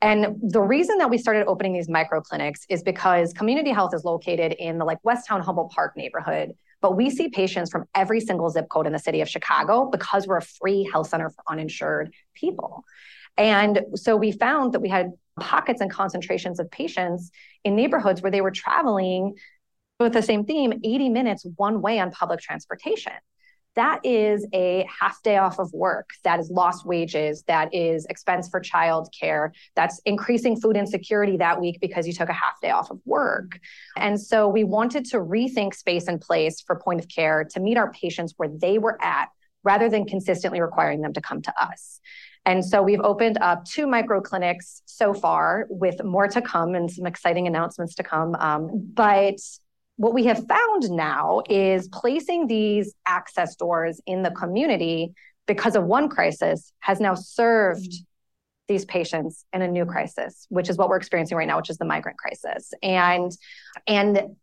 And 0.00 0.36
the 0.40 0.62
reason 0.62 0.98
that 0.98 1.10
we 1.10 1.18
started 1.18 1.46
opening 1.46 1.72
these 1.72 1.88
micro 1.88 2.20
clinics 2.20 2.64
is 2.68 2.84
because 2.84 3.34
CommunityHealth 3.34 3.92
is 3.94 4.04
located 4.04 4.52
in 4.52 4.78
the 4.78 4.84
like 4.84 4.98
West 5.02 5.26
Town 5.26 5.42
Humboldt 5.42 5.72
Park 5.72 5.96
neighborhood. 5.96 6.52
But 6.80 6.96
we 6.96 7.10
see 7.10 7.28
patients 7.28 7.68
from 7.68 7.86
every 7.96 8.20
single 8.20 8.48
zip 8.48 8.68
code 8.70 8.86
in 8.86 8.92
the 8.92 9.00
city 9.00 9.20
of 9.20 9.28
Chicago 9.28 9.90
because 9.90 10.28
we're 10.28 10.38
a 10.38 10.42
free 10.42 10.88
health 10.90 11.08
center 11.08 11.30
for 11.30 11.42
uninsured 11.48 12.14
people. 12.34 12.84
And 13.36 13.80
so 13.96 14.16
we 14.16 14.30
found 14.30 14.72
that 14.72 14.80
we 14.80 14.88
had 14.88 15.10
pockets 15.38 15.80
and 15.80 15.90
concentrations 15.90 16.60
of 16.60 16.70
patients 16.70 17.32
in 17.64 17.74
neighborhoods 17.74 18.22
where 18.22 18.30
they 18.30 18.40
were 18.40 18.50
traveling 18.52 19.34
with 20.00 20.14
the 20.14 20.22
same 20.22 20.44
theme 20.44 20.72
80 20.82 21.10
minutes 21.10 21.46
one 21.56 21.82
way 21.82 21.98
on 21.98 22.10
public 22.10 22.40
transportation. 22.40 23.12
That 23.76 24.00
is 24.04 24.46
a 24.52 24.84
half 25.00 25.22
day 25.22 25.36
off 25.36 25.60
of 25.60 25.72
work. 25.72 26.10
That 26.24 26.40
is 26.40 26.50
lost 26.50 26.84
wages. 26.84 27.44
That 27.46 27.72
is 27.72 28.04
expense 28.06 28.48
for 28.48 28.60
childcare. 28.60 29.50
That's 29.76 30.00
increasing 30.04 30.60
food 30.60 30.76
insecurity 30.76 31.36
that 31.36 31.60
week 31.60 31.78
because 31.80 32.06
you 32.06 32.12
took 32.12 32.28
a 32.28 32.32
half 32.32 32.60
day 32.60 32.70
off 32.70 32.90
of 32.90 33.00
work. 33.04 33.60
And 33.96 34.20
so 34.20 34.48
we 34.48 34.64
wanted 34.64 35.04
to 35.06 35.18
rethink 35.18 35.74
space 35.74 36.08
and 36.08 36.20
place 36.20 36.60
for 36.60 36.76
point 36.76 37.00
of 37.00 37.08
care 37.08 37.44
to 37.44 37.60
meet 37.60 37.76
our 37.76 37.92
patients 37.92 38.34
where 38.36 38.48
they 38.48 38.78
were 38.78 39.00
at 39.00 39.28
rather 39.62 39.88
than 39.88 40.04
consistently 40.04 40.60
requiring 40.60 41.00
them 41.00 41.12
to 41.12 41.20
come 41.20 41.40
to 41.42 41.52
us. 41.62 42.00
And 42.46 42.64
so 42.64 42.82
we've 42.82 43.00
opened 43.00 43.38
up 43.40 43.66
two 43.66 43.86
micro 43.86 44.20
clinics 44.20 44.82
so 44.86 45.12
far 45.12 45.66
with 45.68 46.02
more 46.02 46.26
to 46.28 46.42
come 46.42 46.74
and 46.74 46.90
some 46.90 47.06
exciting 47.06 47.46
announcements 47.46 47.94
to 47.96 48.02
come. 48.02 48.34
Um, 48.34 48.90
but 48.94 49.36
what 50.00 50.14
we 50.14 50.24
have 50.24 50.46
found 50.46 50.90
now 50.90 51.42
is 51.50 51.86
placing 51.88 52.46
these 52.46 52.94
access 53.06 53.54
doors 53.54 54.00
in 54.06 54.22
the 54.22 54.30
community 54.30 55.12
because 55.46 55.76
of 55.76 55.84
one 55.84 56.08
crisis 56.08 56.72
has 56.78 57.00
now 57.00 57.14
served 57.14 57.92
these 58.66 58.86
patients 58.86 59.44
in 59.52 59.60
a 59.60 59.68
new 59.68 59.84
crisis 59.84 60.46
which 60.48 60.70
is 60.70 60.78
what 60.78 60.88
we're 60.88 60.96
experiencing 60.96 61.36
right 61.36 61.46
now 61.46 61.58
which 61.58 61.68
is 61.68 61.76
the 61.76 61.84
migrant 61.84 62.16
crisis. 62.16 62.72
And 62.82 63.30
and 63.86 64.36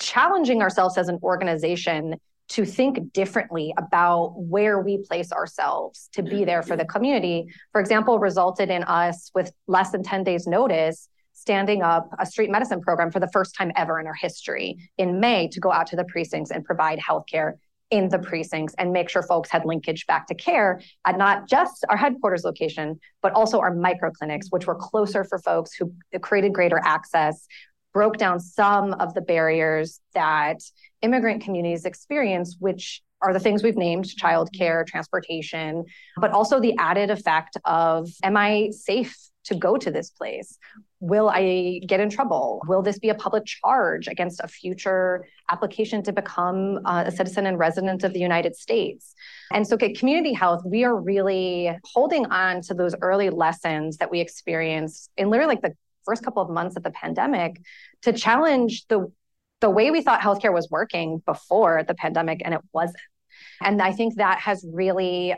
challenging 0.00 0.62
ourselves 0.62 0.98
as 0.98 1.06
an 1.06 1.20
organization 1.22 2.16
to 2.48 2.64
think 2.64 3.12
differently 3.12 3.72
about 3.78 4.34
where 4.36 4.80
we 4.80 4.98
place 4.98 5.30
ourselves 5.30 6.08
to 6.14 6.24
be 6.24 6.44
there 6.44 6.64
for 6.64 6.74
the 6.76 6.84
community, 6.84 7.46
for 7.70 7.80
example, 7.80 8.18
resulted 8.18 8.68
in 8.68 8.82
us 8.82 9.30
with 9.32 9.52
less 9.68 9.92
than 9.92 10.02
10 10.02 10.24
days' 10.24 10.48
notice 10.48 11.08
standing 11.34 11.82
up 11.82 12.08
a 12.18 12.24
street 12.24 12.50
medicine 12.50 12.80
program 12.80 13.10
for 13.10 13.20
the 13.20 13.28
first 13.32 13.54
time 13.54 13.70
ever 13.76 14.00
in 14.00 14.06
our 14.06 14.14
history 14.14 14.78
in 14.96 15.20
May 15.20 15.48
to 15.48 15.60
go 15.60 15.70
out 15.70 15.86
to 15.88 15.96
the 15.96 16.04
precincts 16.04 16.50
and 16.50 16.64
provide 16.64 16.98
healthcare 16.98 17.54
in 17.90 18.08
the 18.08 18.18
precincts 18.18 18.74
and 18.78 18.92
make 18.92 19.08
sure 19.08 19.22
folks 19.22 19.50
had 19.50 19.64
linkage 19.64 20.06
back 20.06 20.26
to 20.26 20.34
care 20.34 20.80
at 21.04 21.18
not 21.18 21.48
just 21.48 21.84
our 21.88 21.96
headquarters 21.96 22.44
location, 22.44 22.98
but 23.20 23.32
also 23.34 23.60
our 23.60 23.74
micro 23.74 24.10
clinics, 24.10 24.48
which 24.50 24.66
were 24.66 24.74
closer 24.74 25.22
for 25.22 25.38
folks 25.38 25.74
who 25.74 25.92
created 26.22 26.52
greater 26.52 26.80
access, 26.84 27.46
broke 27.92 28.16
down 28.16 28.40
some 28.40 28.94
of 28.94 29.14
the 29.14 29.20
barriers 29.20 30.00
that 30.14 30.60
immigrant 31.02 31.42
communities 31.42 31.84
experience, 31.84 32.56
which 32.58 33.02
are 33.22 33.32
the 33.32 33.40
things 33.40 33.62
we've 33.62 33.76
named 33.76 34.04
childcare, 34.04 34.86
transportation, 34.86 35.84
but 36.16 36.30
also 36.30 36.60
the 36.60 36.74
added 36.78 37.10
effect 37.10 37.56
of 37.64 38.08
am 38.22 38.36
I 38.36 38.70
safe 38.70 39.16
to 39.44 39.54
go 39.54 39.76
to 39.76 39.90
this 39.90 40.10
place? 40.10 40.58
Will 41.00 41.28
I 41.28 41.80
get 41.86 42.00
in 42.00 42.10
trouble? 42.10 42.62
Will 42.66 42.82
this 42.82 42.98
be 42.98 43.10
a 43.10 43.14
public 43.14 43.44
charge 43.44 44.08
against 44.08 44.40
a 44.42 44.48
future 44.48 45.26
application 45.50 46.02
to 46.04 46.12
become 46.12 46.80
uh, 46.84 47.04
a 47.06 47.12
citizen 47.12 47.46
and 47.46 47.58
resident 47.58 48.04
of 48.04 48.12
the 48.12 48.20
United 48.20 48.56
States? 48.56 49.14
And 49.52 49.66
so, 49.66 49.76
CommunityHealth, 49.76 50.64
we 50.64 50.84
are 50.84 50.96
really 50.96 51.76
holding 51.84 52.26
on 52.26 52.62
to 52.62 52.74
those 52.74 52.94
early 53.02 53.30
lessons 53.30 53.98
that 53.98 54.10
we 54.10 54.20
experienced 54.20 55.10
in 55.16 55.30
literally 55.30 55.54
like 55.54 55.62
the 55.62 55.74
first 56.04 56.22
couple 56.22 56.42
of 56.42 56.50
months 56.50 56.76
of 56.76 56.82
the 56.82 56.90
pandemic 56.90 57.60
to 58.02 58.12
challenge 58.12 58.86
the 58.88 59.10
the 59.60 59.70
way 59.70 59.90
we 59.90 60.02
thought 60.02 60.20
healthcare 60.20 60.52
was 60.52 60.68
working 60.70 61.22
before 61.24 61.84
the 61.84 61.94
pandemic 61.94 62.42
and 62.44 62.52
it 62.52 62.60
wasn't. 62.72 62.98
And 63.62 63.80
I 63.80 63.92
think 63.92 64.16
that 64.16 64.38
has 64.40 64.66
really 64.70 65.34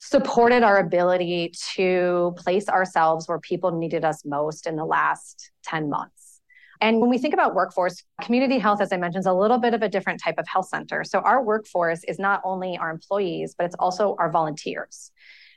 supported 0.00 0.62
our 0.62 0.78
ability 0.78 1.52
to 1.74 2.34
place 2.38 2.68
ourselves 2.68 3.28
where 3.28 3.38
people 3.38 3.70
needed 3.70 4.04
us 4.04 4.24
most 4.24 4.66
in 4.66 4.76
the 4.76 4.84
last 4.84 5.50
10 5.64 5.88
months. 5.90 6.40
And 6.80 7.00
when 7.00 7.10
we 7.10 7.18
think 7.18 7.34
about 7.34 7.54
workforce, 7.54 8.02
CommunityHealth, 8.22 8.80
as 8.80 8.90
I 8.92 8.96
mentioned, 8.96 9.22
is 9.22 9.26
a 9.26 9.34
little 9.34 9.58
bit 9.58 9.74
of 9.74 9.82
a 9.82 9.88
different 9.88 10.22
type 10.22 10.36
of 10.38 10.48
health 10.48 10.68
center. 10.68 11.04
So 11.04 11.20
our 11.20 11.44
workforce 11.44 12.02
is 12.04 12.18
not 12.18 12.40
only 12.42 12.78
our 12.78 12.90
employees, 12.90 13.54
but 13.56 13.66
it's 13.66 13.76
also 13.78 14.16
our 14.18 14.30
volunteers. 14.30 15.12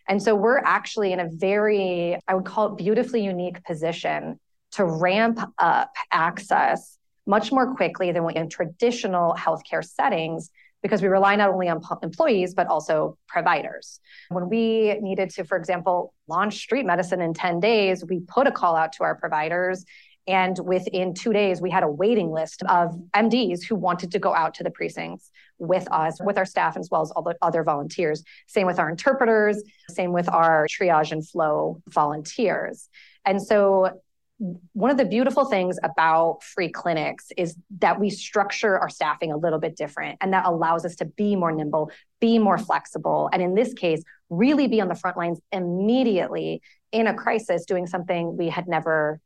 And 0.09 0.21
so 0.21 0.35
we're 0.35 0.57
actually 0.57 1.13
in 1.13 1.21
a 1.21 1.29
very, 1.31 2.17
I 2.27 2.35
would 2.35 2.45
call 2.45 2.73
it 2.73 2.77
beautifully 2.77 3.23
unique 3.23 3.63
position 3.63 4.37
to 4.73 4.83
ramp 4.83 5.39
up 5.57 5.93
access 6.11 6.97
much 7.25 7.53
more 7.53 7.73
quickly 7.75 8.11
than 8.11 8.29
in 8.31 8.49
traditional 8.49 9.33
healthcare 9.35 9.85
settings 9.85 10.49
because 10.83 11.01
we 11.01 11.07
rely 11.07 11.35
not 11.35 11.49
only 11.49 11.69
on 11.69 11.81
employees, 12.03 12.53
but 12.53 12.67
also 12.67 13.17
providers. 13.27 13.99
When 14.29 14.49
we 14.49 14.99
needed 14.99 15.31
to, 15.31 15.45
for 15.45 15.57
example, 15.57 16.13
launch 16.27 16.57
street 16.57 16.85
medicine 16.85 17.21
in 17.21 17.33
10 17.33 17.61
days, 17.61 18.05
we 18.05 18.19
put 18.19 18.45
a 18.45 18.51
call 18.51 18.75
out 18.75 18.93
to 18.93 19.03
our 19.03 19.15
providers. 19.15 19.85
And 20.27 20.57
within 20.63 21.13
two 21.13 21.33
days, 21.33 21.61
we 21.61 21.69
had 21.69 21.83
a 21.83 21.87
waiting 21.87 22.31
list 22.31 22.63
of 22.63 22.93
MDs 23.15 23.63
who 23.63 23.75
wanted 23.75 24.11
to 24.11 24.19
go 24.19 24.33
out 24.33 24.53
to 24.55 24.63
the 24.63 24.71
precincts 24.71 25.31
with 25.57 25.89
us, 25.91 26.17
with 26.21 26.37
our 26.37 26.45
staff, 26.45 26.77
as 26.77 26.89
well 26.91 27.01
as 27.01 27.11
all 27.11 27.23
the 27.23 27.35
other 27.41 27.63
volunteers. 27.63 28.23
Same 28.47 28.67
with 28.67 28.79
our 28.79 28.89
interpreters, 28.89 29.61
same 29.89 30.13
with 30.13 30.29
our 30.29 30.67
triage 30.67 31.11
and 31.11 31.27
flow 31.27 31.81
volunteers. 31.89 32.89
And 33.25 33.41
so 33.41 34.01
one 34.39 34.89
of 34.89 34.97
the 34.97 35.05
beautiful 35.05 35.45
things 35.45 35.77
about 35.83 36.43
free 36.43 36.69
clinics 36.69 37.27
is 37.37 37.55
that 37.79 37.99
we 37.99 38.09
structure 38.09 38.77
our 38.77 38.89
staffing 38.89 39.31
a 39.31 39.37
little 39.37 39.59
bit 39.59 39.77
different 39.77 40.17
and 40.21 40.33
that 40.33 40.45
allows 40.45 40.85
us 40.85 40.95
to 40.95 41.05
be 41.05 41.35
more 41.35 41.51
nimble 41.51 41.91
be 42.19 42.39
more 42.39 42.57
flexible 42.57 43.29
and 43.31 43.41
in 43.41 43.53
this 43.53 43.73
case 43.73 44.01
really 44.29 44.67
be 44.67 44.81
on 44.81 44.87
the 44.87 44.95
front 44.95 45.17
lines 45.17 45.39
immediately 45.51 46.61
in 46.91 47.07
a 47.07 47.13
crisis 47.13 47.65
doing 47.65 47.87
something 47.87 48.37
we 48.37 48.49
had 48.49 48.67
never 48.67 49.19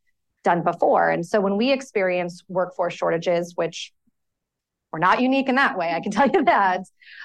done 0.43 0.63
before. 0.63 1.09
And 1.09 1.25
so 1.25 1.41
when 1.41 1.57
we 1.57 1.71
experience 1.71 2.43
workforce 2.47 2.93
shortages 2.93 3.53
which 3.55 3.91
we're 4.97 5.05
not 5.05 5.21
unique 5.21 5.47
in 5.47 5.55
that 5.55 5.77
way, 5.77 5.93
I 5.93 5.99
can 5.99 6.11
tell 6.17 6.27
you 6.27 6.43
that. 6.45 6.81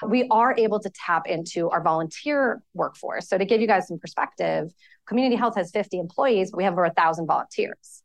We 0.07 0.27
are 0.29 0.55
able 0.57 0.79
to 0.79 0.91
tap 0.91 1.27
into 1.27 1.69
our 1.69 1.81
volunteer 1.81 2.61
workforce. 2.75 3.27
So, 3.27 3.37
to 3.37 3.45
give 3.45 3.61
you 3.61 3.67
guys 3.67 3.87
some 3.87 3.97
perspective, 3.97 4.71
CommunityHealth 5.09 5.55
has 5.55 5.71
50 5.71 5.97
employees, 5.97 6.51
but 6.51 6.57
we 6.57 6.63
have 6.63 6.73
over 6.73 6.83
1,000 6.83 7.25
volunteers. 7.25 8.03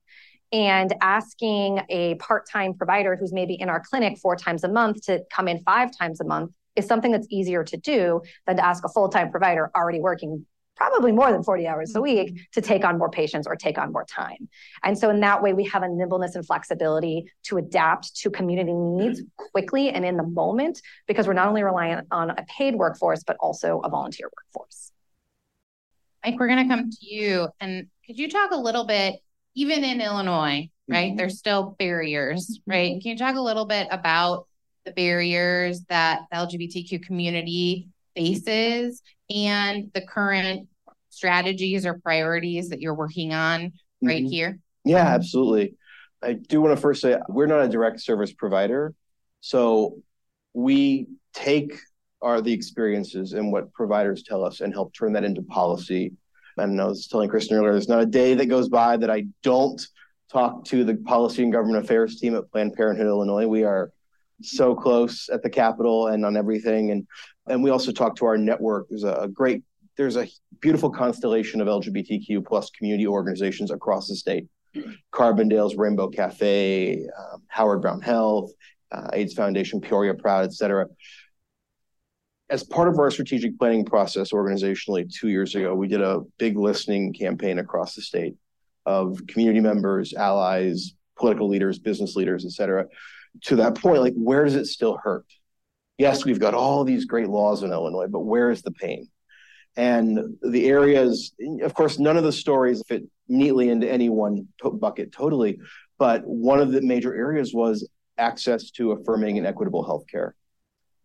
And 0.51 0.95
asking 1.03 1.83
a 1.91 2.15
part 2.15 2.49
time 2.51 2.73
provider 2.73 3.15
who's 3.17 3.35
maybe 3.35 3.55
in 3.55 3.69
our 3.69 3.81
clinic 3.81 4.19
four 4.19 4.35
times 4.35 4.65
a 4.65 4.69
month 4.69 5.05
to 5.05 5.23
come 5.31 5.47
in 5.47 5.59
five 5.59 5.91
times 5.97 6.21
a 6.21 6.25
month 6.25 6.53
is 6.75 6.87
something 6.87 7.13
that's 7.13 7.27
easier 7.31 7.63
to 7.65 7.77
do 7.77 8.23
than 8.47 8.57
to 8.57 8.65
ask 8.65 8.83
a 8.85 8.89
full 8.89 9.11
time 9.11 9.31
provider 9.31 9.71
already 9.77 10.01
working 10.01 10.47
probably 10.79 11.11
more 11.11 11.33
than 11.33 11.43
40 11.43 11.67
hours 11.67 11.95
a 11.97 12.01
week 12.01 12.29
mm-hmm. 12.29 12.43
to 12.53 12.61
take 12.61 12.85
on 12.85 12.99
more 12.99 13.11
patients 13.11 13.47
or 13.47 13.57
take 13.57 13.77
on 13.79 13.93
more 13.93 14.05
time. 14.05 14.49
And 14.85 14.97
so 14.97 15.11
in 15.11 15.21
that 15.21 15.43
way, 15.43 15.53
we 15.53 15.65
have 15.65 15.83
a 15.83 15.89
nimbleness 15.89 16.37
and 16.37 16.47
flexibility 16.47 17.27
to 17.45 17.59
adapt 17.59 18.15
to 18.19 18.31
community 18.31 18.73
needs 18.73 19.21
quickly 19.37 19.91
and 19.91 20.05
in 20.05 20.17
the 20.17 20.23
moment 20.23 20.81
because 21.09 21.27
we're 21.27 21.33
not 21.33 21.49
only 21.49 21.65
reliant 21.65 22.07
on 22.13 22.31
a 22.31 22.47
paid 22.49 22.77
workforce, 22.77 23.25
but 23.25 23.37
also 23.41 23.81
a 23.81 23.91
volunteer 23.91 24.31
workforce. 24.37 24.93
Mike, 26.25 26.39
we're 26.39 26.47
going 26.47 26.69
to 26.69 26.75
come 26.75 26.91
to 26.91 27.07
you. 27.07 27.49
And 27.61 27.89
could 28.07 28.19
you 28.19 28.31
talk 28.31 28.53
a 28.53 28.57
little 28.57 28.85
bit, 28.85 29.17
even 29.55 29.83
in 29.83 30.01
Illinois, 30.01 30.71
right? 30.87 31.09
Mm-hmm. 31.09 31.17
There's 31.17 31.39
still 31.39 31.75
barriers, 31.79 32.61
right? 32.67 32.93
Mm-hmm. 32.93 33.01
Can 33.01 33.11
you 33.11 33.19
talk 33.19 33.35
a 33.35 33.41
little 33.41 33.67
bit 33.67 33.89
about 33.91 34.47
the 34.85 34.93
barriers 34.93 35.83
that 35.89 36.21
the 36.31 36.37
LGBTQ 36.37 37.03
community 37.03 37.89
faces 38.19 39.03
and 39.31 39.91
the 39.95 40.01
current 40.01 40.69
strategies 41.11 41.87
or 41.87 41.99
priorities 41.99 42.71
that 42.71 42.81
you're 42.81 42.95
working 42.95 43.33
on 43.33 43.73
right 44.03 44.23
mm-hmm. 44.23 44.31
here? 44.31 44.59
Yeah, 44.85 45.07
absolutely. 45.07 45.75
I 46.23 46.33
do 46.33 46.61
want 46.61 46.77
to 46.77 46.81
first 46.81 47.01
say 47.01 47.17
we're 47.29 47.47
not 47.47 47.61
a 47.61 47.69
direct 47.69 48.01
service 48.01 48.33
provider. 48.33 48.95
So 49.41 49.99
we 50.53 51.07
take 51.33 51.79
are 52.21 52.41
the 52.41 52.53
experiences 52.53 53.33
and 53.33 53.53
what 53.53 53.73
providers 53.73 54.25
tell 54.25 54.45
us 54.45 54.61
and 54.61 54.73
help 54.73 54.93
turn 54.93 55.13
that 55.13 55.23
into 55.23 55.43
policy. 55.43 56.13
And 56.57 56.81
I 56.81 56.87
was 56.87 57.07
telling 57.07 57.29
Kristen 57.29 57.57
earlier, 57.57 57.73
there's 57.73 57.89
not 57.89 58.03
a 58.03 58.07
day 58.07 58.35
that 58.35 58.47
goes 58.47 58.69
by 58.69 58.97
that 58.97 59.11
I 59.11 59.27
don't 59.45 59.81
talk 60.33 60.65
to 60.67 60.83
the 60.83 60.97
policy 60.97 61.45
and 61.45 61.53
government 61.53 61.85
affairs 61.85 62.19
team 62.19 62.35
at 62.35 62.51
Planned 62.51 62.75
Parenthood 62.75 63.07
Illinois. 63.07 63.47
We 63.47 63.63
are 63.63 63.93
so 64.43 64.75
close 64.75 65.29
at 65.33 65.43
the 65.43 65.51
Capitol 65.51 66.09
and 66.09 66.25
on 66.25 66.37
everything. 66.37 66.91
And 66.91 67.07
and 67.51 67.63
we 67.63 67.71
also 67.71 67.93
talk 67.93 68.17
to 68.17 68.27
our 68.27 68.39
network. 68.39 68.89
There's 68.89 69.05
a, 69.05 69.29
great, 69.33 69.63
there's 69.97 70.17
a 70.17 70.29
beautiful 70.61 70.91
constellation 70.91 71.61
of 71.61 71.69
LGBTQ 71.69 72.47
plus 72.47 72.71
community 72.71 73.07
organizations 73.07 73.71
across 73.71 74.09
the 74.09 74.17
state. 74.17 74.47
Carbondale's 75.13 75.77
Rainbow 75.77 76.09
Cafe, 76.09 77.05
um, 77.19 77.43
Howard 77.49 77.83
Brown 77.83 78.01
Health, 78.01 78.51
uh, 78.93 79.09
AIDS 79.13 79.35
Foundation, 79.35 79.81
Peoria 79.81 80.15
Proud, 80.15 80.45
et 80.45 80.53
cetera 80.53 80.87
as 82.51 82.65
part 82.65 82.89
of 82.89 82.99
our 82.99 83.11
strategic 83.11 83.59
planning 83.59 83.85
process 83.85 84.33
organizationally 84.33 85.13
two 85.13 85.29
years 85.29 85.55
ago, 85.55 85.75
we 85.75 85.89
did 85.89 86.01
a 86.01 86.23
big 86.39 86.57
listening 86.57 87.13
campaign 87.13 87.59
across 87.59 87.95
the 87.95 88.03
state 88.03 88.35
of 88.87 89.21
community 89.29 89.61
members, 89.61 90.15
allies, 90.15 90.95
political 91.19 91.49
leaders, 91.49 91.79
business 91.79 92.17
leaders, 92.17 92.45
et 92.47 92.53
cetera. 92.53 92.87
To 93.45 93.57
that 93.57 93.75
point, 93.75 94.01
like 94.01 94.15
where 94.17 94.45
does 94.45 94.55
it 94.55 94.67
still 94.67 94.99
hurt? 95.03 95.27
Yes, 95.99 96.25
we've 96.25 96.39
got 96.39 96.55
all 96.55 96.85
these 96.85 97.05
great 97.05 97.29
laws 97.29 97.65
in 97.65 97.73
Illinois, 97.73 98.07
but 98.07 98.21
where 98.21 98.51
is 98.53 98.63
the 98.63 98.71
pain? 98.71 99.09
And 99.77 100.37
the 100.43 100.67
areas, 100.67 101.35
of 101.63 101.75
course, 101.75 101.99
none 101.99 102.17
of 102.17 102.23
the 102.23 102.33
stories 102.33 102.83
fit 102.87 103.03
neatly 103.29 103.69
into 103.69 103.91
any 103.91 104.09
one 104.09 104.47
to- 104.63 104.71
bucket 104.71 105.13
totally, 105.13 105.59
but 105.99 106.25
one 106.25 106.61
of 106.61 106.71
the 106.71 106.81
major 106.81 107.15
areas 107.15 107.53
was 107.53 107.89
access 108.17 108.71
to 108.73 108.93
affirming 108.93 109.39
and 109.39 109.47
equitable 109.47 109.85
healthcare. 109.85 110.33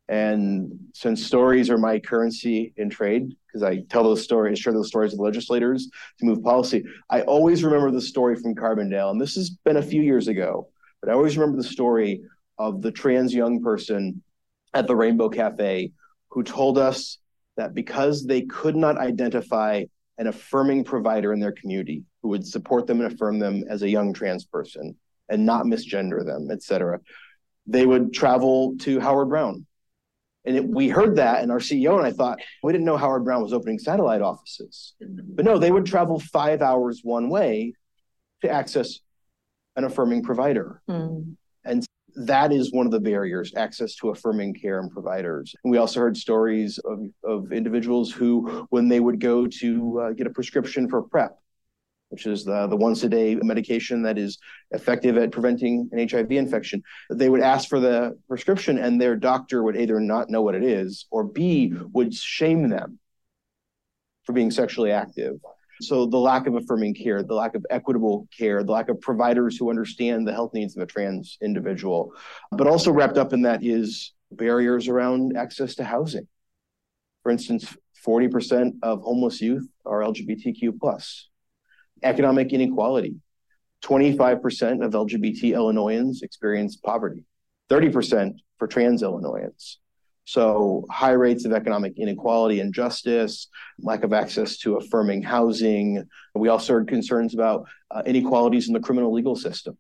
And 0.08 0.80
since 0.94 1.26
stories 1.26 1.70
are 1.70 1.78
my 1.78 2.00
currency 2.00 2.74
in 2.78 2.90
trade, 2.90 3.36
because 3.48 3.64
I 3.64 3.82
tell 3.90 4.04
those 4.04 4.24
stories, 4.24 4.60
share 4.60 4.74
those 4.74 4.90
stories 4.90 5.12
with 5.12 5.22
legislators 5.22 5.90
to 6.20 6.26
move 6.26 6.44
policy, 6.44 6.84
I 7.10 7.22
always 7.22 7.64
remember 7.64 7.90
the 7.90 8.02
story 8.02 8.36
from 8.36 8.54
Carbondale. 8.54 9.12
And 9.12 9.20
this 9.20 9.36
has 9.36 9.50
been 9.50 9.78
a 9.78 9.82
few 9.82 10.02
years 10.02 10.28
ago, 10.28 10.70
but 11.02 11.10
I 11.10 11.14
always 11.14 11.38
remember 11.38 11.62
the 11.62 11.68
story 11.68 12.22
of 12.60 12.82
the 12.82 12.92
trans 12.92 13.34
young 13.34 13.64
person 13.64 14.22
at 14.74 14.88
the 14.88 14.96
Rainbow 14.96 15.30
Cafe 15.30 15.92
who 16.30 16.44
told 16.44 16.78
us 16.78 17.20
that 17.58 17.74
because 17.74 18.26
they 18.26 18.42
could 18.42 18.76
not 18.76 18.98
identify 18.98 19.84
an 20.18 20.28
affirming 20.28 20.84
provider 20.84 21.34
in 21.34 21.40
their 21.40 21.52
community 21.52 22.04
who 22.22 22.30
would 22.30 22.46
support 22.46 22.88
them 22.88 23.02
and 23.02 23.12
affirm 23.12 23.40
them 23.40 23.64
as 23.70 23.82
a 23.82 23.90
young 23.90 24.14
trans 24.14 24.46
person 24.46 24.96
and 25.30 25.46
not 25.46 25.66
misgender 25.66 26.26
them, 26.26 26.50
et 26.52 26.62
cetera, 26.64 27.00
they 27.68 27.86
would 27.86 28.14
travel 28.14 28.76
to 28.80 29.00
Howard 29.00 29.30
Brown 29.30 29.66
and 30.46 30.58
it, 30.58 30.68
we 30.68 30.90
heard 30.90 31.16
that, 31.16 31.42
and 31.42 31.52
our 31.52 31.60
CEO 31.60 31.98
and 31.98 32.06
I 32.06 32.12
thought, 32.12 32.40
we 32.64 32.74
didn't 32.74 32.86
know 32.86 32.98
Howard 32.98 33.24
Brown 33.24 33.42
was 33.42 33.54
opening 33.54 33.80
satellite 33.80 34.22
offices. 34.22 34.94
But 35.00 35.46
no, 35.46 35.58
they 35.58 35.72
would 35.72 35.86
travel 35.86 36.20
five 36.20 36.62
hours 36.62 37.02
one 37.04 37.30
way 37.30 37.74
to 38.42 38.50
access 38.50 39.00
an 39.76 39.86
affirming 39.86 40.24
provider. 40.24 40.82
Mm. 40.90 41.36
And 41.64 41.86
that 42.16 42.52
is 42.52 42.72
one 42.72 42.86
of 42.86 42.92
the 42.92 43.00
barriers 43.00 43.54
access 43.56 43.96
to 43.96 44.10
affirming 44.10 44.54
care 44.54 44.80
and 44.80 44.92
providers. 44.92 45.56
And 45.64 45.72
we 45.72 45.78
also 45.78 46.00
heard 46.00 46.18
stories 46.18 46.80
of, 46.80 47.00
of 47.24 47.52
individuals 47.52 48.12
who, 48.12 48.68
when 48.70 48.88
they 48.88 49.00
would 49.00 49.20
go 49.20 49.48
to 49.48 50.00
uh, 50.00 50.12
get 50.12 50.28
a 50.28 50.32
prescription 50.32 50.90
for 50.90 51.02
PrEP, 51.02 51.36
which 52.10 52.26
is 52.28 52.46
the, 52.46 52.68
the 52.68 52.76
once 52.76 53.04
a 53.04 53.10
day 53.10 53.36
medication 53.36 54.04
that 54.04 54.18
is 54.18 54.38
effective 54.72 55.18
at 55.18 55.32
preventing 55.32 55.90
an 55.92 56.08
HIV 56.08 56.32
infection. 56.32 56.84
They 57.10 57.30
would 57.30 57.42
ask 57.42 57.68
for 57.68 57.80
the 57.80 58.20
prescription, 58.28 58.78
and 58.78 59.02
their 59.02 59.16
doctor 59.16 59.64
would 59.64 59.76
either 59.76 60.00
not 60.00 60.30
know 60.30 60.42
what 60.42 60.56
it 60.56 60.64
is, 60.64 61.08
or 61.10 61.24
B, 61.24 61.74
would 61.92 62.14
shame 62.14 62.70
them 62.70 63.00
for 64.26 64.34
being 64.34 64.52
sexually 64.52 64.92
active. 64.92 65.36
So, 65.88 66.06
the 66.06 66.18
lack 66.18 66.48
of 66.48 66.56
affirming 66.56 66.96
care, 66.96 67.24
the 67.24 67.34
lack 67.34 67.56
of 67.56 67.66
equitable 67.70 68.28
care, 68.36 68.64
the 68.64 68.72
lack 68.72 68.90
of 68.90 69.00
providers 69.02 69.58
who 69.58 69.70
understand 69.70 70.28
the 70.28 70.34
health 70.34 70.54
needs 70.54 70.76
of 70.76 70.84
a 70.84 70.86
trans 70.86 71.38
individual. 71.42 72.14
But 72.52 72.68
also 72.68 72.92
wrapped 72.92 73.18
up 73.18 73.34
in 73.34 73.42
that 73.44 73.64
is 73.64 74.14
barriers 74.32 74.88
around 74.88 75.38
access 75.38 75.76
to 75.76 75.84
housing. 75.84 76.28
For 77.24 77.32
instance, 77.32 77.76
40% 78.06 78.74
of 78.84 79.02
homeless 79.02 79.42
youth 79.42 79.68
are 79.86 80.02
LGBTQ 80.02 80.80
plus 80.80 81.30
economic 82.04 82.52
inequality. 82.52 83.16
25% 83.84 84.86
of 84.86 84.94
LGBT 84.94 85.54
Illinoisans 85.54 86.22
experience 86.22 86.78
poverty, 86.78 87.26
30% 87.70 88.36
for 88.58 88.68
trans 88.68 89.04
Illinoisans. 89.04 89.80
So, 90.26 90.86
high 90.90 91.12
rates 91.12 91.46
of 91.46 91.52
economic 91.52 91.94
inequality 91.98 92.62
and 92.62 92.74
justice, 92.74 93.48
lack 93.80 94.04
of 94.04 94.14
access 94.14 94.58
to 94.60 94.78
affirming 94.78 95.22
housing. 95.22 96.08
We 96.34 96.48
also 96.48 96.74
heard 96.74 96.88
concerns 96.88 97.34
about 97.34 97.66
uh, 97.92 98.04
inequalities 98.06 98.68
in 98.68 98.74
the 98.74 98.80
criminal 98.80 99.14
legal 99.14 99.36
system, 99.36 99.78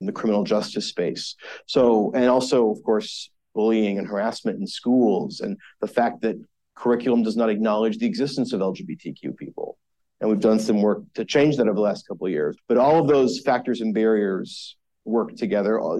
in 0.00 0.06
the 0.06 0.12
criminal 0.12 0.42
justice 0.42 0.86
space. 0.86 1.36
So, 1.66 2.12
and 2.14 2.28
also, 2.28 2.70
of 2.70 2.82
course, 2.82 3.30
bullying 3.54 3.98
and 3.98 4.06
harassment 4.06 4.58
in 4.58 4.66
schools, 4.66 5.40
and 5.40 5.56
the 5.80 5.86
fact 5.86 6.22
that 6.22 6.36
curriculum 6.74 7.22
does 7.22 7.36
not 7.36 7.48
acknowledge 7.48 7.98
the 7.98 8.06
existence 8.06 8.52
of 8.52 8.60
LGBTQ 8.60 9.36
people. 9.36 9.78
And 10.20 10.28
we've 10.28 10.40
done 10.40 10.58
some 10.58 10.82
work 10.82 11.02
to 11.14 11.24
change 11.24 11.56
that 11.56 11.68
over 11.68 11.74
the 11.74 11.80
last 11.80 12.08
couple 12.08 12.26
of 12.26 12.32
years. 12.32 12.56
But 12.68 12.78
all 12.78 13.00
of 13.00 13.06
those 13.06 13.40
factors 13.40 13.80
and 13.80 13.94
barriers 13.94 14.76
work 15.04 15.36
together. 15.36 15.80
Uh, 15.80 15.98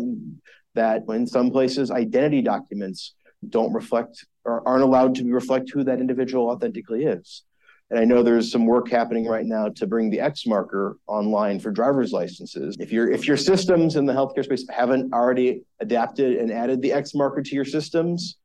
that 0.75 1.03
in 1.09 1.27
some 1.27 1.51
places, 1.51 1.91
identity 1.91 2.43
documents 2.43 3.15
don't 3.51 3.73
reflect 3.73 4.25
or 4.45 4.67
aren't 4.67 4.85
allowed 4.85 5.15
to 5.17 5.25
reflect 5.33 5.71
who 5.71 5.85
that 5.85 6.01
individual 6.01 6.49
authentically 6.49 7.05
is. 7.05 7.43
And 7.91 8.01
I 8.01 8.05
know 8.05 8.23
there's 8.23 8.51
some 8.51 8.67
work 8.67 8.91
happening 8.91 9.27
right 9.27 9.47
now 9.47 9.69
to 9.69 9.87
bring 9.87 10.11
the 10.11 10.21
X 10.21 10.47
marker 10.47 10.99
online 11.07 11.61
for 11.61 11.71
driver's 11.71 12.13
licenses. 12.13 12.77
If 12.81 12.91
your 12.91 13.11
if 13.11 13.29
your 13.29 13.37
systems 13.37 13.95
in 13.95 14.07
the 14.07 14.13
healthcare 14.13 14.45
space 14.45 14.67
haven't 14.69 15.13
already 15.13 15.63
adapted 15.79 16.39
and 16.39 16.51
added 16.51 16.83
the 16.83 16.93
X 16.93 17.15
marker 17.15 17.43
to 17.43 17.55
your 17.55 17.65
systems, 17.65 18.39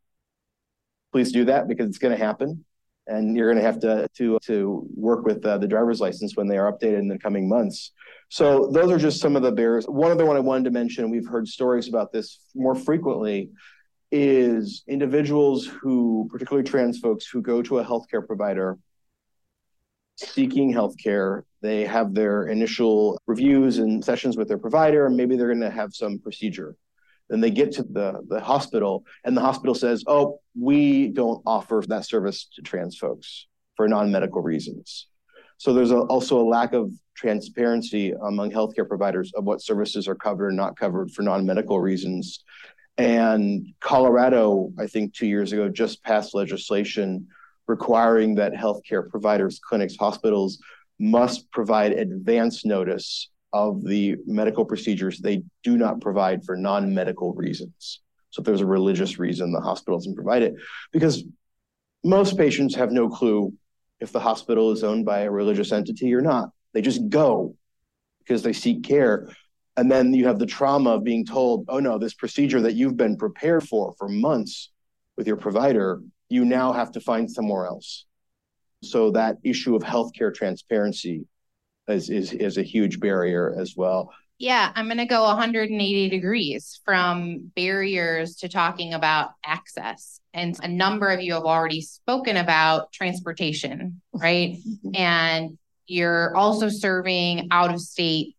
please 1.11 1.31
do 1.31 1.45
that 1.45 1.67
because 1.67 1.87
it's 1.87 1.97
going 1.97 2.15
to 2.15 2.23
happen. 2.23 2.63
And 3.07 3.35
you're 3.35 3.51
going 3.51 3.57
to 3.57 3.65
have 3.65 3.79
to 3.79 4.07
to 4.17 4.37
to 4.43 4.87
work 4.95 5.25
with 5.25 5.43
uh, 5.43 5.57
the 5.57 5.67
driver's 5.67 5.99
license 5.99 6.37
when 6.37 6.47
they 6.47 6.59
are 6.59 6.71
updated 6.71 6.99
in 6.99 7.07
the 7.07 7.17
coming 7.17 7.49
months. 7.49 7.93
So 8.29 8.69
those 8.71 8.91
are 8.91 8.99
just 8.99 9.19
some 9.19 9.35
of 9.35 9.41
the 9.41 9.51
barriers. 9.51 9.85
One 9.85 10.11
other 10.11 10.25
one 10.25 10.37
I 10.37 10.39
wanted 10.39 10.65
to 10.65 10.71
mention, 10.71 11.09
we've 11.09 11.27
heard 11.27 11.47
stories 11.47 11.89
about 11.89 12.11
this 12.13 12.39
more 12.53 12.75
frequently, 12.75 13.49
is 14.11 14.83
individuals 14.87 15.65
who, 15.65 16.27
particularly 16.31 16.67
trans 16.67 16.99
folks, 16.99 17.25
who 17.25 17.41
go 17.41 17.61
to 17.61 17.79
a 17.79 17.85
healthcare 17.85 18.25
provider 18.25 18.77
seeking 20.17 20.73
healthcare. 20.73 21.43
They 21.61 21.85
have 21.85 22.13
their 22.13 22.47
initial 22.47 23.19
reviews 23.27 23.77
and 23.77 24.03
sessions 24.03 24.37
with 24.37 24.47
their 24.47 24.57
provider, 24.57 25.05
and 25.05 25.15
maybe 25.15 25.35
they're 25.35 25.47
going 25.47 25.61
to 25.61 25.69
have 25.69 25.93
some 25.93 26.19
procedure. 26.19 26.75
Then 27.29 27.39
they 27.39 27.51
get 27.51 27.71
to 27.73 27.83
the, 27.83 28.21
the 28.27 28.41
hospital, 28.41 29.05
and 29.23 29.35
the 29.35 29.41
hospital 29.41 29.73
says, 29.73 30.03
Oh, 30.07 30.41
we 30.59 31.07
don't 31.09 31.41
offer 31.45 31.83
that 31.87 32.05
service 32.05 32.47
to 32.55 32.61
trans 32.61 32.97
folks 32.97 33.47
for 33.75 33.87
non 33.87 34.11
medical 34.11 34.41
reasons. 34.41 35.07
So 35.57 35.73
there's 35.73 35.91
a, 35.91 35.99
also 35.99 36.41
a 36.41 36.47
lack 36.47 36.73
of 36.73 36.91
transparency 37.15 38.11
among 38.11 38.51
healthcare 38.51 38.87
providers 38.87 39.31
of 39.35 39.45
what 39.45 39.61
services 39.61 40.07
are 40.07 40.15
covered 40.15 40.49
and 40.49 40.57
not 40.57 40.75
covered 40.77 41.11
for 41.11 41.21
non 41.21 41.45
medical 41.45 41.79
reasons. 41.79 42.43
And 42.97 43.73
Colorado, 43.79 44.71
I 44.77 44.87
think 44.87 45.13
two 45.13 45.27
years 45.27 45.53
ago, 45.53 45.69
just 45.69 46.03
passed 46.03 46.33
legislation 46.35 47.27
requiring 47.67 48.35
that 48.35 48.53
healthcare 48.53 49.09
providers, 49.09 49.59
clinics, 49.63 49.95
hospitals 49.95 50.59
must 50.99 51.49
provide 51.51 51.93
advance 51.93 52.65
notice 52.65 53.29
of 53.53 53.83
the 53.83 54.15
medical 54.25 54.65
procedures 54.65 55.19
they 55.19 55.43
do 55.63 55.77
not 55.77 55.99
provide 55.99 56.43
for 56.43 56.55
non 56.55 56.93
medical 56.93 57.33
reasons. 57.33 58.01
So 58.29 58.41
if 58.41 58.45
there's 58.45 58.61
a 58.61 58.65
religious 58.65 59.19
reason, 59.19 59.51
the 59.51 59.59
hospital 59.59 59.97
doesn't 59.97 60.15
provide 60.15 60.43
it 60.43 60.55
because 60.91 61.23
most 62.03 62.37
patients 62.37 62.75
have 62.75 62.91
no 62.91 63.09
clue 63.09 63.53
if 63.99 64.11
the 64.11 64.19
hospital 64.19 64.71
is 64.71 64.83
owned 64.83 65.05
by 65.05 65.21
a 65.21 65.31
religious 65.31 65.71
entity 65.71 66.13
or 66.13 66.21
not. 66.21 66.49
They 66.73 66.81
just 66.81 67.09
go 67.09 67.55
because 68.19 68.41
they 68.41 68.53
seek 68.53 68.83
care. 68.83 69.29
And 69.81 69.91
then 69.91 70.13
you 70.13 70.27
have 70.27 70.37
the 70.37 70.45
trauma 70.45 70.91
of 70.91 71.03
being 71.03 71.25
told, 71.25 71.65
oh 71.67 71.79
no, 71.79 71.97
this 71.97 72.13
procedure 72.13 72.61
that 72.61 72.75
you've 72.75 72.97
been 72.97 73.17
prepared 73.17 73.67
for 73.67 73.95
for 73.97 74.07
months 74.07 74.69
with 75.17 75.25
your 75.25 75.37
provider 75.37 76.01
you 76.29 76.45
now 76.45 76.71
have 76.71 76.91
to 76.91 77.01
find 77.01 77.29
somewhere 77.29 77.65
else. 77.65 78.05
So 78.83 79.09
that 79.09 79.37
issue 79.43 79.75
of 79.75 79.81
healthcare 79.81 80.31
transparency 80.31 81.25
is, 81.87 82.11
is, 82.11 82.31
is 82.31 82.59
a 82.59 82.63
huge 82.63 82.99
barrier 82.99 83.55
as 83.59 83.73
well. 83.75 84.13
Yeah, 84.37 84.71
I'm 84.75 84.85
going 84.85 84.99
to 84.99 85.05
go 85.05 85.23
180 85.23 86.09
degrees 86.09 86.79
from 86.85 87.51
barriers 87.55 88.35
to 88.35 88.49
talking 88.49 88.93
about 88.93 89.31
access. 89.43 90.19
And 90.31 90.55
a 90.61 90.67
number 90.67 91.09
of 91.09 91.21
you 91.21 91.33
have 91.33 91.45
already 91.45 91.81
spoken 91.81 92.37
about 92.37 92.91
transportation, 92.91 93.99
right? 94.13 94.57
And 94.93 95.57
you're 95.87 96.37
also 96.37 96.69
serving 96.69 97.47
out 97.49 97.73
of 97.73 97.81
state 97.81 98.35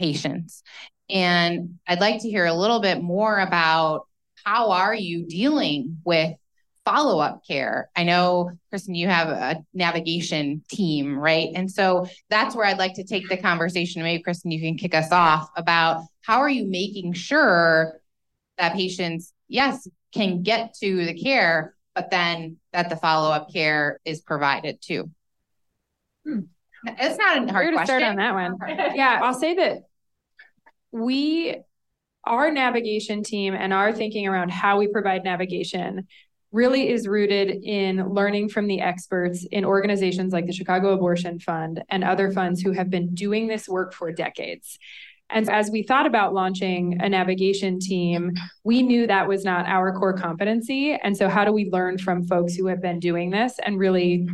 patients. 0.00 0.62
And 1.08 1.78
I'd 1.86 2.00
like 2.00 2.22
to 2.22 2.30
hear 2.30 2.46
a 2.46 2.54
little 2.54 2.80
bit 2.80 3.02
more 3.02 3.38
about 3.38 4.06
how 4.44 4.70
are 4.70 4.94
you 4.94 5.26
dealing 5.26 5.98
with 6.04 6.34
follow 6.84 7.20
up 7.20 7.42
care. 7.46 7.90
I 7.94 8.04
know, 8.04 8.52
Kristen, 8.70 8.94
you 8.94 9.06
have 9.08 9.28
a 9.28 9.62
navigation 9.74 10.64
team, 10.70 11.18
right? 11.18 11.48
And 11.54 11.70
so 11.70 12.06
that's 12.30 12.56
where 12.56 12.64
I'd 12.64 12.78
like 12.78 12.94
to 12.94 13.04
take 13.04 13.28
the 13.28 13.36
conversation. 13.36 14.02
Maybe, 14.02 14.22
Kristen, 14.22 14.50
you 14.50 14.60
can 14.60 14.78
kick 14.78 14.94
us 14.94 15.12
off 15.12 15.50
about 15.56 16.04
how 16.22 16.40
are 16.40 16.48
you 16.48 16.66
making 16.66 17.12
sure 17.12 18.00
that 18.56 18.72
patients, 18.72 19.32
yes, 19.46 19.86
can 20.12 20.42
get 20.42 20.74
to 20.80 21.04
the 21.04 21.14
care, 21.14 21.74
but 21.94 22.10
then 22.10 22.56
that 22.72 22.88
the 22.88 22.96
follow 22.96 23.30
up 23.30 23.52
care 23.52 24.00
is 24.04 24.20
provided 24.20 24.80
too. 24.80 25.10
Hmm. 26.24 26.40
It's 26.86 27.18
not 27.18 27.48
a 27.48 27.52
hard 27.52 27.64
Here 27.64 27.70
to 27.72 27.76
question. 27.76 27.86
start 27.86 28.02
on 28.02 28.16
that 28.16 28.34
one. 28.34 28.56
yeah, 28.96 29.20
I'll 29.22 29.34
say 29.34 29.54
that 29.56 29.82
we 30.92 31.56
our 32.24 32.50
navigation 32.50 33.22
team 33.22 33.54
and 33.54 33.72
our 33.72 33.92
thinking 33.92 34.26
around 34.26 34.50
how 34.50 34.78
we 34.78 34.86
provide 34.86 35.24
navigation 35.24 36.06
really 36.52 36.88
is 36.90 37.06
rooted 37.06 37.62
in 37.62 38.12
learning 38.12 38.48
from 38.48 38.66
the 38.66 38.80
experts 38.80 39.46
in 39.52 39.64
organizations 39.64 40.32
like 40.32 40.46
the 40.46 40.52
Chicago 40.52 40.92
Abortion 40.92 41.38
Fund 41.38 41.82
and 41.88 42.02
other 42.02 42.30
funds 42.30 42.60
who 42.60 42.72
have 42.72 42.90
been 42.90 43.14
doing 43.14 43.46
this 43.46 43.68
work 43.68 43.94
for 43.94 44.10
decades. 44.12 44.78
And 45.30 45.48
as 45.48 45.70
we 45.70 45.84
thought 45.84 46.06
about 46.06 46.34
launching 46.34 46.98
a 47.00 47.08
navigation 47.08 47.78
team, 47.78 48.32
we 48.64 48.82
knew 48.82 49.06
that 49.06 49.28
was 49.28 49.44
not 49.44 49.66
our 49.66 49.92
core 49.92 50.12
competency. 50.12 50.92
And 50.92 51.16
so, 51.16 51.28
how 51.28 51.44
do 51.44 51.52
we 51.52 51.70
learn 51.70 51.98
from 51.98 52.24
folks 52.24 52.54
who 52.54 52.66
have 52.66 52.82
been 52.82 52.98
doing 52.98 53.30
this 53.30 53.54
and 53.64 53.78
really 53.78 54.28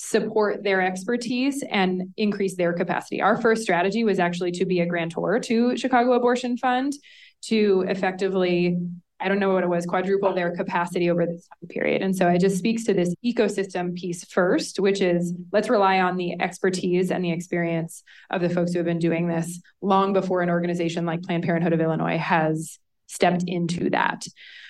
support 0.00 0.62
their 0.62 0.80
expertise 0.80 1.62
and 1.70 2.14
increase 2.16 2.56
their 2.56 2.72
capacity? 2.72 3.20
Our 3.20 3.40
first 3.40 3.62
strategy 3.62 4.04
was 4.04 4.20
actually 4.20 4.52
to 4.52 4.64
be 4.64 4.80
a 4.80 4.86
grantor 4.86 5.40
to 5.40 5.76
Chicago 5.76 6.12
Abortion 6.12 6.56
Fund 6.56 6.94
to 7.42 7.84
effectively 7.88 8.78
I 9.20 9.26
don't 9.26 9.40
know 9.40 9.52
what 9.52 9.64
it 9.64 9.68
was, 9.68 9.84
quadruple 9.84 10.32
their 10.32 10.54
capacity 10.54 11.10
over 11.10 11.26
this 11.26 11.48
time 11.48 11.68
period. 11.68 12.02
And 12.02 12.14
so 12.14 12.28
it 12.28 12.38
just 12.38 12.56
speaks 12.56 12.84
to 12.84 12.94
this 12.94 13.12
ecosystem 13.24 13.96
piece 13.96 14.24
first, 14.24 14.78
which 14.78 15.00
is 15.00 15.34
let's 15.50 15.68
rely 15.68 15.98
on 15.98 16.16
the 16.16 16.40
expertise 16.40 17.10
and 17.10 17.24
the 17.24 17.32
experience 17.32 18.04
of 18.30 18.40
the 18.40 18.48
folks 18.48 18.72
who 18.72 18.78
have 18.78 18.86
been 18.86 19.00
doing 19.00 19.26
this 19.26 19.60
long 19.82 20.12
before 20.12 20.42
an 20.42 20.50
organization 20.50 21.04
like 21.04 21.22
Planned 21.22 21.42
Parenthood 21.42 21.72
of 21.72 21.80
Illinois 21.80 22.16
has 22.16 22.78
stepped 23.08 23.42
into 23.44 23.90
that. 23.90 24.24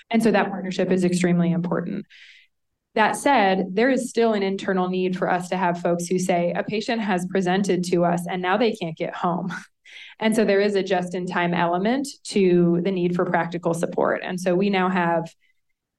And 0.09 0.22
so 0.22 0.31
that 0.31 0.49
partnership 0.49 0.91
is 0.91 1.05
extremely 1.05 1.53
important. 1.53 2.07
That 2.95 3.16
said, 3.16 3.66
there 3.72 3.91
is 3.91 4.09
still 4.09 4.32
an 4.32 4.43
internal 4.43 4.89
need 4.89 5.16
for 5.16 5.30
us 5.30 5.49
to 5.51 5.57
have 5.57 5.80
folks 5.80 6.07
who 6.07 6.18
say 6.18 6.53
a 6.57 6.64
patient 6.64 7.01
has 7.01 7.26
presented 7.26 7.84
to 7.84 8.05
us 8.05 8.26
and 8.28 8.43
now 8.43 8.57
they 8.57 8.72
can't 8.72 8.97
get 8.97 9.14
home. 9.14 9.53
And 10.20 10.34
so 10.34 10.45
there 10.45 10.61
is 10.61 10.74
a 10.74 10.82
just 10.82 11.14
in 11.14 11.26
time 11.26 11.55
element 11.55 12.09
to 12.24 12.80
the 12.82 12.91
need 12.91 13.14
for 13.14 13.24
practical 13.24 13.72
support. 13.72 14.20
And 14.24 14.39
so 14.39 14.55
we 14.55 14.68
now 14.68 14.89
have 14.89 15.32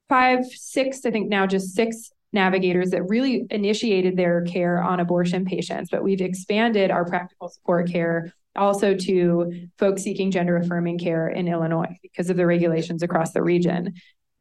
five, 0.10 0.46
six, 0.46 1.06
I 1.06 1.12
think 1.12 1.30
now 1.30 1.48
just 1.48 1.74
six 1.74 2.12
navigators 2.32 2.92
that 2.92 3.04
really 3.04 3.46
initiated 3.50 4.18
their 4.18 4.42
care 4.44 4.82
on 4.84 5.00
abortion 5.00 5.46
patients, 5.46 5.90
but 5.90 6.04
we've 6.04 6.22
expanded 6.22 6.92
our 6.92 7.06
practical 7.06 7.50
support 7.50 7.90
care 7.90 8.34
also 8.56 8.94
to 8.94 9.70
folks 9.78 10.04
seeking 10.04 10.32
gender 10.32 10.58
affirming 10.58 11.00
care 11.00 11.30
in 11.30 11.48
Illinois 11.48 11.98
because 12.02 12.30
of 12.30 12.38
the 12.38 12.46
regulations 12.46 13.04
across 13.04 13.32
the 13.32 13.42
region. 13.42 13.94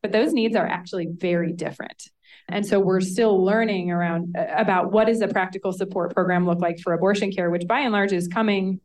But 0.03 0.13
those 0.13 0.33
needs 0.33 0.57
are 0.57 0.67
actually 0.67 1.09
very 1.11 1.53
different. 1.53 2.09
And 2.49 2.67
so 2.67 2.81
we're 2.81 3.01
still 3.01 3.45
learning 3.45 3.91
around 3.91 4.37
uh, 4.37 4.47
about 4.57 4.93
what 4.93 5.07
does 5.07 5.21
a 5.21 5.29
practical 5.29 5.73
support 5.73 6.15
program 6.15 6.47
look 6.47 6.61
like 6.61 6.79
for 6.81 6.93
abortion 6.93 7.31
care, 7.33 7.51
which 7.51 7.67
by 7.67 7.81
and 7.81 7.93
large 7.93 8.13
is 8.13 8.29
coming 8.29 8.81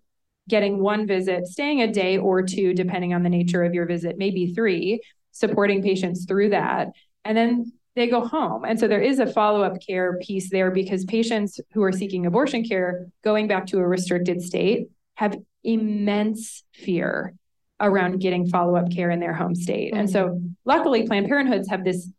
getting 0.49 0.79
one 0.79 1.07
visit, 1.07 1.47
staying 1.47 1.81
a 1.81 1.91
day 1.91 2.17
or 2.17 2.41
two, 2.41 2.73
depending 2.73 3.13
on 3.13 3.23
the 3.23 3.29
nature 3.29 3.63
of 3.63 3.73
your 3.73 3.85
visit, 3.85 4.17
maybe 4.17 4.53
three, 4.53 5.01
supporting 5.31 5.81
patients 5.81 6.25
through 6.25 6.49
that. 6.49 6.89
And 7.23 7.37
then 7.37 7.71
they 7.95 8.07
go 8.07 8.25
home. 8.25 8.65
And 8.65 8.79
so 8.79 8.87
there 8.87 9.01
is 9.01 9.19
a 9.19 9.27
follow 9.27 9.63
up 9.63 9.77
care 9.85 10.17
piece 10.19 10.49
there 10.49 10.71
because 10.71 11.05
patients 11.05 11.59
who 11.73 11.83
are 11.83 11.91
seeking 11.91 12.25
abortion 12.25 12.65
care 12.65 13.07
going 13.23 13.47
back 13.47 13.67
to 13.67 13.77
a 13.77 13.87
restricted 13.87 14.41
state 14.41 14.89
have 15.15 15.37
immense 15.63 16.63
fear 16.73 17.33
around 17.79 18.19
getting 18.19 18.47
follow 18.47 18.75
up 18.75 18.91
care 18.91 19.11
in 19.11 19.19
their 19.19 19.33
home 19.33 19.55
state. 19.55 19.93
And 19.93 20.09
so 20.09 20.41
luckily, 20.65 21.05
Planned 21.05 21.27
Parenthoods 21.27 21.69
have 21.69 21.83
this 21.83 22.09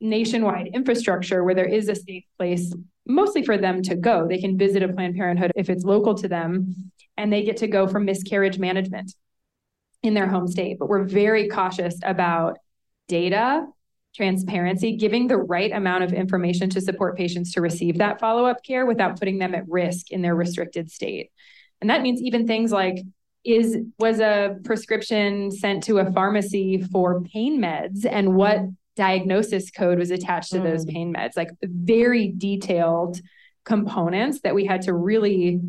nationwide 0.00 0.68
infrastructure 0.74 1.42
where 1.42 1.54
there 1.54 1.68
is 1.68 1.88
a 1.88 1.94
safe 1.94 2.24
place 2.38 2.72
mostly 3.06 3.44
for 3.44 3.56
them 3.56 3.82
to 3.82 3.96
go. 3.96 4.26
They 4.26 4.38
can 4.38 4.58
visit 4.58 4.82
a 4.82 4.92
Planned 4.92 5.14
Parenthood 5.14 5.52
if 5.54 5.70
it's 5.70 5.84
local 5.84 6.14
to 6.16 6.28
them 6.28 6.90
and 7.16 7.32
they 7.32 7.42
get 7.42 7.58
to 7.58 7.66
go 7.66 7.86
for 7.86 8.00
miscarriage 8.00 8.58
management 8.58 9.14
in 10.02 10.14
their 10.14 10.26
home 10.26 10.48
state. 10.48 10.78
But 10.78 10.88
we're 10.88 11.04
very 11.04 11.48
cautious 11.48 11.98
about 12.02 12.58
data, 13.08 13.66
transparency, 14.14 14.96
giving 14.96 15.28
the 15.28 15.36
right 15.36 15.72
amount 15.72 16.04
of 16.04 16.12
information 16.12 16.68
to 16.70 16.80
support 16.80 17.16
patients 17.16 17.52
to 17.52 17.60
receive 17.60 17.98
that 17.98 18.20
follow 18.20 18.44
up 18.44 18.62
care 18.64 18.86
without 18.86 19.18
putting 19.18 19.38
them 19.38 19.54
at 19.54 19.68
risk 19.68 20.10
in 20.10 20.22
their 20.22 20.34
restricted 20.34 20.90
state. 20.90 21.30
And 21.80 21.90
that 21.90 22.02
means 22.02 22.20
even 22.20 22.46
things 22.46 22.72
like 22.72 22.98
is 23.44 23.78
was 23.98 24.18
a 24.18 24.56
prescription 24.64 25.52
sent 25.52 25.84
to 25.84 25.98
a 25.98 26.10
pharmacy 26.12 26.82
for 26.82 27.22
pain 27.22 27.60
meds 27.60 28.04
and 28.04 28.34
what 28.34 28.60
diagnosis 28.96 29.70
code 29.70 29.98
was 29.98 30.10
attached 30.10 30.50
to 30.50 30.58
mm. 30.58 30.64
those 30.64 30.84
pain 30.84 31.14
meds, 31.14 31.36
like 31.36 31.50
very 31.62 32.32
detailed 32.36 33.20
components 33.64 34.40
that 34.40 34.54
we 34.54 34.64
had 34.64 34.82
to 34.82 34.94
really 34.94 35.60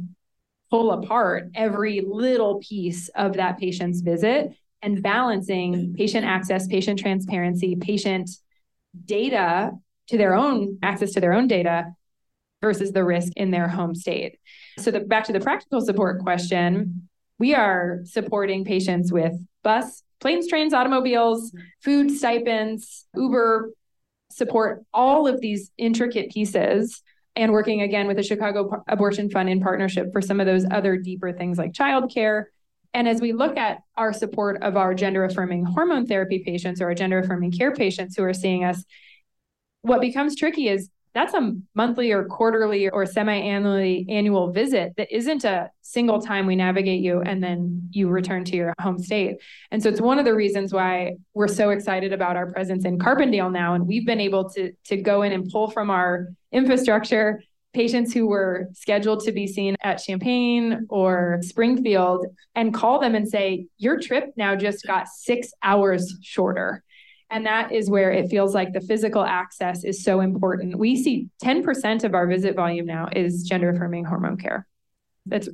pull 0.70 0.92
apart 0.92 1.50
every 1.56 2.02
little 2.02 2.60
piece 2.60 3.10
of 3.10 3.34
that 3.34 3.58
patient's 3.58 4.02
visit 4.02 4.52
and 4.82 5.02
balancing 5.02 5.94
patient 5.96 6.26
access, 6.26 6.68
patient 6.68 7.00
transparency, 7.00 7.76
patient 7.76 8.30
data 9.06 9.72
to 10.08 10.18
their 10.18 10.36
own 10.36 10.78
access 10.82 11.12
to 11.14 11.20
their 11.20 11.34
own 11.34 11.48
data 11.48 11.94
versus 12.62 12.92
the 12.92 13.04
risk 13.04 13.34
in 13.36 13.52
their 13.52 13.68
home 13.68 13.94
state. 13.96 14.38
So 14.80 14.92
the 14.92 15.02
back 15.02 15.26
to 15.26 15.34
the 15.34 15.40
practical 15.40 15.82
support 15.82 16.22
question, 16.22 17.10
we 17.40 17.54
are 17.54 18.00
supporting 18.06 18.66
patients 18.66 19.12
with 19.12 19.34
bus, 19.64 20.04
planes, 20.20 20.48
trains, 20.48 20.74
automobiles, 20.74 21.56
food 21.82 22.12
stipends, 22.12 23.06
Uber 23.16 23.72
support, 24.30 24.84
all 24.94 25.28
of 25.28 25.42
these 25.42 25.72
intricate 25.78 26.32
pieces 26.32 27.02
and 27.36 27.52
working 27.52 27.82
again 27.82 28.08
with 28.08 28.18
the 28.18 28.24
Chicago 28.24 28.84
Abortion 28.88 29.30
Fund 29.30 29.50
in 29.50 29.62
partnership 29.62 30.12
for 30.12 30.22
some 30.22 30.40
of 30.40 30.46
those 30.46 30.66
other 30.70 30.98
deeper 30.98 31.32
things 31.32 31.58
like 31.58 31.72
childcare. 31.72 32.46
And 32.94 33.08
as 33.08 33.22
we 33.22 33.32
look 33.32 33.58
at 33.58 33.80
our 33.96 34.12
support 34.12 34.64
of 34.64 34.76
our 34.76 34.96
gender 34.96 35.24
affirming 35.24 35.66
hormone 35.66 36.08
therapy 36.08 36.40
patients 36.40 36.82
or 36.82 36.86
our 36.86 36.96
gender 36.96 37.20
affirming 37.20 37.52
care 37.52 37.74
patients 37.74 38.16
who 38.18 38.24
are 38.24 38.34
seeing 38.34 38.64
us, 38.64 38.84
what 39.82 40.02
becomes 40.02 40.36
tricky 40.36 40.68
is 40.68 40.90
that's 41.18 41.34
a 41.34 41.52
monthly 41.74 42.12
or 42.12 42.26
quarterly 42.26 42.90
or 42.90 43.04
semi-annually 43.08 44.06
annual 44.08 44.52
visit 44.52 44.94
that 44.98 45.08
isn't 45.12 45.44
a 45.46 45.72
single 45.82 46.22
time 46.22 46.46
we 46.46 46.56
navigate 46.56 47.02
you 47.02 47.22
and 47.22 47.44
then 47.44 47.90
you 47.90 48.08
return 48.08 48.44
to 48.46 48.56
your 48.56 48.72
home 48.80 49.00
state. 49.00 49.38
And 49.72 49.82
so 49.82 49.90
it's 49.90 50.00
one 50.00 50.20
of 50.20 50.26
the 50.26 50.36
reasons 50.36 50.72
why 50.72 51.16
we're 51.34 51.48
so 51.48 51.72
excited 51.72 52.14
about 52.14 52.36
our 52.36 52.52
presence 52.52 52.86
in 52.86 53.00
Carbondale 53.00 53.52
now. 53.52 53.74
And 53.74 53.88
we've 53.88 54.06
been 54.06 54.20
able 54.20 54.48
to, 54.52 54.74
to 54.86 54.98
go 54.98 55.24
in 55.24 55.32
and 55.32 55.50
pull 55.50 55.72
from 55.72 55.90
our 55.90 56.28
infrastructure 56.52 57.42
patients 57.74 58.14
who 58.14 58.28
were 58.28 58.70
scheduled 58.74 59.22
to 59.22 59.32
be 59.32 59.48
seen 59.48 59.76
at 59.84 59.96
Champaign 59.96 60.86
or 60.88 61.40
Springfield 61.42 62.28
and 62.54 62.76
call 62.76 63.00
them 63.00 63.16
and 63.16 63.28
say, 63.28 63.66
Your 63.80 64.00
trip 64.00 64.34
now 64.38 64.56
just 64.56 64.86
got 64.86 65.08
six 65.08 65.52
hours 65.64 66.16
shorter. 66.22 66.84
And 67.30 67.46
that 67.46 67.72
is 67.72 67.90
where 67.90 68.12
it 68.12 68.30
feels 68.30 68.56
like 68.56 68.72
the 68.72 68.82
physical 68.82 69.24
access 69.24 69.84
is 69.84 70.04
so 70.04 70.22
important. 70.22 70.78
We 70.78 71.02
see 71.02 71.28
10% 71.44 72.04
of 72.04 72.14
our 72.14 72.26
visit 72.26 72.56
volume 72.56 72.86
now 72.86 73.10
is 73.14 73.44
gender 73.44 73.70
affirming 73.70 74.06
hormone 74.06 74.38
care. 74.38 74.66
That's 75.26 75.50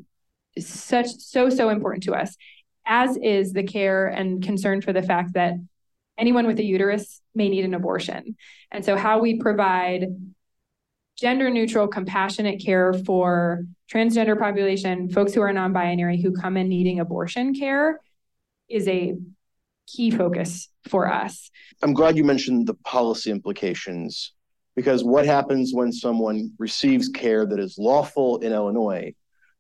such, 0.60 1.08
so, 1.18 1.50
so 1.50 1.70
important 1.70 2.04
to 2.04 2.14
us, 2.14 2.38
as 2.86 3.18
is 3.18 3.54
the 3.54 3.64
care 3.64 4.08
and 4.08 4.44
concern 4.44 4.82
for 4.82 4.94
the 4.94 5.02
fact 5.02 5.34
that 5.34 5.56
anyone 6.18 6.46
with 6.46 6.60
a 6.60 6.64
uterus 6.64 7.22
may 7.34 7.50
need 7.50 7.66
an 7.66 7.74
abortion. 7.74 8.36
And 8.72 8.86
so, 8.86 8.96
how 8.96 9.20
we 9.20 9.40
provide 9.40 10.06
gender 11.16 11.50
neutral, 11.50 11.88
compassionate 11.88 12.64
care 12.64 12.94
for 12.94 13.64
transgender 13.92 14.38
population, 14.38 15.10
folks 15.10 15.34
who 15.34 15.42
are 15.42 15.54
non 15.54 15.74
binary 15.74 16.22
who 16.22 16.34
come 16.34 16.58
in 16.58 16.70
needing 16.70 17.00
abortion 17.00 17.54
care 17.56 18.00
is 18.70 18.88
a 18.88 19.16
key 19.88 20.12
focus 20.12 20.70
for 20.88 21.12
us. 21.12 21.52
I'm 21.82 21.94
glad 21.94 22.18
you 22.18 22.24
mentioned 22.24 22.68
the 22.68 22.74
policy 22.74 23.32
implications 23.32 24.34
because 24.76 25.04
what 25.04 25.26
happens 25.26 25.72
when 25.74 25.92
someone 25.92 26.52
receives 26.58 27.10
care 27.10 27.46
that 27.46 27.60
is 27.60 27.78
lawful 27.78 28.38
in 28.40 28.52
Illinois, 28.52 29.14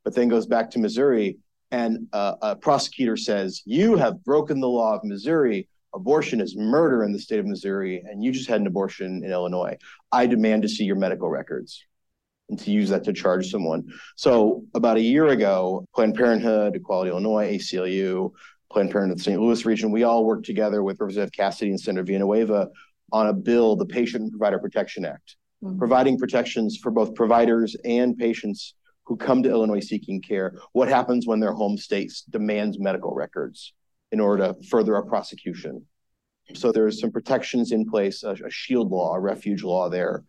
but 0.04 0.16
then 0.16 0.28
goes 0.28 0.48
back 0.48 0.72
to 0.72 0.80
Missouri 0.80 1.38
and 1.74 2.08
uh, 2.14 2.36
a 2.42 2.56
prosecutor 2.56 3.18
says, 3.18 3.64
You 3.66 3.96
have 3.96 4.24
broken 4.24 4.60
the 4.60 4.70
law 4.70 4.96
of 4.96 5.04
Missouri. 5.04 5.68
Abortion 5.96 6.40
is 6.40 6.56
murder 6.56 7.04
in 7.04 7.12
the 7.12 7.20
state 7.20 7.40
of 7.40 7.48
Missouri, 7.48 8.04
and 8.08 8.24
you 8.24 8.32
just 8.32 8.48
had 8.48 8.62
an 8.62 8.68
abortion 8.68 9.24
in 9.24 9.32
Illinois. 9.32 9.78
I 10.12 10.28
demand 10.28 10.62
to 10.64 10.70
see 10.70 10.84
your 10.84 10.96
medical 10.96 11.30
records 11.30 11.84
and 12.50 12.60
to 12.60 12.72
use 12.72 12.90
that 12.90 13.04
to 13.06 13.14
charge 13.14 13.50
someone. 13.50 13.92
So, 14.16 14.66
about 14.76 14.98
a 14.98 15.02
year 15.02 15.30
ago, 15.30 15.88
Planned 15.96 16.14
Parenthood, 16.14 16.76
Equality 16.76 17.10
Illinois, 17.10 17.58
ACLU, 17.58 18.34
Planned 18.74 18.90
Parenthood 18.90 19.22
St. 19.22 19.40
Louis 19.40 19.66
region, 19.66 19.92
we 19.92 20.02
all 20.02 20.26
worked 20.26 20.48
together 20.48 20.82
with 20.82 21.00
Representative 21.00 21.32
Cassidy 21.32 21.70
and 21.70 21.80
Senator 21.80 22.04
Villanueva 22.04 22.70
on 23.12 23.28
a 23.28 23.34
bill, 23.34 23.76
the 23.76 23.86
Patient 23.86 24.24
and 24.24 24.32
Provider 24.32 24.58
Protection 24.58 25.06
Act, 25.06 25.36
mm-hmm. 25.64 25.78
providing 25.78 26.18
protections 26.18 26.78
for 26.82 26.90
both 26.90 27.14
providers 27.14 27.76
and 27.86 28.18
patients 28.18 28.74
who 29.06 29.16
come 29.16 29.44
to 29.44 29.50
Illinois 29.50 29.80
seeking 29.80 30.20
care. 30.22 30.56
What 30.72 30.88
happens 30.88 31.28
when 31.28 31.40
their 31.40 31.54
home 31.54 31.78
state 31.78 32.12
demands 32.32 32.80
medical 32.80 33.14
records 33.14 33.74
in 34.12 34.20
order 34.20 34.48
to 34.48 34.68
further 34.68 34.96
a 34.96 35.06
prosecution? 35.06 35.86
So 36.56 36.72
there's 36.72 37.00
some 37.00 37.12
protections 37.12 37.72
in 37.72 37.88
place, 37.88 38.24
a, 38.24 38.32
a 38.32 38.50
shield 38.50 38.90
law, 38.90 39.14
a 39.14 39.20
refuge 39.20 39.64
law 39.64 39.88
there. 39.88 40.24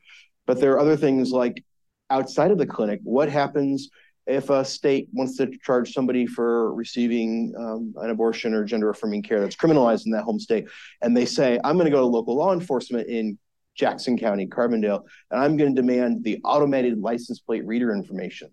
But 0.47 0.61
there 0.61 0.72
are 0.74 0.80
other 0.80 0.99
things 0.99 1.32
like 1.32 1.64
outside 2.11 2.51
of 2.51 2.59
the 2.59 2.66
clinic, 2.66 3.01
what 3.05 3.30
happens 3.30 3.88
if 4.27 4.51
a 4.51 4.64
state 4.64 5.09
wants 5.12 5.37
to 5.37 5.51
charge 5.59 5.93
somebody 5.93 6.27
for 6.27 6.75
receiving 6.75 7.55
um, 7.59 7.95
an 7.99 8.11
abortion 8.11 8.55
or 8.55 8.64
gender 8.64 8.91
affirming 8.91 9.22
care 9.22 9.41
that's 9.41 9.57
criminalized 9.57 10.07
in 10.07 10.12
that 10.12 10.25
home 10.25 10.41
state, 10.41 10.66
and 11.03 11.16
they 11.16 11.27
say, 11.27 11.61
I'm 11.62 11.77
going 11.77 11.85
to 11.87 11.91
go 11.91 12.01
to 12.01 12.07
local 12.07 12.37
law 12.37 12.53
enforcement 12.53 13.09
in 13.09 13.39
Jackson 13.75 14.16
County, 14.16 14.47
Carbondale, 14.47 15.03
and 15.31 15.41
I'm 15.41 15.57
going 15.57 15.75
to 15.75 15.81
demand 15.81 16.25
the 16.25 16.41
automated 16.45 16.99
license 16.99 17.41
plate 17.41 17.66
reader 17.66 17.93
information 17.93 18.51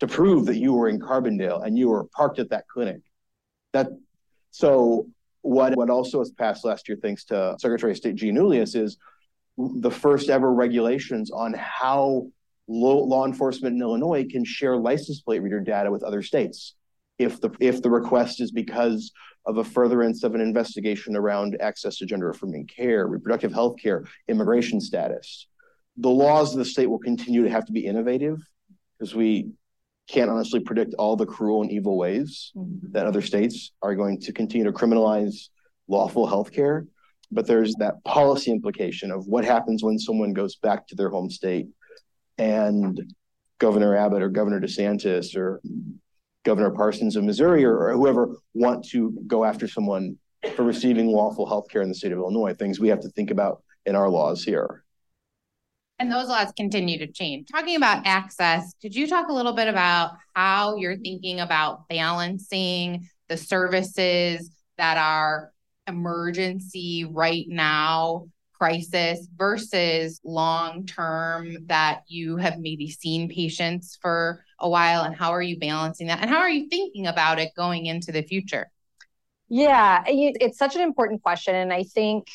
to 0.00 0.06
prove 0.06 0.46
that 0.46 0.56
you 0.56 0.72
were 0.72 0.88
in 0.88 0.98
Carbondale 0.98 1.64
and 1.64 1.78
you 1.78 1.88
were 1.88 2.04
parked 2.04 2.38
at 2.38 2.50
that 2.50 2.66
clinic. 2.66 3.00
That 3.72 3.88
so 4.50 5.06
what 5.42 5.76
what 5.76 5.90
also 5.90 6.18
was 6.18 6.32
passed 6.32 6.64
last 6.64 6.88
year, 6.88 6.98
thanks 7.00 7.24
to 7.26 7.56
Secretary 7.60 7.92
of 7.92 7.98
State 7.98 8.16
Giannoulias, 8.16 8.74
is 8.74 8.96
the 9.58 9.90
first 9.90 10.30
ever 10.30 10.52
regulations 10.52 11.30
on 11.30 11.54
how 11.54 12.26
law 12.72 13.26
enforcement 13.26 13.74
in 13.74 13.82
Illinois 13.82 14.26
can 14.28 14.44
share 14.44 14.76
license 14.76 15.20
plate 15.20 15.42
reader 15.42 15.60
data 15.60 15.90
with 15.90 16.02
other 16.02 16.22
states 16.22 16.74
if 17.18 17.40
the 17.40 17.50
if 17.60 17.82
the 17.82 17.90
request 17.90 18.40
is 18.40 18.50
because 18.50 19.12
of 19.46 19.58
a 19.58 19.64
furtherance 19.64 20.22
of 20.22 20.34
an 20.34 20.40
investigation 20.40 21.16
around 21.16 21.56
access 21.60 21.96
to 21.96 22.06
gender 22.06 22.30
affirming 22.30 22.66
care, 22.66 23.06
reproductive 23.06 23.52
health 23.52 23.76
care, 23.82 24.04
immigration 24.28 24.80
status. 24.80 25.48
The 25.96 26.08
laws 26.08 26.52
of 26.52 26.58
the 26.58 26.64
state 26.64 26.86
will 26.86 27.00
continue 27.00 27.42
to 27.42 27.50
have 27.50 27.66
to 27.66 27.72
be 27.72 27.84
innovative 27.84 28.38
because 28.98 29.14
we 29.14 29.50
can't 30.08 30.30
honestly 30.30 30.60
predict 30.60 30.94
all 30.94 31.16
the 31.16 31.26
cruel 31.26 31.62
and 31.62 31.70
evil 31.70 31.96
ways 31.96 32.52
mm-hmm. 32.56 32.92
that 32.92 33.06
other 33.06 33.22
states 33.22 33.72
are 33.82 33.94
going 33.94 34.20
to 34.20 34.32
continue 34.32 34.64
to 34.64 34.72
criminalize 34.72 35.48
lawful 35.88 36.26
health 36.26 36.52
care. 36.52 36.86
But 37.30 37.46
there's 37.46 37.74
that 37.78 38.02
policy 38.04 38.50
implication 38.50 39.10
of 39.10 39.26
what 39.26 39.44
happens 39.44 39.82
when 39.82 39.98
someone 39.98 40.32
goes 40.32 40.56
back 40.56 40.86
to 40.88 40.94
their 40.94 41.08
home 41.08 41.30
state 41.30 41.66
and 42.38 43.14
Governor 43.58 43.96
Abbott 43.96 44.22
or 44.22 44.28
Governor 44.28 44.60
DeSantis 44.60 45.36
or 45.36 45.60
Governor 46.44 46.70
Parsons 46.70 47.16
of 47.16 47.24
Missouri 47.24 47.64
or, 47.64 47.88
or 47.88 47.92
whoever 47.92 48.28
want 48.54 48.84
to 48.88 49.16
go 49.26 49.44
after 49.44 49.68
someone 49.68 50.18
for 50.56 50.64
receiving 50.64 51.08
lawful 51.08 51.46
health 51.46 51.68
care 51.70 51.82
in 51.82 51.88
the 51.88 51.94
state 51.94 52.12
of 52.12 52.18
Illinois, 52.18 52.54
things 52.54 52.80
we 52.80 52.88
have 52.88 53.00
to 53.00 53.08
think 53.10 53.30
about 53.30 53.62
in 53.86 53.94
our 53.94 54.08
laws 54.08 54.42
here. 54.42 54.82
And 55.98 56.10
those 56.10 56.26
laws 56.26 56.52
continue 56.56 56.98
to 56.98 57.06
change. 57.06 57.46
Talking 57.52 57.76
about 57.76 58.04
access, 58.04 58.74
could 58.82 58.94
you 58.94 59.06
talk 59.06 59.28
a 59.28 59.32
little 59.32 59.52
bit 59.52 59.68
about 59.68 60.16
how 60.34 60.74
you're 60.76 60.96
thinking 60.96 61.38
about 61.38 61.88
balancing 61.88 63.08
the 63.28 63.36
services 63.36 64.50
that 64.78 64.96
are 64.96 65.52
emergency 65.86 67.04
right 67.08 67.44
now 67.48 68.26
crisis 68.62 69.26
versus 69.36 70.20
long 70.22 70.86
term 70.86 71.56
that 71.66 72.02
you 72.06 72.36
have 72.36 72.60
maybe 72.60 72.88
seen 72.88 73.28
patients 73.28 73.98
for 74.00 74.44
a 74.60 74.68
while 74.70 75.02
and 75.02 75.16
how 75.16 75.32
are 75.32 75.42
you 75.42 75.58
balancing 75.58 76.06
that 76.06 76.20
and 76.20 76.30
how 76.30 76.38
are 76.38 76.48
you 76.48 76.68
thinking 76.68 77.08
about 77.08 77.40
it 77.40 77.50
going 77.56 77.86
into 77.86 78.12
the 78.12 78.22
future 78.22 78.70
yeah 79.48 80.04
it's 80.06 80.58
such 80.58 80.76
an 80.76 80.80
important 80.80 81.20
question 81.24 81.56
and 81.56 81.72
i 81.72 81.82
think 81.82 82.28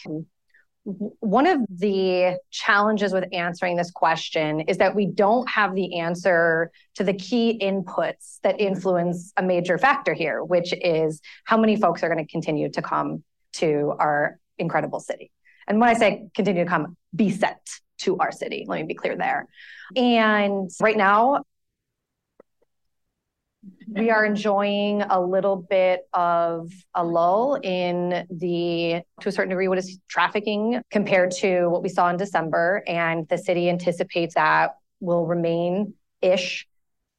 one 0.83 1.47
of 1.47 1.61
the 1.69 2.37
challenges 2.51 3.13
with 3.13 3.23
answering 3.31 3.77
this 3.77 3.91
question 3.91 4.59
is 4.61 4.79
that 4.79 4.95
we 4.95 5.05
don't 5.05 5.49
have 5.49 5.75
the 5.75 5.99
answer 5.99 6.71
to 6.95 7.05
the 7.05 7.13
key 7.13 7.57
inputs 7.61 8.39
that 8.43 8.59
influence 8.59 9.33
a 9.35 9.43
major 9.43 9.77
factor 9.77 10.13
here, 10.13 10.41
which 10.41 10.73
is 10.81 11.19
how 11.43 11.57
many 11.57 11.75
folks 11.75 12.03
are 12.03 12.07
going 12.07 12.25
to 12.25 12.31
continue 12.31 12.69
to 12.71 12.81
come 12.81 13.21
to 13.51 13.93
our 13.99 14.39
incredible 14.57 15.01
city. 15.01 15.29
And 15.67 15.79
when 15.79 15.89
I 15.89 15.93
say 15.93 16.29
continue 16.33 16.63
to 16.63 16.69
come, 16.69 16.95
be 17.15 17.29
sent 17.29 17.57
to 17.99 18.17
our 18.17 18.31
city. 18.31 18.65
Let 18.67 18.81
me 18.81 18.87
be 18.87 18.93
clear 18.93 19.15
there. 19.15 19.47
And 19.95 20.69
right 20.79 20.97
now, 20.97 21.43
we 23.87 24.11
are 24.11 24.25
enjoying 24.25 25.01
a 25.01 25.19
little 25.19 25.55
bit 25.55 26.07
of 26.13 26.71
a 26.93 27.03
lull 27.03 27.55
in 27.55 28.25
the, 28.29 29.01
to 29.21 29.29
a 29.29 29.31
certain 29.31 29.49
degree, 29.49 29.67
what 29.67 29.77
is 29.77 29.99
trafficking 30.07 30.81
compared 30.91 31.31
to 31.31 31.67
what 31.67 31.83
we 31.83 31.89
saw 31.89 32.09
in 32.09 32.17
December. 32.17 32.83
And 32.87 33.27
the 33.27 33.37
city 33.37 33.69
anticipates 33.69 34.35
that 34.35 34.75
will 34.99 35.25
remain 35.25 35.93
ish 36.21 36.67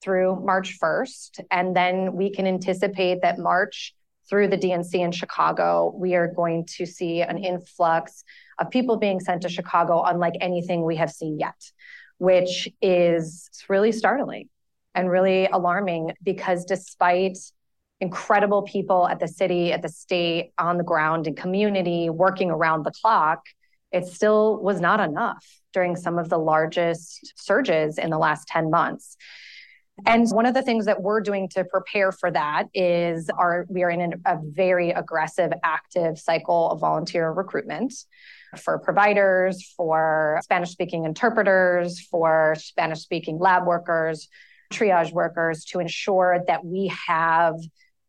through 0.02 0.40
March 0.44 0.78
1st. 0.80 1.40
And 1.50 1.74
then 1.74 2.14
we 2.14 2.30
can 2.30 2.46
anticipate 2.46 3.22
that 3.22 3.38
March 3.38 3.94
through 4.28 4.48
the 4.48 4.58
DNC 4.58 4.94
in 4.94 5.12
Chicago, 5.12 5.92
we 5.96 6.14
are 6.14 6.28
going 6.28 6.66
to 6.76 6.86
see 6.86 7.22
an 7.22 7.38
influx 7.38 8.24
of 8.58 8.70
people 8.70 8.96
being 8.96 9.20
sent 9.20 9.42
to 9.42 9.48
Chicago 9.48 10.02
unlike 10.02 10.34
anything 10.40 10.84
we 10.84 10.96
have 10.96 11.10
seen 11.10 11.38
yet, 11.38 11.60
which 12.18 12.68
is 12.82 13.48
really 13.68 13.92
startling 13.92 14.48
and 14.94 15.10
really 15.10 15.46
alarming 15.46 16.12
because 16.22 16.64
despite 16.64 17.38
incredible 18.00 18.62
people 18.62 19.08
at 19.08 19.18
the 19.18 19.28
city, 19.28 19.72
at 19.72 19.82
the 19.82 19.88
state, 19.88 20.52
on 20.58 20.76
the 20.78 20.84
ground, 20.84 21.26
and 21.26 21.36
community 21.36 22.10
working 22.10 22.50
around 22.50 22.84
the 22.84 22.92
clock, 22.92 23.44
it 23.92 24.06
still 24.06 24.60
was 24.62 24.80
not 24.80 25.00
enough 25.00 25.44
during 25.72 25.96
some 25.96 26.18
of 26.18 26.28
the 26.28 26.38
largest 26.38 27.32
surges 27.36 27.98
in 27.98 28.10
the 28.10 28.18
last 28.18 28.46
10 28.48 28.70
months. 28.70 29.16
And 30.06 30.28
one 30.30 30.46
of 30.46 30.54
the 30.54 30.62
things 30.62 30.86
that 30.86 31.02
we're 31.02 31.20
doing 31.20 31.48
to 31.50 31.64
prepare 31.64 32.12
for 32.12 32.30
that 32.30 32.68
is 32.72 33.30
our 33.36 33.66
we 33.68 33.82
are 33.82 33.90
in 33.90 34.00
an, 34.00 34.22
a 34.26 34.38
very 34.42 34.90
aggressive, 34.90 35.52
active 35.64 36.18
cycle 36.18 36.70
of 36.70 36.80
volunteer 36.80 37.30
recruitment 37.30 37.92
for 38.56 38.78
providers, 38.78 39.72
for 39.76 40.40
Spanish 40.42 40.70
speaking 40.70 41.04
interpreters, 41.04 42.00
for 42.00 42.54
Spanish 42.58 43.00
speaking 43.00 43.38
lab 43.38 43.66
workers, 43.66 44.28
triage 44.72 45.12
workers 45.12 45.64
to 45.66 45.80
ensure 45.80 46.42
that 46.46 46.64
we 46.64 46.92
have 47.06 47.54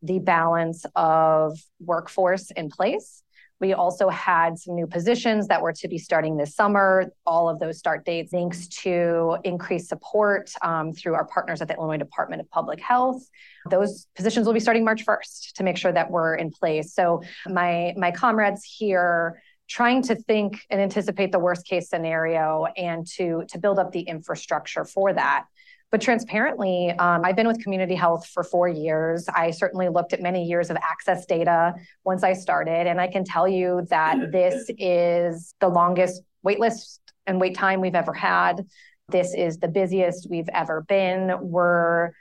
the 0.01 0.19
balance 0.19 0.85
of 0.95 1.57
workforce 1.79 2.51
in 2.51 2.69
place 2.69 3.23
we 3.59 3.73
also 3.73 4.09
had 4.09 4.57
some 4.57 4.75
new 4.75 4.87
positions 4.87 5.47
that 5.47 5.61
were 5.61 5.73
to 5.73 5.87
be 5.87 5.97
starting 5.97 6.37
this 6.37 6.55
summer. 6.55 7.11
All 7.25 7.49
of 7.49 7.59
those 7.59 7.77
start 7.77 8.05
dates 8.05 8.31
thanks 8.31 8.67
to 8.67 9.37
increased 9.43 9.89
support 9.89 10.51
um, 10.61 10.93
through 10.93 11.15
our 11.15 11.25
partners 11.25 11.61
at 11.61 11.67
the 11.67 11.75
Illinois 11.75 11.97
Department 11.97 12.41
of 12.41 12.49
Public 12.49 12.79
Health. 12.79 13.21
Those 13.69 14.07
positions 14.15 14.45
will 14.45 14.53
be 14.53 14.59
starting 14.59 14.85
March 14.85 15.05
1st 15.05 15.53
to 15.53 15.63
make 15.63 15.77
sure 15.77 15.91
that 15.91 16.09
we're 16.09 16.35
in 16.35 16.51
place. 16.51 16.93
So 16.93 17.21
my 17.47 17.93
my 17.97 18.11
comrades 18.11 18.63
here 18.63 19.41
trying 19.67 20.01
to 20.01 20.15
think 20.15 20.61
and 20.69 20.81
anticipate 20.81 21.31
the 21.31 21.39
worst 21.39 21.65
case 21.65 21.89
scenario 21.89 22.65
and 22.77 23.05
to 23.15 23.43
to 23.49 23.59
build 23.59 23.77
up 23.77 23.91
the 23.91 24.01
infrastructure 24.01 24.85
for 24.85 25.13
that 25.13 25.45
but 25.91 26.01
transparently, 26.01 26.91
um, 26.91 27.25
I've 27.25 27.35
been 27.35 27.47
with 27.47 27.63
CommunityHealth 27.65 28.27
for 28.27 28.43
four 28.43 28.67
years. 28.67 29.27
I 29.27 29.51
certainly 29.51 29.89
looked 29.89 30.13
at 30.13 30.21
many 30.21 30.43
years 30.43 30.69
of 30.69 30.77
access 30.77 31.25
data 31.25 31.73
once 32.03 32.23
I 32.23 32.33
started, 32.33 32.85
and 32.85 33.01
I 33.01 33.07
can 33.07 33.23
tell 33.23 33.47
you 33.47 33.85
that 33.89 34.31
this 34.31 34.69
is 34.77 35.55
the 35.59 35.67
longest 35.67 36.21
waitlist 36.45 36.99
and 37.25 37.41
wait 37.41 37.55
time 37.55 37.81
we've 37.81 37.95
ever 37.95 38.13
had. 38.13 38.65
This 39.09 39.33
is 39.33 39.57
the 39.57 39.67
busiest 39.67 40.27
we've 40.29 40.49
ever 40.53 40.81
been. 40.81 41.35
We're 41.41 42.11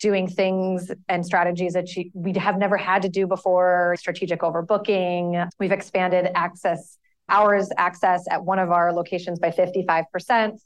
doing 0.00 0.28
things 0.28 0.90
and 1.08 1.26
strategies 1.26 1.74
that 1.74 1.88
we 2.14 2.32
have 2.34 2.56
never 2.56 2.76
had 2.76 3.02
to 3.02 3.08
do 3.08 3.26
before 3.26 3.96
strategic 3.98 4.40
overbooking. 4.40 5.50
We've 5.58 5.72
expanded 5.72 6.30
access 6.34 6.98
hours 7.28 7.68
access 7.76 8.24
at 8.30 8.42
one 8.42 8.58
of 8.58 8.70
our 8.70 8.92
locations 8.92 9.38
by 9.38 9.50
55%, 9.50 10.06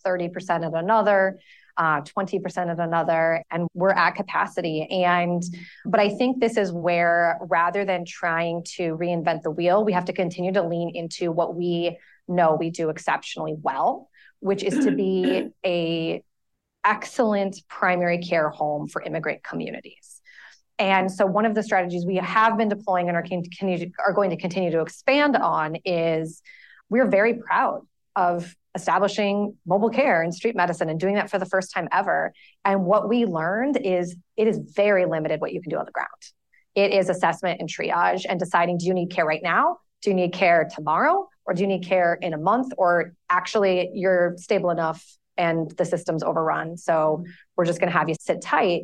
30% 0.06 0.66
at 0.66 0.74
another 0.74 1.40
uh, 1.76 2.02
20% 2.02 2.70
at 2.70 2.78
another, 2.78 3.42
and 3.50 3.68
we're 3.74 3.90
at 3.90 4.14
capacity. 4.14 4.86
And, 5.04 5.42
but 5.84 6.00
I 6.00 6.10
think 6.10 6.40
this 6.40 6.56
is 6.56 6.72
where 6.72 7.38
rather 7.40 7.84
than 7.84 8.04
trying 8.04 8.64
to 8.76 8.96
reinvent 8.96 9.42
the 9.42 9.50
wheel, 9.50 9.84
we 9.84 9.92
have 9.92 10.06
to 10.06 10.12
continue 10.12 10.52
to 10.52 10.62
lean 10.62 10.90
into 10.94 11.32
what 11.32 11.54
we 11.54 11.98
know 12.28 12.56
we 12.58 12.70
do 12.70 12.88
exceptionally 12.88 13.54
well, 13.60 14.08
which 14.40 14.62
is 14.62 14.84
to 14.84 14.90
be 14.90 15.48
a 15.66 16.22
excellent 16.84 17.62
primary 17.68 18.18
care 18.18 18.48
home 18.48 18.88
for 18.88 19.02
immigrant 19.02 19.42
communities. 19.42 20.20
And 20.78 21.12
so, 21.12 21.26
one 21.26 21.44
of 21.44 21.54
the 21.54 21.62
strategies 21.62 22.04
we 22.04 22.16
have 22.16 22.56
been 22.56 22.68
deploying 22.68 23.08
and 23.08 23.16
are, 23.16 23.22
continue, 23.22 23.90
are 24.04 24.12
going 24.12 24.30
to 24.30 24.36
continue 24.36 24.70
to 24.72 24.80
expand 24.80 25.36
on 25.36 25.76
is 25.84 26.42
we're 26.88 27.08
very 27.08 27.34
proud 27.34 27.86
of 28.16 28.54
establishing 28.74 29.56
mobile 29.66 29.90
care 29.90 30.22
and 30.22 30.34
street 30.34 30.56
medicine 30.56 30.88
and 30.88 30.98
doing 30.98 31.14
that 31.14 31.30
for 31.30 31.38
the 31.38 31.46
first 31.46 31.72
time 31.72 31.88
ever. 31.92 32.32
And 32.64 32.84
what 32.84 33.08
we 33.08 33.26
learned 33.26 33.76
is 33.76 34.16
it 34.36 34.48
is 34.48 34.58
very 34.74 35.04
limited 35.04 35.40
what 35.40 35.52
you 35.52 35.60
can 35.60 35.70
do 35.70 35.76
on 35.76 35.84
the 35.84 35.92
ground. 35.92 36.08
It 36.74 36.92
is 36.92 37.10
assessment 37.10 37.60
and 37.60 37.68
triage 37.68 38.24
and 38.28 38.38
deciding 38.40 38.78
do 38.78 38.86
you 38.86 38.94
need 38.94 39.10
care 39.10 39.26
right 39.26 39.42
now? 39.42 39.78
Do 40.02 40.10
you 40.10 40.16
need 40.16 40.32
care 40.32 40.68
tomorrow? 40.74 41.28
Or 41.44 41.54
do 41.54 41.62
you 41.62 41.66
need 41.66 41.84
care 41.84 42.14
in 42.14 42.32
a 42.32 42.38
month? 42.38 42.72
Or 42.78 43.14
actually, 43.28 43.90
you're 43.94 44.34
stable 44.38 44.70
enough 44.70 45.04
and 45.36 45.70
the 45.76 45.84
system's 45.84 46.22
overrun. 46.22 46.76
So 46.76 47.24
we're 47.56 47.64
just 47.64 47.80
going 47.80 47.90
to 47.90 47.98
have 47.98 48.08
you 48.08 48.14
sit 48.18 48.40
tight. 48.40 48.82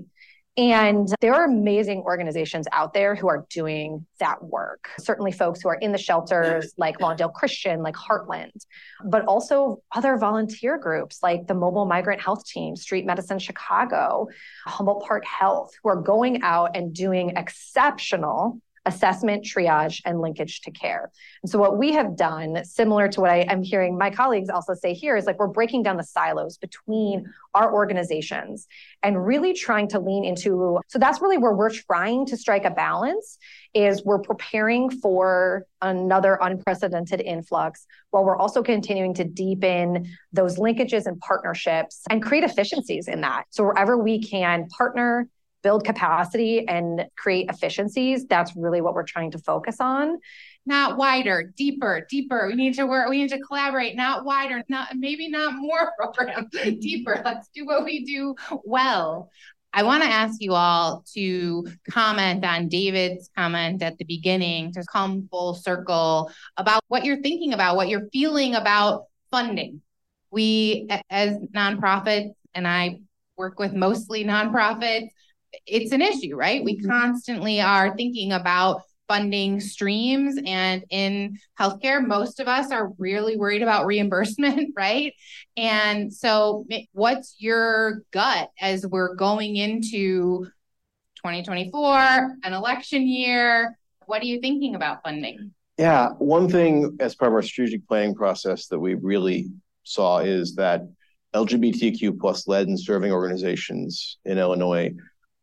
And 0.58 1.08
there 1.20 1.34
are 1.34 1.44
amazing 1.44 2.00
organizations 2.00 2.66
out 2.72 2.92
there 2.92 3.14
who 3.14 3.28
are 3.28 3.46
doing 3.48 4.04
that 4.18 4.42
work. 4.42 4.88
Certainly, 4.98 5.30
folks 5.30 5.62
who 5.62 5.68
are 5.68 5.76
in 5.76 5.92
the 5.92 5.98
shelters 5.98 6.74
like 6.76 6.98
Lawndale 6.98 7.32
Christian, 7.32 7.80
like 7.80 7.94
Heartland, 7.94 8.66
but 9.04 9.24
also 9.26 9.80
other 9.94 10.16
volunteer 10.16 10.76
groups 10.76 11.22
like 11.22 11.46
the 11.46 11.54
Mobile 11.54 11.86
Migrant 11.86 12.20
Health 12.20 12.44
Team, 12.44 12.74
Street 12.74 13.06
Medicine 13.06 13.38
Chicago, 13.38 14.26
Humboldt 14.66 15.06
Park 15.06 15.24
Health, 15.24 15.70
who 15.80 15.90
are 15.90 16.02
going 16.02 16.42
out 16.42 16.76
and 16.76 16.92
doing 16.92 17.36
exceptional 17.36 18.60
assessment, 18.88 19.44
triage, 19.44 20.00
and 20.04 20.20
linkage 20.20 20.62
to 20.62 20.70
care. 20.70 21.12
And 21.42 21.50
so, 21.50 21.58
what 21.58 21.76
we 21.76 21.92
have 21.92 22.16
done, 22.16 22.64
similar 22.64 23.06
to 23.08 23.20
what 23.20 23.30
I, 23.30 23.40
am 23.42 23.62
hearing 23.62 23.96
my 23.96 24.10
colleagues 24.10 24.48
also 24.48 24.74
say 24.74 24.94
here, 24.94 25.16
is 25.16 25.26
like 25.26 25.38
we're 25.38 25.46
breaking 25.46 25.82
down 25.82 25.98
the 25.98 26.02
silos 26.02 26.56
between 26.56 27.30
our 27.54 27.72
organizations 27.72 28.66
and 29.02 29.24
really 29.24 29.52
trying 29.52 29.88
to 29.88 30.00
lean 30.00 30.24
into. 30.24 30.80
So, 30.88 30.98
that's 30.98 31.20
really 31.20 31.38
where 31.38 31.52
we're 31.52 31.70
trying 31.70 32.26
to 32.26 32.36
strike 32.36 32.64
a 32.64 32.70
balance. 32.70 33.38
Is 33.74 34.02
we're 34.04 34.20
preparing 34.20 34.90
for 34.90 35.66
another 35.82 36.38
unprecedented 36.40 37.20
influx 37.20 37.86
while 38.10 38.24
we're 38.24 38.38
also 38.38 38.62
continuing 38.62 39.12
to 39.14 39.24
deepen 39.24 40.08
those 40.32 40.58
linkages 40.58 41.04
and 41.04 41.20
partnerships 41.20 42.02
and 42.08 42.22
create 42.22 42.42
efficiencies 42.42 43.06
in 43.06 43.20
that. 43.20 43.44
So, 43.50 43.64
wherever 43.64 43.98
we 43.98 44.22
can 44.22 44.66
partner 44.68 45.28
build 45.62 45.84
capacity 45.84 46.66
and 46.66 47.06
create 47.16 47.50
efficiencies, 47.50 48.26
that's 48.26 48.54
really 48.56 48.80
what 48.80 48.94
we're 48.94 49.02
trying 49.04 49.30
to 49.32 49.38
focus 49.38 49.76
on. 49.80 50.18
Not 50.66 50.96
wider, 50.96 51.52
deeper, 51.56 52.06
deeper. 52.10 52.46
We 52.48 52.54
need 52.54 52.74
to 52.74 52.86
work, 52.86 53.08
we 53.08 53.18
need 53.18 53.30
to 53.30 53.40
collaborate, 53.40 53.96
not 53.96 54.24
wider, 54.24 54.62
not 54.68 54.88
maybe 54.94 55.28
not 55.28 55.54
more 55.54 55.92
programs, 56.14 56.50
deeper. 56.50 57.20
Let's 57.24 57.48
do 57.54 57.64
what 57.64 57.84
we 57.84 58.04
do 58.04 58.34
well. 58.64 59.30
I 59.72 59.82
want 59.82 60.02
to 60.02 60.08
ask 60.08 60.40
you 60.40 60.54
all 60.54 61.04
to 61.14 61.66
comment 61.90 62.44
on 62.44 62.68
David's 62.68 63.30
comment 63.36 63.82
at 63.82 63.98
the 63.98 64.04
beginning 64.04 64.72
to 64.72 64.84
come 64.90 65.28
full 65.30 65.54
circle 65.54 66.30
about 66.56 66.82
what 66.88 67.04
you're 67.04 67.20
thinking 67.20 67.52
about, 67.52 67.76
what 67.76 67.88
you're 67.88 68.08
feeling 68.10 68.54
about 68.54 69.04
funding. 69.30 69.82
We, 70.30 70.88
as 71.10 71.36
nonprofits, 71.54 72.32
and 72.54 72.66
I 72.66 73.00
work 73.36 73.58
with 73.58 73.72
mostly 73.72 74.24
nonprofits, 74.24 75.08
it's 75.66 75.92
an 75.92 76.02
issue, 76.02 76.36
right? 76.36 76.64
We 76.64 76.76
mm-hmm. 76.76 76.90
constantly 76.90 77.60
are 77.60 77.96
thinking 77.96 78.32
about 78.32 78.82
funding 79.08 79.58
streams 79.58 80.38
and 80.44 80.84
in 80.90 81.38
healthcare 81.58 82.06
most 82.06 82.40
of 82.40 82.46
us 82.46 82.70
are 82.70 82.92
really 82.98 83.36
worried 83.36 83.62
about 83.62 83.86
reimbursement 83.86 84.74
right 84.76 85.14
and 85.56 86.12
so 86.12 86.66
what's 86.92 87.34
your 87.38 88.02
gut 88.12 88.50
as 88.60 88.86
we're 88.86 89.14
going 89.14 89.56
into 89.56 90.44
2024 91.16 92.36
an 92.44 92.52
election 92.52 93.08
year 93.08 93.76
what 94.04 94.20
are 94.20 94.26
you 94.26 94.40
thinking 94.40 94.74
about 94.74 95.02
funding 95.02 95.52
yeah 95.78 96.10
one 96.18 96.48
thing 96.48 96.94
as 97.00 97.14
part 97.14 97.30
of 97.30 97.34
our 97.34 97.42
strategic 97.42 97.88
planning 97.88 98.14
process 98.14 98.66
that 98.66 98.78
we 98.78 98.92
really 98.92 99.48
saw 99.84 100.18
is 100.18 100.54
that 100.54 100.82
lgbtq 101.34 102.20
plus 102.20 102.46
led 102.46 102.68
and 102.68 102.78
serving 102.78 103.10
organizations 103.10 104.18
in 104.26 104.36
illinois 104.36 104.92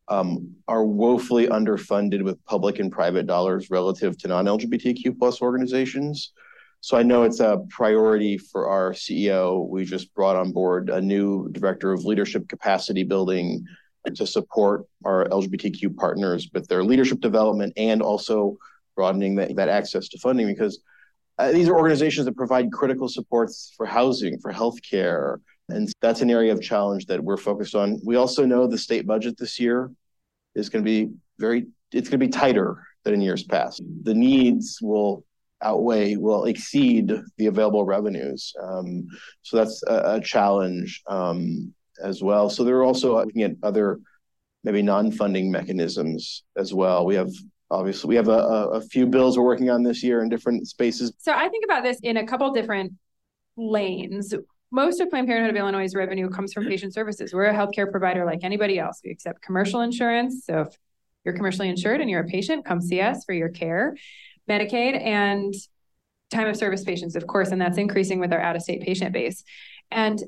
um, 0.07 0.55
are 0.67 0.85
woefully 0.85 1.47
underfunded 1.47 2.21
with 2.21 2.43
public 2.45 2.79
and 2.79 2.91
private 2.91 3.25
dollars 3.25 3.69
relative 3.69 4.17
to 4.19 4.27
non-LGBTQ 4.27 5.17
plus 5.17 5.41
organizations. 5.41 6.31
So 6.81 6.97
I 6.97 7.03
know 7.03 7.23
it's 7.23 7.39
a 7.39 7.65
priority 7.69 8.37
for 8.37 8.69
our 8.69 8.91
CEO. 8.91 9.67
We 9.67 9.85
just 9.85 10.13
brought 10.13 10.35
on 10.35 10.51
board 10.51 10.89
a 10.89 11.01
new 11.01 11.49
director 11.51 11.91
of 11.91 12.05
leadership 12.05 12.47
capacity 12.47 13.03
building 13.03 13.65
to 14.13 14.27
support 14.27 14.85
our 15.03 15.25
LGBTQ 15.29 15.95
partners 15.95 16.47
with 16.53 16.67
their 16.67 16.83
leadership 16.83 17.21
development 17.21 17.73
and 17.75 18.03
also 18.03 18.57
broadening 18.95 19.35
that, 19.35 19.55
that 19.55 19.69
access 19.69 20.07
to 20.09 20.19
funding 20.19 20.45
because 20.45 20.79
uh, 21.37 21.51
these 21.51 21.67
are 21.67 21.75
organizations 21.75 22.25
that 22.25 22.37
provide 22.37 22.71
critical 22.71 23.09
supports 23.09 23.73
for 23.75 23.85
housing, 23.85 24.37
for 24.39 24.53
healthcare, 24.53 25.37
and 25.69 25.91
that's 26.01 26.21
an 26.21 26.29
area 26.29 26.53
of 26.53 26.61
challenge 26.61 27.05
that 27.07 27.23
we're 27.23 27.37
focused 27.37 27.75
on. 27.75 27.99
We 28.03 28.15
also 28.15 28.45
know 28.45 28.67
the 28.67 28.77
state 28.77 29.07
budget 29.07 29.37
this 29.37 29.59
year 29.59 29.91
is 30.53 30.69
going 30.69 30.83
to 30.83 30.89
be 30.89 31.11
very, 31.39 31.67
it's 31.91 32.09
going 32.09 32.19
to 32.19 32.25
be 32.25 32.31
tighter 32.31 32.83
than 33.03 33.15
in 33.15 33.21
years 33.21 33.43
past. 33.43 33.81
The 34.03 34.13
needs 34.13 34.79
will 34.81 35.25
outweigh, 35.61 36.15
will 36.15 36.45
exceed 36.45 37.11
the 37.37 37.47
available 37.47 37.85
revenues. 37.85 38.53
Um, 38.61 39.07
so 39.41 39.57
that's 39.57 39.81
a, 39.87 40.15
a 40.15 40.21
challenge 40.21 41.01
um, 41.07 41.73
as 42.03 42.21
well. 42.21 42.49
So 42.49 42.63
they're 42.63 42.83
also 42.83 43.15
looking 43.15 43.43
at 43.43 43.55
other 43.63 43.99
maybe 44.63 44.81
non-funding 44.81 45.51
mechanisms 45.51 46.43
as 46.57 46.73
well. 46.73 47.05
We 47.05 47.15
have 47.15 47.31
obviously 47.71 48.09
we 48.09 48.15
have 48.15 48.27
a, 48.27 48.31
a, 48.31 48.81
few 48.81 49.05
bills 49.05 49.37
we're 49.37 49.45
working 49.45 49.69
on 49.69 49.83
this 49.83 50.03
year 50.03 50.21
in 50.21 50.29
different 50.29 50.67
spaces. 50.67 51.13
So 51.19 51.31
I 51.31 51.49
think 51.49 51.65
about 51.65 51.83
this 51.83 51.99
in 52.01 52.17
a 52.17 52.25
couple 52.25 52.51
different 52.51 52.93
lanes. 53.57 54.33
Most 54.71 54.99
of 54.99 55.09
Planned 55.09 55.27
Parenthood 55.27 55.55
of 55.55 55.59
Illinois' 55.59 55.95
revenue 55.95 56.29
comes 56.29 56.53
from 56.53 56.65
patient 56.65 56.93
services. 56.93 57.33
We're 57.33 57.45
a 57.45 57.53
healthcare 57.53 57.89
provider 57.89 58.25
like 58.25 58.43
anybody 58.43 58.79
else. 58.79 59.01
We 59.03 59.11
accept 59.11 59.41
commercial 59.41 59.81
insurance. 59.81 60.45
So 60.45 60.61
if 60.61 60.77
you're 61.23 61.35
commercially 61.35 61.69
insured 61.69 62.01
and 62.01 62.09
you're 62.09 62.21
a 62.21 62.27
patient, 62.27 62.65
come 62.65 62.81
see 62.81 63.01
us 63.01 63.23
for 63.25 63.33
your 63.33 63.49
care. 63.49 63.95
Medicaid 64.49 65.01
and 65.01 65.53
time 66.29 66.47
of 66.47 66.55
service 66.55 66.83
patients, 66.83 67.15
of 67.15 67.25
course, 67.27 67.49
and 67.49 67.61
that's 67.61 67.77
increasing 67.77 68.19
with 68.19 68.33
our 68.33 68.39
out 68.39 68.55
of 68.55 68.61
state 68.61 68.81
patient 68.81 69.13
base. 69.13 69.43
And 69.91 70.21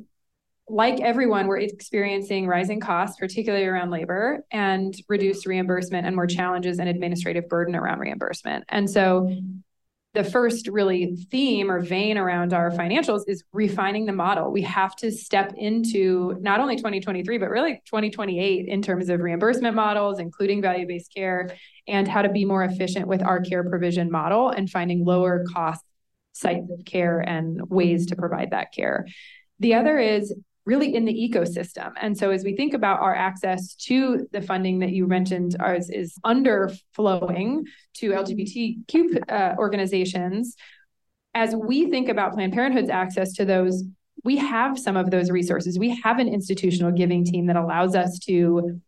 like 0.69 0.99
everyone, 0.99 1.47
we're 1.47 1.59
experiencing 1.59 2.45
rising 2.45 2.79
costs, 2.79 3.17
particularly 3.17 3.65
around 3.65 3.89
labor, 3.89 4.43
and 4.51 4.95
reduced 5.07 5.45
reimbursement 5.45 6.05
and 6.05 6.15
more 6.15 6.27
challenges 6.27 6.79
and 6.79 6.89
administrative 6.89 7.47
burden 7.47 7.75
around 7.75 7.99
reimbursement. 7.99 8.65
And 8.69 8.89
so 8.89 9.33
the 10.17 10.23
first 10.23 10.67
really 10.67 11.15
theme 11.29 11.69
or 11.69 11.79
vein 11.79 12.17
around 12.17 12.51
our 12.51 12.71
financials 12.71 13.21
is 13.27 13.43
refining 13.53 14.07
the 14.07 14.11
model. 14.11 14.51
We 14.51 14.63
have 14.63 14.95
to 14.95 15.11
step 15.11 15.53
into 15.55 16.35
not 16.41 16.59
only 16.59 16.75
2023, 16.75 17.37
but 17.37 17.51
really 17.51 17.83
2028 17.85 18.67
in 18.67 18.81
terms 18.81 19.09
of 19.09 19.19
reimbursement 19.19 19.75
models, 19.75 20.17
including 20.17 20.59
value 20.59 20.87
based 20.87 21.13
care, 21.13 21.55
and 21.87 22.07
how 22.07 22.23
to 22.23 22.29
be 22.29 22.45
more 22.45 22.63
efficient 22.63 23.07
with 23.07 23.21
our 23.21 23.41
care 23.41 23.63
provision 23.63 24.09
model 24.09 24.49
and 24.49 24.71
finding 24.71 25.05
lower 25.05 25.45
cost 25.53 25.83
sites 26.33 26.67
of 26.71 26.83
care 26.83 27.19
and 27.19 27.61
ways 27.69 28.07
to 28.07 28.15
provide 28.15 28.49
that 28.49 28.73
care. 28.73 29.05
The 29.59 29.75
other 29.75 29.99
is 29.99 30.33
really 30.67 30.93
in 30.93 31.05
the 31.05 31.13
ecosystem. 31.13 31.93
And 31.99 32.15
so 32.15 32.29
as 32.29 32.43
we 32.43 32.53
think 32.53 32.73
about 32.73 32.99
our 32.99 33.15
access 33.15 33.73
to 33.75 34.27
the 34.33 34.41
funding 34.41 34.79
that 34.79 34.91
you 34.91 35.07
mentioned 35.07 35.55
ours 35.61 35.89
is 35.89 36.15
underflowing 36.25 37.61
to 37.95 38.11
LGBTQ 38.11 39.31
uh, 39.31 39.55
organizations, 39.57 40.57
as 41.33 41.55
we 41.55 41.89
think 41.89 42.09
about 42.09 42.33
Planned 42.33 42.51
Parenthood's 42.51 42.89
access 42.89 43.31
to 43.35 43.45
those, 43.45 43.85
we 44.25 44.35
have 44.35 44.77
some 44.77 44.97
of 44.97 45.09
those 45.09 45.31
resources. 45.31 45.79
We 45.79 45.95
have 46.03 46.19
an 46.19 46.27
institutional 46.27 46.91
giving 46.91 47.23
team 47.23 47.47
that 47.47 47.55
allows 47.55 47.95
us 47.95 48.19
to 48.25 48.81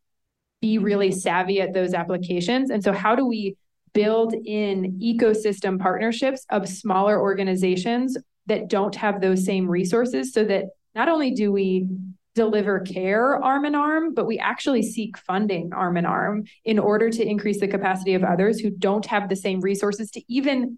be 0.59 0.80
really 0.80 1.13
savvy 1.13 1.61
at 1.61 1.73
those 1.73 1.93
applications. 1.93 2.71
And 2.71 2.84
so 2.84 2.91
how 2.91 3.15
do 3.15 3.25
we 3.25 3.55
build 3.93 4.34
in 4.34 4.99
ecosystem 5.01 5.80
partnerships 5.80 6.45
of 6.49 6.67
smaller 6.67 7.21
organizations 7.21 8.17
that 8.47 8.67
don't 8.67 8.95
have 8.95 9.21
those 9.21 9.45
same 9.45 9.69
resources 9.69 10.34
so 10.34 10.43
that 10.43 10.65
not 10.96 11.10
only 11.10 11.32
do 11.32 11.52
we 11.52 11.88
deliver 12.36 12.80
care 12.80 13.36
arm 13.44 13.66
in 13.66 13.76
arm, 13.76 14.14
but 14.14 14.26
we 14.26 14.40
actually 14.40 14.82
seek 14.82 15.18
funding 15.18 15.74
arm 15.74 15.98
in 15.98 16.06
arm 16.06 16.46
in 16.64 16.80
order 16.80 17.10
to 17.10 17.26
increase 17.26 17.60
the 17.60 17.68
capacity 17.68 18.14
of 18.14 18.24
others 18.24 18.60
who 18.60 18.70
don't 18.70 19.06
have 19.06 19.28
the 19.28 19.36
same 19.36 19.60
resources 19.60 20.12
to 20.12 20.22
even 20.28 20.78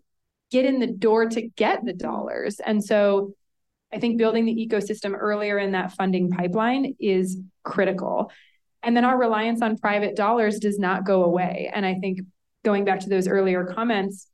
get 0.50 0.66
in 0.66 0.80
the 0.80 0.88
door 0.88 1.28
to 1.28 1.42
get 1.50 1.86
the 1.86 1.94
dollars. 1.94 2.60
And 2.60 2.84
so 2.84 3.34
I 3.94 4.00
think 4.00 4.18
building 4.18 4.46
the 4.46 4.68
ecosystem 4.68 5.14
earlier 5.18 5.58
in 5.58 5.74
that 5.74 5.94
funding 5.94 6.30
pipeline 6.30 6.96
is 7.00 7.38
critical. 7.64 8.32
And 8.84 8.96
then 8.96 9.06
our 9.06 9.18
reliance 9.18 9.62
on 9.62 9.78
private 9.78 10.16
dollars 10.16 10.60
does 10.60 10.80
not 10.80 11.06
go 11.06 11.24
away. 11.24 11.70
And 11.74 11.86
I 11.86 11.96
think 11.96 12.22
going 12.64 12.86
back 12.86 13.02
to 13.02 13.10
those 13.10 13.28
earlier 13.28 13.66
comments, 13.66 14.28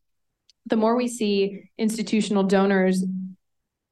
the 0.65 0.75
more 0.75 0.95
we 0.95 1.07
see 1.07 1.69
institutional 1.77 2.43
donors 2.43 3.03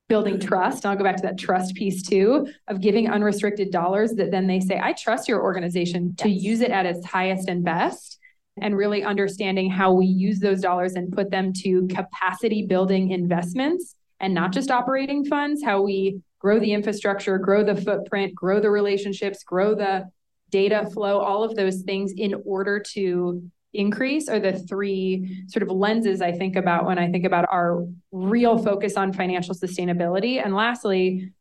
building 0.08 0.38
mm. 0.38 0.48
trust. 0.48 0.86
I'll 0.86 0.96
go 0.96 1.04
back 1.04 1.18
to 1.18 1.24
that 1.24 1.38
trust 1.38 1.76
piece 1.76 2.04
too 2.04 2.48
of 2.68 2.82
giving 2.82 3.10
unrestricted 3.10 3.72
dollars 3.72 4.14
that 4.14 4.32
then 4.32 4.48
they 4.48 4.60
say, 4.60 4.80
I 4.82 4.94
trust 4.94 5.28
your 5.28 5.42
organization 5.42 6.16
to 6.18 6.30
yes. 6.30 6.44
use 6.44 6.62
it 6.62 6.72
at 6.72 6.86
its 6.86 7.06
highest 7.06 7.50
and 7.50 7.64
best. 7.64 8.20
And 8.62 8.78
really 8.78 9.04
understanding 9.04 9.70
how 9.70 9.92
we 9.92 10.06
use 10.06 10.40
those 10.40 10.62
dollars 10.62 10.94
and 10.94 11.12
put 11.12 11.30
them 11.30 11.52
to 11.64 11.88
capacity 11.88 12.66
building 12.66 13.12
investments 13.12 13.96
and 14.22 14.34
not 14.34 14.54
just 14.54 14.72
operating 14.72 15.26
funds, 15.26 15.62
how 15.62 15.82
we 15.82 16.22
grow 16.40 16.60
the 16.60 16.72
infrastructure, 16.72 17.38
grow 17.38 17.66
the 17.66 17.76
footprint, 17.76 18.34
grow 18.34 18.62
the 18.62 18.70
relationships, 18.70 19.44
grow 19.44 19.76
the 19.76 20.06
data 20.52 20.88
flow, 20.94 21.20
all 21.20 21.44
of 21.44 21.56
those 21.56 21.82
things 21.82 22.14
in 22.16 22.34
order 22.46 22.80
to 22.80 23.44
increase 23.78 24.28
are 24.30 24.40
the 24.40 24.54
three 24.54 25.46
sort 25.48 25.64
of 25.64 25.70
lenses 25.70 26.22
I 26.22 26.32
think 26.32 26.56
about 26.56 26.86
when 26.86 26.98
I 26.98 27.10
think 27.12 27.26
about 27.26 27.46
our 27.52 27.86
real 28.12 28.58
focus 28.58 28.98
on 28.98 29.14
financial 29.14 29.54
sustainability. 29.56 30.44
And 30.44 30.56
lastly, 30.56 31.32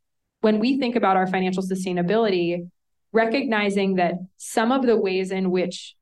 when 0.41 0.59
we 0.59 0.79
think 0.79 0.95
about 0.95 1.17
our 1.17 1.27
financial 1.27 1.63
sustainability, 1.63 2.69
recognizing 3.11 3.95
that 3.95 4.15
some 4.37 4.71
of 4.71 4.85
the 4.85 4.97
ways 4.97 5.31
in 5.31 5.49
which 5.49 5.95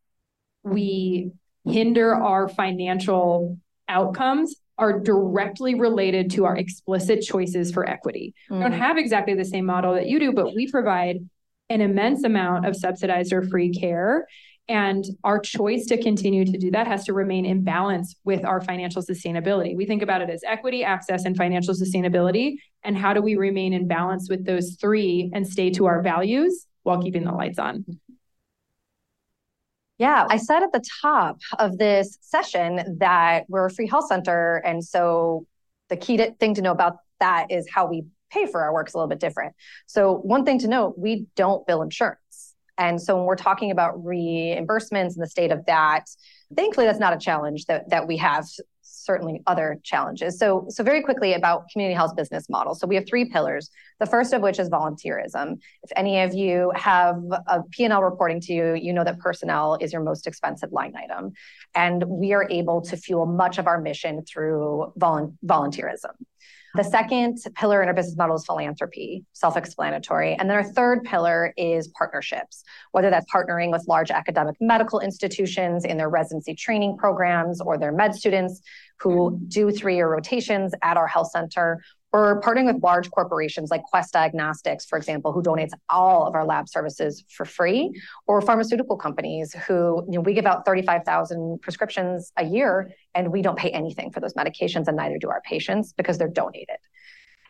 we 0.63 1.31
hinder 1.65 2.13
our 2.13 2.49
financial 2.49 3.57
outcomes 3.87 4.55
are 4.77 4.99
directly 4.99 5.75
related 5.75 6.31
to 6.31 6.45
our 6.45 6.57
explicit 6.57 7.21
choices 7.21 7.71
for 7.71 7.87
equity. 7.87 8.33
Mm. 8.49 8.57
We 8.57 8.63
don't 8.63 8.71
mm. 8.73 8.77
have 8.77 8.97
exactly 8.97 9.35
the 9.35 9.45
same 9.45 9.65
model 9.65 9.93
that 9.93 10.07
you 10.07 10.19
do, 10.19 10.33
but 10.33 10.55
we 10.55 10.69
provide 10.69 11.17
an 11.69 11.81
immense 11.81 12.23
amount 12.23 12.65
of 12.65 12.75
subsidized 12.75 13.33
or 13.33 13.43
free 13.43 13.71
care. 13.71 14.27
And 14.69 15.03
our 15.25 15.39
choice 15.39 15.87
to 15.87 16.01
continue 16.01 16.45
to 16.45 16.57
do 16.57 16.71
that 16.71 16.87
has 16.87 17.03
to 17.05 17.13
remain 17.13 17.45
in 17.45 17.63
balance 17.63 18.15
with 18.23 18.45
our 18.45 18.61
financial 18.61 19.01
sustainability. 19.01 19.75
We 19.75 19.85
think 19.85 20.01
about 20.01 20.21
it 20.21 20.29
as 20.29 20.41
equity, 20.45 20.85
access, 20.85 21.25
and 21.25 21.35
financial 21.35 21.73
sustainability. 21.73 22.55
And 22.83 22.97
how 22.97 23.13
do 23.13 23.21
we 23.21 23.35
remain 23.35 23.73
in 23.73 23.87
balance 23.87 24.29
with 24.29 24.45
those 24.45 24.77
three 24.79 25.29
and 25.33 25.45
stay 25.45 25.69
to 25.71 25.85
our 25.85 26.01
values 26.01 26.65
while 26.83 27.01
keeping 27.01 27.25
the 27.25 27.33
lights 27.33 27.59
on? 27.59 27.85
Yeah, 29.97 30.25
I 30.29 30.37
said 30.37 30.63
at 30.63 30.71
the 30.71 30.83
top 31.01 31.37
of 31.59 31.77
this 31.77 32.17
session 32.21 32.97
that 32.99 33.43
we're 33.49 33.65
a 33.65 33.69
free 33.69 33.87
health 33.87 34.07
center. 34.07 34.61
And 34.65 34.83
so 34.83 35.45
the 35.89 35.97
key 35.97 36.17
to, 36.17 36.31
thing 36.35 36.55
to 36.55 36.61
know 36.61 36.71
about 36.71 36.97
that 37.19 37.51
is 37.51 37.69
how 37.71 37.87
we 37.87 38.05
pay 38.31 38.47
for 38.47 38.61
our 38.61 38.73
work 38.73 38.87
is 38.87 38.93
a 38.93 38.97
little 38.97 39.09
bit 39.09 39.19
different. 39.19 39.53
So, 39.85 40.15
one 40.15 40.43
thing 40.43 40.59
to 40.59 40.67
note 40.67 40.95
we 40.97 41.27
don't 41.35 41.65
bill 41.67 41.81
insurance. 41.81 42.19
And 42.83 43.01
so 43.01 43.15
when 43.15 43.25
we're 43.25 43.37
talking 43.37 43.71
about 43.71 43.95
reimbursements 44.03 45.13
and 45.13 45.21
the 45.21 45.27
state 45.27 45.51
of 45.51 45.65
that, 45.67 46.05
thankfully 46.55 46.85
that's 46.85 46.99
not 46.99 47.13
a 47.13 47.17
challenge 47.17 47.65
that, 47.65 47.89
that 47.89 48.07
we 48.07 48.17
have 48.17 48.45
certainly 48.81 49.41
other 49.47 49.79
challenges. 49.83 50.37
So, 50.37 50.65
so 50.69 50.83
very 50.83 51.01
quickly 51.01 51.33
about 51.33 51.63
CommunityHealth 51.69 52.15
business 52.17 52.49
model. 52.49 52.75
So 52.75 52.85
we 52.85 52.95
have 52.95 53.05
three 53.07 53.25
pillars. 53.25 53.69
The 54.01 54.05
first 54.05 54.33
of 54.33 54.41
which 54.41 54.59
is 54.59 54.69
volunteerism. 54.69 55.59
If 55.83 55.91
any 55.95 56.21
of 56.21 56.33
you 56.33 56.73
have 56.75 57.15
a 57.47 57.63
P&L 57.71 58.01
reporting 58.01 58.41
to 58.41 58.53
you, 58.53 58.73
you 58.73 58.91
know 58.91 59.05
that 59.05 59.19
personnel 59.19 59.77
is 59.79 59.93
your 59.93 60.01
most 60.03 60.27
expensive 60.27 60.73
line 60.73 60.93
item. 60.97 61.31
And 61.73 62.03
we 62.03 62.33
are 62.33 62.47
able 62.49 62.81
to 62.81 62.97
fuel 62.97 63.25
much 63.25 63.59
of 63.59 63.67
our 63.67 63.79
mission 63.79 64.25
through 64.25 64.93
volu- 64.99 65.33
volunteerism. 65.45 66.15
The 66.75 66.83
second 66.83 67.37
pillar 67.53 67.83
in 67.83 67.87
our 67.87 67.93
business 67.93 68.17
model 68.17 68.35
is 68.35 68.45
philanthropy, 68.45 69.23
self 69.33 69.55
explanatory. 69.55 70.33
And 70.33 70.49
then 70.49 70.57
our 70.57 70.63
third 70.63 71.03
pillar 71.03 71.53
is 71.55 71.87
partnerships, 71.89 72.63
whether 72.93 73.11
that's 73.11 73.31
partnering 73.31 73.71
with 73.71 73.85
large 73.87 74.09
academic 74.09 74.55
medical 74.59 74.99
institutions 74.99 75.85
in 75.85 75.97
their 75.97 76.09
residency 76.09 76.55
training 76.55 76.97
programs 76.97 77.61
or 77.61 77.77
their 77.77 77.91
med 77.91 78.15
students 78.15 78.61
who 78.99 79.39
do 79.49 79.69
three 79.69 79.97
year 79.97 80.11
rotations 80.11 80.73
at 80.81 80.97
our 80.97 81.05
health 81.05 81.29
center, 81.29 81.83
or 82.13 82.39
partnering 82.41 82.71
with 82.71 82.81
large 82.83 83.09
corporations 83.09 83.71
like 83.71 83.81
Quest 83.83 84.13
Diagnostics, 84.13 84.85
for 84.85 84.97
example, 84.97 85.33
who 85.33 85.41
donates 85.41 85.71
all 85.89 86.27
of 86.27 86.35
our 86.35 86.45
lab 86.45 86.69
services 86.69 87.25
for 87.27 87.43
free, 87.43 87.91
or 88.27 88.39
pharmaceutical 88.39 88.95
companies 88.95 89.53
who 89.67 90.05
you 90.07 90.19
know, 90.19 90.21
we 90.21 90.35
give 90.35 90.45
out 90.45 90.63
35,000 90.63 91.59
prescriptions 91.61 92.31
a 92.37 92.45
year 92.45 92.91
and 93.15 93.31
we 93.31 93.41
don't 93.41 93.57
pay 93.57 93.71
anything 93.71 94.11
for 94.11 94.19
those 94.19 94.33
medications, 94.35 94.87
and 94.87 94.95
neither 94.95 95.17
do 95.17 95.29
our 95.29 95.41
patients 95.41 95.91
because 95.93 96.19
they're 96.19 96.27
donated. 96.27 96.77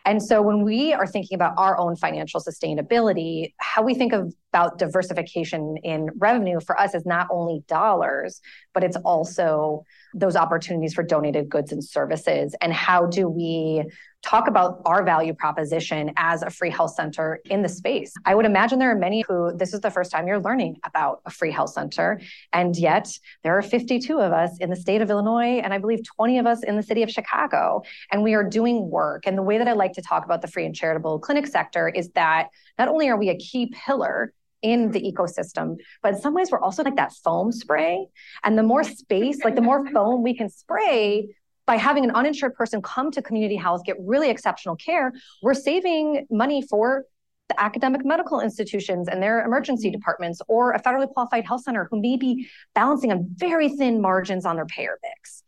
And 0.06 0.22
so 0.22 0.42
when 0.42 0.64
we 0.64 0.94
are 0.94 1.08
thinking 1.08 1.36
about 1.36 1.54
our 1.58 1.78
own 1.78 1.96
financial 1.96 2.42
sustainability, 2.42 3.54
how 3.58 3.84
we 3.84 3.94
think 3.94 4.12
of, 4.12 4.34
about 4.52 4.78
diversification 4.78 5.78
in 5.84 6.10
revenue 6.18 6.60
for 6.60 6.80
us 6.80 6.94
is 6.94 7.06
not 7.06 7.28
only 7.32 7.64
dollars, 7.68 8.42
but 8.74 8.84
it's 8.84 8.98
also 8.98 9.84
those 10.14 10.36
opportunities 10.36 10.94
for 10.94 11.04
donated 11.04 11.50
goods 11.50 11.72
and 11.72 11.84
services. 11.84 12.56
And 12.62 12.74
how 12.74 13.06
do 13.06 13.28
we 13.28 13.84
talk 14.24 14.48
about 14.48 14.82
our 14.86 15.04
value 15.04 15.34
proposition 15.34 16.12
as 16.16 16.42
a 16.42 16.50
free 16.50 16.70
health 16.70 16.94
center 16.96 17.42
in 17.46 17.62
the 17.62 17.68
space. 17.68 18.14
I 18.26 18.34
would 18.34 18.46
imagine 18.46 18.80
there 18.80 18.92
are 18.92 18.96
many 18.96 19.24
who 19.28 19.56
this 19.56 19.74
is 19.74 19.82
the 19.82 19.92
first 19.92 20.12
time 20.12 20.28
you're 20.28 20.40
learning 20.40 20.78
about 20.86 21.22
a 21.26 21.30
free 21.30 21.52
health 21.52 21.72
center. 21.72 22.22
And 22.54 22.76
yet 22.76 23.10
there 23.44 23.58
are 23.58 23.62
52 23.62 24.20
of 24.20 24.32
us 24.32 24.58
in 24.60 24.70
the 24.70 24.76
state 24.78 25.02
of 25.02 25.10
Illinois, 25.10 25.60
and 25.60 25.74
I 25.74 25.78
believe 25.78 26.04
20 26.16 26.40
of 26.40 26.46
us 26.46 26.64
in 26.64 26.78
the 26.78 26.84
city 26.84 27.04
of 27.04 27.12
Chicago. 27.12 27.84
And 28.12 28.24
we 28.24 28.34
are 28.34 28.44
doing 28.44 28.90
work. 28.90 29.28
And 29.28 29.38
the 29.38 29.44
way 29.44 29.58
that 29.58 29.68
I 29.68 29.74
like 29.74 29.94
to 29.94 30.02
talk 30.02 30.24
about 30.24 30.42
the 30.42 30.48
free 30.48 30.66
and 30.66 30.74
charitable 30.74 31.20
clinic 31.20 31.46
sector 31.46 31.90
is 31.90 32.10
that 32.12 32.48
not 32.80 32.88
only 32.88 33.10
are 33.10 33.18
we 33.18 33.30
a 33.30 33.38
key 33.38 33.74
pillar 33.86 34.34
in 34.64 34.92
the 34.92 35.02
ecosystem. 35.02 35.76
But 36.02 36.16
in 36.16 36.22
some 36.22 36.34
ways, 36.34 36.50
we're 36.52 36.62
also 36.62 36.84
like 36.84 36.96
that 36.96 37.14
foam 37.24 37.52
spray. 37.52 38.08
And 38.44 38.58
the 38.58 38.64
more 38.64 38.84
space, 38.84 39.44
like 39.44 39.56
the 39.56 39.62
more 39.62 39.88
foam 39.94 40.24
we 40.24 40.36
can 40.36 40.50
spray 40.50 41.36
by 41.66 41.76
having 41.78 42.04
an 42.04 42.12
uninsured 42.12 42.56
person 42.56 42.82
come 42.82 43.12
to 43.12 43.22
CommunityHealth, 43.22 43.86
get 43.86 43.98
really 44.00 44.30
exceptional 44.30 44.76
care, 44.76 45.14
we're 45.42 45.54
saving 45.54 46.26
money 46.32 46.62
for 46.62 47.06
the 47.50 47.62
academic 47.62 48.06
medical 48.06 48.40
institutions 48.40 49.08
and 49.08 49.22
their 49.22 49.46
emergency 49.46 49.90
mm-hmm. 49.90 49.98
departments, 49.98 50.42
or 50.48 50.72
a 50.72 50.82
federally 50.82 51.10
qualified 51.10 51.46
health 51.46 51.62
center 51.62 51.88
who 51.92 52.02
may 52.02 52.18
be 52.18 52.48
balancing 52.74 53.12
on 53.12 53.28
very 53.36 53.70
thin 53.70 54.02
margins 54.02 54.46
on 54.46 54.56
their 54.56 54.66
payer 54.66 54.98
mix. 55.04 55.44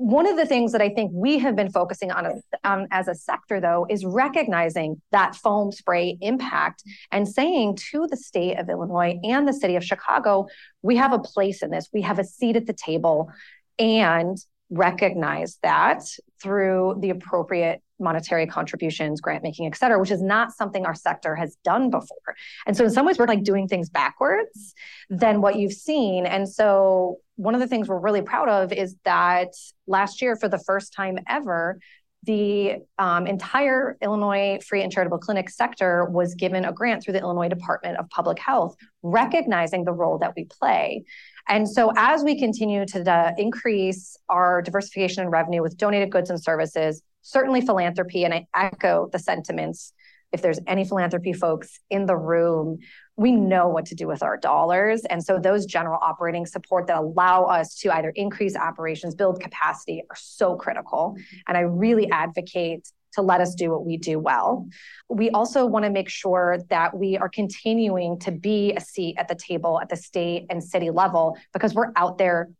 One 0.00 0.26
of 0.26 0.38
the 0.38 0.46
things 0.46 0.72
that 0.72 0.80
I 0.80 0.88
think 0.88 1.10
we 1.12 1.38
have 1.40 1.54
been 1.54 1.70
focusing 1.70 2.10
on, 2.10 2.40
um, 2.64 2.86
as 2.90 3.06
a 3.06 3.14
sector, 3.14 3.60
though, 3.60 3.86
is 3.90 4.02
recognizing 4.02 5.02
that 5.12 5.36
foam 5.36 5.70
spray 5.72 6.16
impact 6.22 6.82
and 7.12 7.28
saying 7.28 7.76
to 7.90 8.06
the 8.06 8.16
state 8.16 8.58
of 8.58 8.70
Illinois 8.70 9.20
and 9.22 9.46
the 9.46 9.52
city 9.52 9.76
of 9.76 9.84
Chicago, 9.84 10.46
we 10.80 10.96
have 10.96 11.12
a 11.12 11.18
place 11.18 11.62
in 11.62 11.70
this, 11.70 11.90
we 11.92 12.00
have 12.00 12.18
a 12.18 12.24
seat 12.24 12.56
at 12.56 12.66
the 12.66 12.72
table, 12.72 13.30
and 13.78 14.38
recognize 14.70 15.58
that 15.62 16.02
through 16.42 16.96
the 17.00 17.10
appropriate 17.10 17.82
monetary 18.00 18.46
contributions, 18.46 19.20
grant 19.20 19.42
making, 19.42 19.66
et 19.66 19.76
cetera, 19.76 19.98
which 19.98 20.10
is 20.10 20.22
not 20.22 20.52
something 20.52 20.86
our 20.86 20.94
sector 20.94 21.34
has 21.36 21.56
done 21.64 21.90
before. 21.90 22.34
And 22.66 22.76
so 22.76 22.84
in 22.84 22.90
some 22.90 23.06
ways, 23.06 23.18
we're 23.18 23.26
like 23.26 23.44
doing 23.44 23.68
things 23.68 23.88
backwards 23.88 24.74
than 25.08 25.40
what 25.40 25.56
you've 25.56 25.72
seen. 25.72 26.26
And 26.26 26.48
so 26.48 27.18
one 27.36 27.54
of 27.54 27.60
the 27.60 27.66
things 27.66 27.88
we're 27.88 27.98
really 27.98 28.22
proud 28.22 28.48
of 28.48 28.72
is 28.72 28.96
that 29.04 29.54
last 29.86 30.20
year, 30.20 30.36
for 30.36 30.48
the 30.48 30.58
first 30.58 30.92
time 30.92 31.18
ever, 31.28 31.78
the 32.24 32.76
um, 32.98 33.26
entire 33.26 33.96
Illinois 34.02 34.58
free 34.66 34.82
and 34.82 34.92
charitable 34.92 35.18
clinic 35.18 35.48
sector 35.48 36.04
was 36.04 36.34
given 36.34 36.66
a 36.66 36.72
grant 36.72 37.02
through 37.02 37.14
the 37.14 37.20
Illinois 37.20 37.48
Department 37.48 37.96
of 37.96 38.10
Public 38.10 38.38
Health, 38.38 38.76
recognizing 39.02 39.84
the 39.84 39.92
role 39.92 40.18
that 40.18 40.34
we 40.36 40.44
play. 40.44 41.04
And 41.48 41.68
so, 41.68 41.92
as 41.96 42.22
we 42.22 42.38
continue 42.38 42.84
to 42.86 43.10
uh, 43.10 43.32
increase 43.38 44.18
our 44.28 44.60
diversification 44.60 45.22
and 45.22 45.32
revenue 45.32 45.62
with 45.62 45.78
donated 45.78 46.10
goods 46.10 46.28
and 46.28 46.40
services, 46.40 47.02
certainly 47.22 47.60
philanthropy, 47.60 48.24
and 48.24 48.34
I 48.34 48.46
echo 48.54 49.08
the 49.12 49.18
sentiments. 49.18 49.92
If 50.32 50.42
there's 50.42 50.60
any 50.66 50.84
philanthropy 50.84 51.32
folks 51.32 51.80
in 51.90 52.06
the 52.06 52.16
room, 52.16 52.78
we 53.16 53.32
know 53.32 53.68
what 53.68 53.86
to 53.86 53.94
do 53.94 54.06
with 54.06 54.22
our 54.22 54.36
dollars. 54.36 55.04
And 55.04 55.22
so 55.22 55.38
those 55.38 55.66
general 55.66 55.98
operating 56.00 56.46
support 56.46 56.86
that 56.86 56.98
allow 56.98 57.44
us 57.44 57.74
to 57.80 57.94
either 57.94 58.10
increase 58.10 58.56
operations, 58.56 59.14
build 59.14 59.40
capacity 59.40 60.02
are 60.08 60.16
so 60.16 60.54
critical. 60.56 61.16
And 61.48 61.56
I 61.56 61.62
really 61.62 62.08
advocate 62.10 62.88
to 63.14 63.22
let 63.22 63.40
us 63.40 63.54
do 63.54 63.70
what 63.70 63.84
we 63.84 63.96
do 63.96 64.18
well. 64.18 64.68
We 65.08 65.30
also 65.30 65.66
want 65.66 65.84
to 65.84 65.90
make 65.90 66.08
sure 66.08 66.58
that 66.70 66.96
we 66.96 67.18
are 67.18 67.28
continuing 67.28 68.18
to 68.20 68.30
be 68.30 68.72
a 68.72 68.80
seat 68.80 69.16
at 69.18 69.28
the 69.28 69.34
table 69.34 69.80
at 69.80 69.88
the 69.88 69.96
state 69.96 70.46
and 70.48 70.62
city 70.62 70.90
level 70.90 71.36
because 71.52 71.74
we're 71.74 71.92
out 71.96 72.18
there 72.18 72.50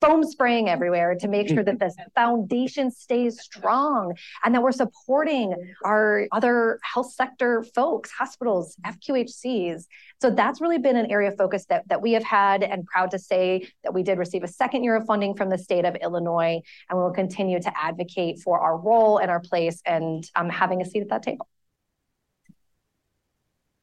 foam 0.00 0.24
spraying 0.24 0.68
everywhere 0.68 1.14
to 1.14 1.28
make 1.28 1.48
sure 1.48 1.62
that 1.62 1.78
this 1.80 1.94
foundation 2.14 2.90
stays 2.90 3.40
strong 3.40 4.14
and 4.44 4.54
that 4.54 4.62
we're 4.62 4.72
supporting 4.72 5.54
our 5.84 6.26
other 6.32 6.78
health 6.82 7.12
sector 7.12 7.62
folks, 7.74 8.10
hospitals, 8.10 8.76
FQHCs. 8.84 9.84
So 10.20 10.30
that's 10.30 10.60
really 10.60 10.78
been 10.78 10.96
an 10.96 11.10
area 11.10 11.30
of 11.30 11.36
focus 11.36 11.66
that, 11.66 11.88
that 11.88 12.02
we 12.02 12.12
have 12.12 12.24
had 12.24 12.62
and 12.62 12.84
proud 12.86 13.10
to 13.12 13.18
say 13.18 13.68
that 13.84 13.94
we 13.94 14.02
did 14.02 14.18
receive 14.18 14.42
a 14.42 14.48
second 14.48 14.84
year 14.84 14.96
of 14.96 15.06
funding 15.06 15.34
from 15.34 15.50
the 15.50 15.58
state 15.58 15.84
of 15.84 15.96
Illinois 15.96 16.60
and 16.88 16.98
we 16.98 17.02
will 17.02 17.12
continue 17.12 17.60
to 17.60 17.72
advocate 17.78 18.40
for 18.40 18.60
our 18.60 18.76
role 18.78 19.18
and 19.18 19.30
our 19.30 19.40
place 19.40 19.80
and 19.86 20.28
um, 20.36 20.48
having 20.48 20.82
a 20.82 20.84
seat 20.84 21.02
at 21.02 21.08
that 21.08 21.22
table. 21.22 21.48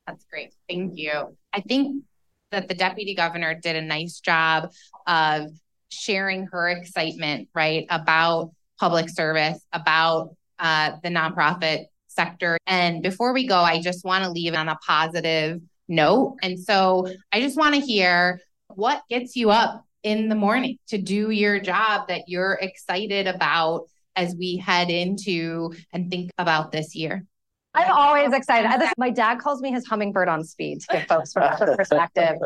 That's 0.05 0.25
great. 0.25 0.53
Thank 0.69 0.93
you. 0.95 1.35
I 1.51 1.59
think 1.59 2.03
that 2.51 2.69
the 2.69 2.75
deputy 2.75 3.13
governor 3.13 3.53
did 3.55 3.75
a 3.75 3.81
nice 3.81 4.19
job 4.21 4.71
of 5.05 5.51
sharing 5.89 6.47
her 6.47 6.69
excitement, 6.69 7.49
right, 7.53 7.85
about 7.89 8.51
public 8.79 9.09
service, 9.09 9.59
about 9.73 10.35
uh, 10.59 10.93
the 11.03 11.09
nonprofit 11.09 11.85
sector. 12.07 12.57
And 12.67 13.01
before 13.01 13.33
we 13.33 13.47
go, 13.47 13.57
I 13.57 13.81
just 13.81 14.03
want 14.03 14.23
to 14.23 14.31
leave 14.31 14.53
on 14.53 14.69
a 14.69 14.75
positive 14.85 15.61
note. 15.87 16.37
And 16.41 16.59
so 16.59 17.07
I 17.31 17.41
just 17.41 17.57
want 17.57 17.75
to 17.75 17.81
hear 17.81 18.39
what 18.67 19.01
gets 19.09 19.35
you 19.35 19.51
up 19.51 19.85
in 20.03 20.29
the 20.29 20.35
morning 20.35 20.77
to 20.87 20.97
do 20.97 21.31
your 21.31 21.59
job 21.59 22.07
that 22.07 22.23
you're 22.27 22.57
excited 22.61 23.27
about 23.27 23.87
as 24.15 24.35
we 24.35 24.57
head 24.57 24.89
into 24.89 25.73
and 25.93 26.09
think 26.09 26.31
about 26.37 26.71
this 26.71 26.95
year. 26.95 27.25
I'm 27.73 27.91
always 27.91 28.33
excited. 28.33 28.89
My 28.97 29.11
dad 29.11 29.39
calls 29.39 29.61
me 29.61 29.71
his 29.71 29.85
hummingbird 29.85 30.27
on 30.27 30.43
speed 30.43 30.81
to 30.81 30.97
give 30.97 31.07
folks 31.07 31.33
from 31.33 31.55
perspective. 31.75 32.37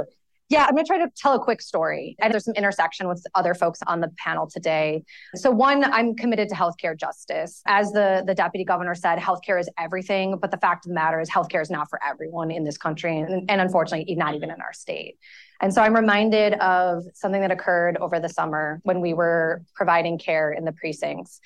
Yeah, 0.52 0.66
I'm 0.66 0.76
going 0.76 0.84
to 0.84 0.88
try 0.88 0.98
to 0.98 1.10
tell 1.16 1.34
a 1.34 1.40
quick 1.40 1.62
story. 1.62 2.18
And 2.20 2.34
there's 2.34 2.44
some 2.44 2.56
intersection 2.56 3.08
with 3.08 3.26
other 3.36 3.54
folks 3.54 3.80
on 3.88 4.02
the 4.02 4.10
panel 4.18 4.50
today. 4.50 5.02
So, 5.36 5.50
one, 5.50 5.86
I'm 5.86 6.14
committed 6.14 6.50
to 6.50 6.56
healthcare 6.56 7.00
justice. 7.00 7.62
As 7.68 7.94
the, 7.94 8.24
the 8.28 8.36
deputy 8.36 8.66
governor 8.66 8.94
said, 8.94 9.18
healthcare 9.18 9.58
is 9.58 9.70
everything. 9.80 10.38
But 10.42 10.52
the 10.52 10.58
fact 10.58 10.86
of 10.86 10.90
the 10.90 10.96
matter 10.96 11.22
is, 11.22 11.30
healthcare 11.30 11.62
is 11.62 11.70
not 11.70 11.90
for 11.90 12.02
everyone 12.06 12.52
in 12.52 12.66
this 12.66 12.78
country, 12.78 13.18
and, 13.18 13.50
and 13.50 13.62
unfortunately, 13.62 14.14
not 14.16 14.36
even 14.36 14.52
in 14.52 14.60
our 14.60 14.74
state. 14.74 15.20
And 15.62 15.74
so 15.74 15.82
I'm 15.82 15.96
reminded 15.96 16.56
of 16.56 17.06
something 17.14 17.40
that 17.40 17.52
occurred 17.52 17.96
over 18.02 18.20
the 18.20 18.28
summer 18.28 18.82
when 18.84 19.00
we 19.00 19.14
were 19.14 19.64
providing 19.74 20.20
care 20.20 20.52
in 20.52 20.66
the 20.66 20.74
precincts. 20.74 21.40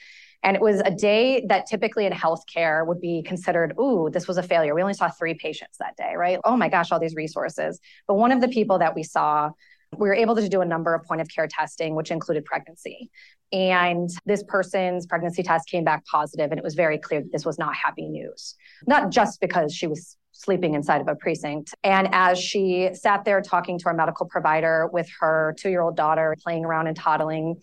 And 0.46 0.56
it 0.56 0.62
was 0.62 0.80
a 0.86 0.92
day 0.92 1.44
that 1.50 1.66
typically 1.66 2.06
in 2.06 2.14
healthcare 2.14 2.86
would 2.86 3.02
be 3.02 3.24
considered, 3.24 3.74
ooh, 3.80 4.12
this 4.14 4.28
was 4.28 4.38
a 4.38 4.44
failure. 4.44 4.76
We 4.76 4.82
only 4.84 4.94
saw 4.94 5.10
three 5.10 5.34
patients 5.34 5.78
that 5.80 5.98
day, 5.98 6.14
right? 6.16 6.40
Oh 6.46 6.56
my 6.56 6.70
gosh, 6.70 6.92
all 6.92 7.00
these 7.00 7.16
resources. 7.16 7.80
But 8.08 8.14
one 8.14 8.32
of 8.32 8.42
the 8.42 8.48
people 8.48 8.78
that 8.78 8.94
we 8.94 9.02
saw, 9.02 9.50
we 9.98 10.08
were 10.08 10.14
able 10.14 10.36
to 10.36 10.48
do 10.48 10.62
a 10.62 10.66
number 10.66 10.94
of 10.94 11.04
point 11.04 11.20
of 11.20 11.28
care 11.30 11.48
testing, 11.48 11.96
which 11.96 12.12
included 12.12 12.46
pregnancy. 12.46 13.10
And 13.52 14.08
this 14.28 14.44
person's 14.48 15.08
pregnancy 15.08 15.42
test 15.42 15.68
came 15.68 15.84
back 15.84 16.06
positive, 16.06 16.52
and 16.52 16.60
it 16.60 16.64
was 16.64 16.76
very 16.76 17.00
clear 17.00 17.22
that 17.22 17.32
this 17.32 17.44
was 17.44 17.58
not 17.58 17.74
happy 17.76 18.08
news. 18.08 18.54
Not 18.86 19.10
just 19.10 19.42
because 19.42 19.74
she 19.74 19.88
was 19.88 20.16
sleeping 20.32 20.76
inside 20.76 21.02
of 21.02 21.08
a 21.08 21.16
precinct. 21.16 21.74
And 21.84 22.10
as 22.12 22.38
she 22.38 22.90
sat 22.94 23.26
there 23.26 23.42
talking 23.42 23.80
to 23.80 23.86
our 23.88 23.94
medical 23.96 24.28
provider 24.28 24.88
with 24.92 25.10
her 25.22 25.56
two 25.58 25.70
year 25.70 25.82
old 25.82 25.96
daughter, 25.96 26.36
playing 26.44 26.66
around 26.66 26.86
and 26.86 26.96
toddling, 26.96 27.56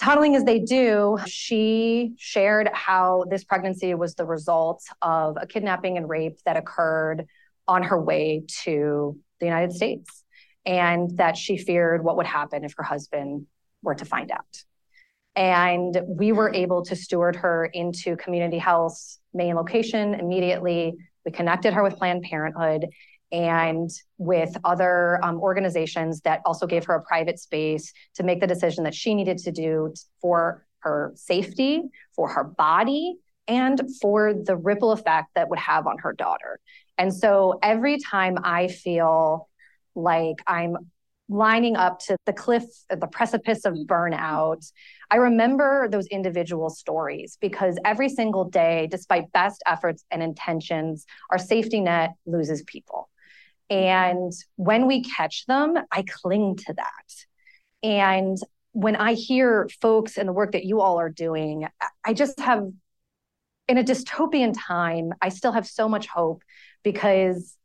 toddling 0.00 0.34
as 0.34 0.44
they 0.44 0.58
do, 0.58 1.18
she 1.26 2.14
shared 2.16 2.70
how 2.72 3.24
this 3.28 3.44
pregnancy 3.44 3.94
was 3.94 4.14
the 4.14 4.24
result 4.24 4.82
of 5.02 5.36
a 5.40 5.46
kidnapping 5.46 5.96
and 5.96 6.08
rape 6.08 6.38
that 6.46 6.56
occurred 6.56 7.26
on 7.68 7.82
her 7.82 8.00
way 8.00 8.42
to 8.64 9.18
the 9.38 9.46
United 9.46 9.72
States, 9.72 10.24
and 10.66 11.16
that 11.18 11.36
she 11.36 11.56
feared 11.56 12.02
what 12.02 12.16
would 12.16 12.26
happen 12.26 12.64
if 12.64 12.74
her 12.76 12.82
husband 12.82 13.46
were 13.82 13.94
to 13.94 14.04
find 14.04 14.30
out. 14.30 14.64
And 15.36 15.96
we 16.06 16.32
were 16.32 16.52
able 16.52 16.84
to 16.86 16.96
steward 16.96 17.36
her 17.36 17.66
into 17.66 18.16
CommunityHealth's 18.16 19.20
main 19.32 19.54
location 19.54 20.14
immediately. 20.14 20.94
We 21.24 21.32
connected 21.32 21.72
her 21.74 21.82
with 21.82 21.96
Planned 21.96 22.22
Parenthood, 22.22 22.88
and 23.32 23.90
with 24.18 24.56
other 24.64 25.18
um, 25.24 25.38
organizations 25.40 26.20
that 26.22 26.40
also 26.44 26.66
gave 26.66 26.84
her 26.84 26.94
a 26.94 27.02
private 27.02 27.38
space 27.38 27.92
to 28.14 28.22
make 28.22 28.40
the 28.40 28.46
decision 28.46 28.84
that 28.84 28.94
she 28.94 29.14
needed 29.14 29.38
to 29.38 29.52
do 29.52 29.92
for 30.20 30.66
her 30.80 31.12
safety, 31.14 31.82
for 32.14 32.28
her 32.28 32.44
body, 32.44 33.16
and 33.46 33.80
for 34.00 34.32
the 34.34 34.56
ripple 34.56 34.92
effect 34.92 35.28
that 35.34 35.48
would 35.48 35.58
have 35.58 35.86
on 35.86 35.98
her 35.98 36.12
daughter. 36.12 36.60
And 36.98 37.14
so 37.14 37.58
every 37.62 37.98
time 37.98 38.38
I 38.42 38.68
feel 38.68 39.48
like 39.94 40.36
I'm 40.46 40.76
lining 41.28 41.76
up 41.76 42.00
to 42.00 42.16
the 42.26 42.32
cliff, 42.32 42.64
the 42.88 43.06
precipice 43.06 43.64
of 43.64 43.74
burnout, 43.86 44.70
I 45.10 45.16
remember 45.16 45.88
those 45.88 46.06
individual 46.06 46.70
stories 46.70 47.38
because 47.40 47.78
every 47.84 48.08
single 48.08 48.44
day, 48.44 48.88
despite 48.90 49.30
best 49.32 49.62
efforts 49.66 50.04
and 50.10 50.22
intentions, 50.22 51.06
our 51.30 51.38
safety 51.38 51.80
net 51.80 52.14
loses 52.26 52.62
people. 52.64 53.09
And 53.70 54.32
when 54.56 54.86
we 54.86 55.04
catch 55.04 55.46
them, 55.46 55.78
I 55.92 56.02
cling 56.02 56.56
to 56.66 56.74
that. 56.74 57.14
And 57.82 58.36
when 58.72 58.96
I 58.96 59.14
hear 59.14 59.68
folks 59.80 60.18
and 60.18 60.28
the 60.28 60.32
work 60.32 60.52
that 60.52 60.64
you 60.64 60.80
all 60.80 60.98
are 60.98 61.08
doing, 61.08 61.68
I 62.04 62.12
just 62.12 62.40
have, 62.40 62.68
in 63.68 63.78
a 63.78 63.84
dystopian 63.84 64.54
time, 64.56 65.12
I 65.22 65.28
still 65.28 65.52
have 65.52 65.66
so 65.66 65.88
much 65.88 66.08
hope 66.08 66.42
because 66.82 67.56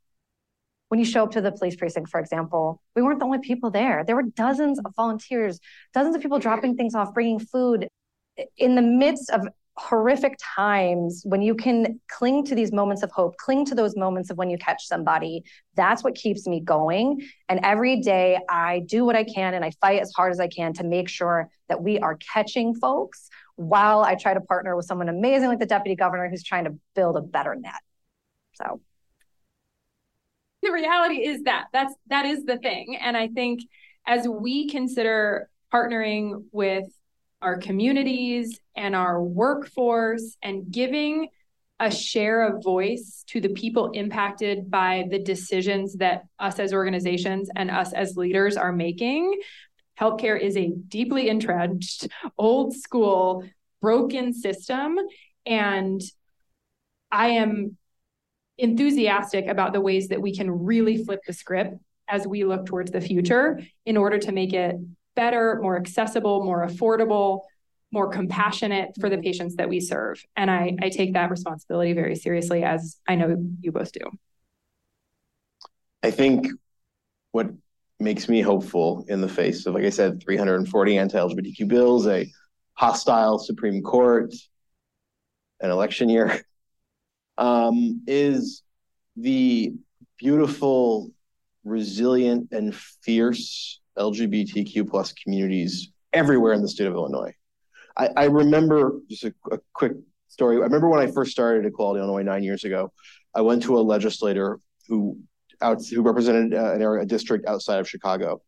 when 0.90 1.00
you 1.00 1.06
show 1.06 1.24
up 1.24 1.32
to 1.32 1.42
the 1.42 1.52
police 1.52 1.76
precinct, 1.76 2.10
for 2.10 2.20
example, 2.20 2.82
we 2.96 3.02
weren't 3.02 3.20
the 3.20 3.26
only 3.26 3.40
people 3.40 3.72
there. 3.72 4.04
There 4.06 4.16
were 4.16 4.24
dozens 4.24 4.80
of 4.80 4.94
volunteers, 4.96 5.60
dozens 5.94 6.16
of 6.16 6.22
people 6.22 6.38
dropping 6.38 6.76
things 6.76 6.94
off, 6.94 7.14
bringing 7.14 7.40
food. 7.40 7.90
In 8.58 8.76
the 8.76 8.82
midst 8.82 9.30
of 9.32 9.48
horrific 9.78 10.38
times 10.40 11.24
when 11.26 11.42
you 11.42 11.54
can 11.54 12.00
cling 12.10 12.46
to 12.46 12.56
these 12.56 12.72
moments 12.72 13.04
of 13.04 13.12
hope, 13.12 13.36
cling 13.38 13.66
to 13.66 13.76
those 13.76 13.96
moments 13.98 14.30
of 14.30 14.38
when 14.38 14.50
you 14.50 14.58
catch 14.58 14.88
somebody, 14.88 15.44
that's 15.76 16.04
what 16.04 16.16
keeps 16.16 16.48
me 16.48 16.62
going. 16.62 17.22
And 17.50 17.60
every 17.64 18.00
day 18.00 18.40
I 18.50 18.80
do 18.88 19.04
what 19.04 19.16
I 19.16 19.26
can 19.26 19.54
and 19.54 19.66
I 19.66 19.72
fight 19.82 20.02
as 20.02 20.14
hard 20.16 20.32
as 20.32 20.40
I 20.40 20.48
can 20.48 20.74
to 20.74 20.84
make 20.84 21.10
sure 21.10 21.50
that 21.68 21.84
we 21.84 22.00
are 22.00 22.18
catching 22.34 22.74
folks 22.74 23.30
while 23.58 24.02
I 24.02 24.16
try 24.16 24.34
to 24.34 24.42
partner 24.42 24.76
with 24.76 24.86
someone 24.86 25.10
amazing 25.10 25.50
like 25.50 25.60
the 25.60 25.66
deputy 25.66 25.96
governor 25.96 26.30
who's 26.30 26.44
trying 26.44 26.66
to 26.66 26.76
build 26.96 27.18
a 27.18 27.22
better 27.22 27.56
net. 27.56 27.74
So 28.54 28.80
the 30.62 30.72
reality 30.72 31.28
is 31.28 31.44
that 31.44 31.66
that's 31.74 31.94
that 32.08 32.26
is 32.26 32.46
the 32.46 32.58
thing. 32.58 32.98
And 33.00 33.18
I 33.18 33.28
think 33.28 33.62
as 34.08 34.28
we 34.28 34.70
consider 34.70 35.50
partnering 35.74 36.46
with 36.52 36.86
our 37.42 37.58
communities 37.58 38.60
and 38.76 38.96
our 38.96 39.22
workforce 39.22 40.38
and 40.42 40.72
giving 40.72 41.30
a 41.80 41.92
share 41.92 42.48
of 42.48 42.64
voice 42.64 43.24
to 43.28 43.42
the 43.42 43.50
people 43.50 43.92
impacted 43.92 44.72
by 44.72 45.06
the 45.10 45.20
decisions 45.20 45.96
that 45.96 46.24
us 46.40 46.60
as 46.60 46.74
organizations 46.74 47.50
and 47.56 47.70
us 47.70 47.92
as 47.94 48.16
leaders 48.16 48.56
are 48.56 48.72
making. 48.72 49.40
Healthcare 50.00 50.40
is 50.40 50.56
a 50.56 50.72
deeply 50.88 51.30
entrenched, 51.30 52.08
old 52.38 52.74
school, 52.74 53.44
broken 53.82 54.34
system. 54.34 54.98
And 55.46 56.02
I 57.12 57.28
am 57.30 57.78
enthusiastic 58.58 59.48
about 59.48 59.74
the 59.74 59.82
ways 59.82 60.08
that 60.10 60.22
we 60.22 60.36
can 60.36 60.50
really 60.50 61.04
flip 61.04 61.20
the 61.28 61.34
script 61.34 61.76
as 62.08 62.26
we 62.26 62.46
look 62.46 62.66
towards 62.66 62.92
the 62.92 63.02
future 63.02 63.60
in 63.86 63.98
order 63.98 64.18
to 64.20 64.32
make 64.32 64.54
it 64.54 64.76
better, 65.16 65.60
more 65.62 65.78
accessible, 65.78 66.44
more 66.44 66.66
affordable, 66.66 67.42
more 67.92 68.10
compassionate 68.10 68.92
for 69.00 69.10
the 69.10 69.18
patients 69.18 69.56
that 69.56 69.70
we 69.70 69.80
serve. 69.80 70.22
And 70.36 70.52
I, 70.52 70.76
I 70.82 70.90
take 70.90 71.14
that 71.14 71.30
responsibility 71.32 71.94
very 71.94 72.16
seriously, 72.16 72.64
as 72.64 72.98
I 73.08 73.16
know 73.16 73.36
you 73.62 73.72
both 73.72 73.92
do. 73.92 74.02
I 76.04 76.12
think 76.12 76.48
what 77.32 77.50
makes 78.00 78.28
me 78.28 78.42
hopeful 78.42 79.06
in 79.08 79.22
the 79.22 79.30
face 79.30 79.66
of, 79.66 79.74
like 79.74 79.86
I 79.86 79.90
said, 79.90 80.22
340 80.22 80.98
anti 80.98 81.18
LGBTQ 81.18 81.68
bills, 81.68 82.08
a 82.08 82.30
hostile 82.74 83.40
Supreme 83.40 83.82
Court, 83.82 84.34
an 85.62 85.72
election 85.72 86.10
year, 86.10 86.42
um, 87.38 88.02
is 88.08 88.64
the 89.16 89.74
beautiful, 90.18 91.12
resilient, 91.64 92.50
and 92.52 92.76
fierce 92.76 93.80
LGBTQ 93.98 94.90
plus 94.90 95.14
communities 95.14 95.92
everywhere 96.14 96.54
in 96.54 96.62
the 96.62 96.70
state 96.70 96.88
of 96.88 96.94
Illinois. 96.94 97.34
I, 97.98 98.10
I 98.16 98.26
remember 98.26 99.00
just 99.10 99.24
a, 99.24 99.34
a, 99.52 99.60
quick 99.74 99.94
story. 100.28 100.58
I 100.58 100.62
remember 100.62 100.90
when 100.90 101.00
I 101.00 101.08
first 101.12 101.32
started 101.32 101.66
Equality 101.66 102.00
Illinois 102.00 102.24
nine 102.24 102.44
years 102.44 102.64
ago. 102.64 102.92
I 103.34 103.42
went 103.42 103.64
to 103.64 103.78
a 103.78 103.82
legislator 103.82 104.60
who 104.88 105.18
out 105.62 105.86
who 105.86 106.02
represented 106.02 106.54
uh, 106.54 106.74
an 106.74 106.82
area, 106.82 107.04
a 107.04 107.06
district 107.06 107.48
outside 107.48 107.80
of 107.80 107.90
Chicago, 107.90 108.42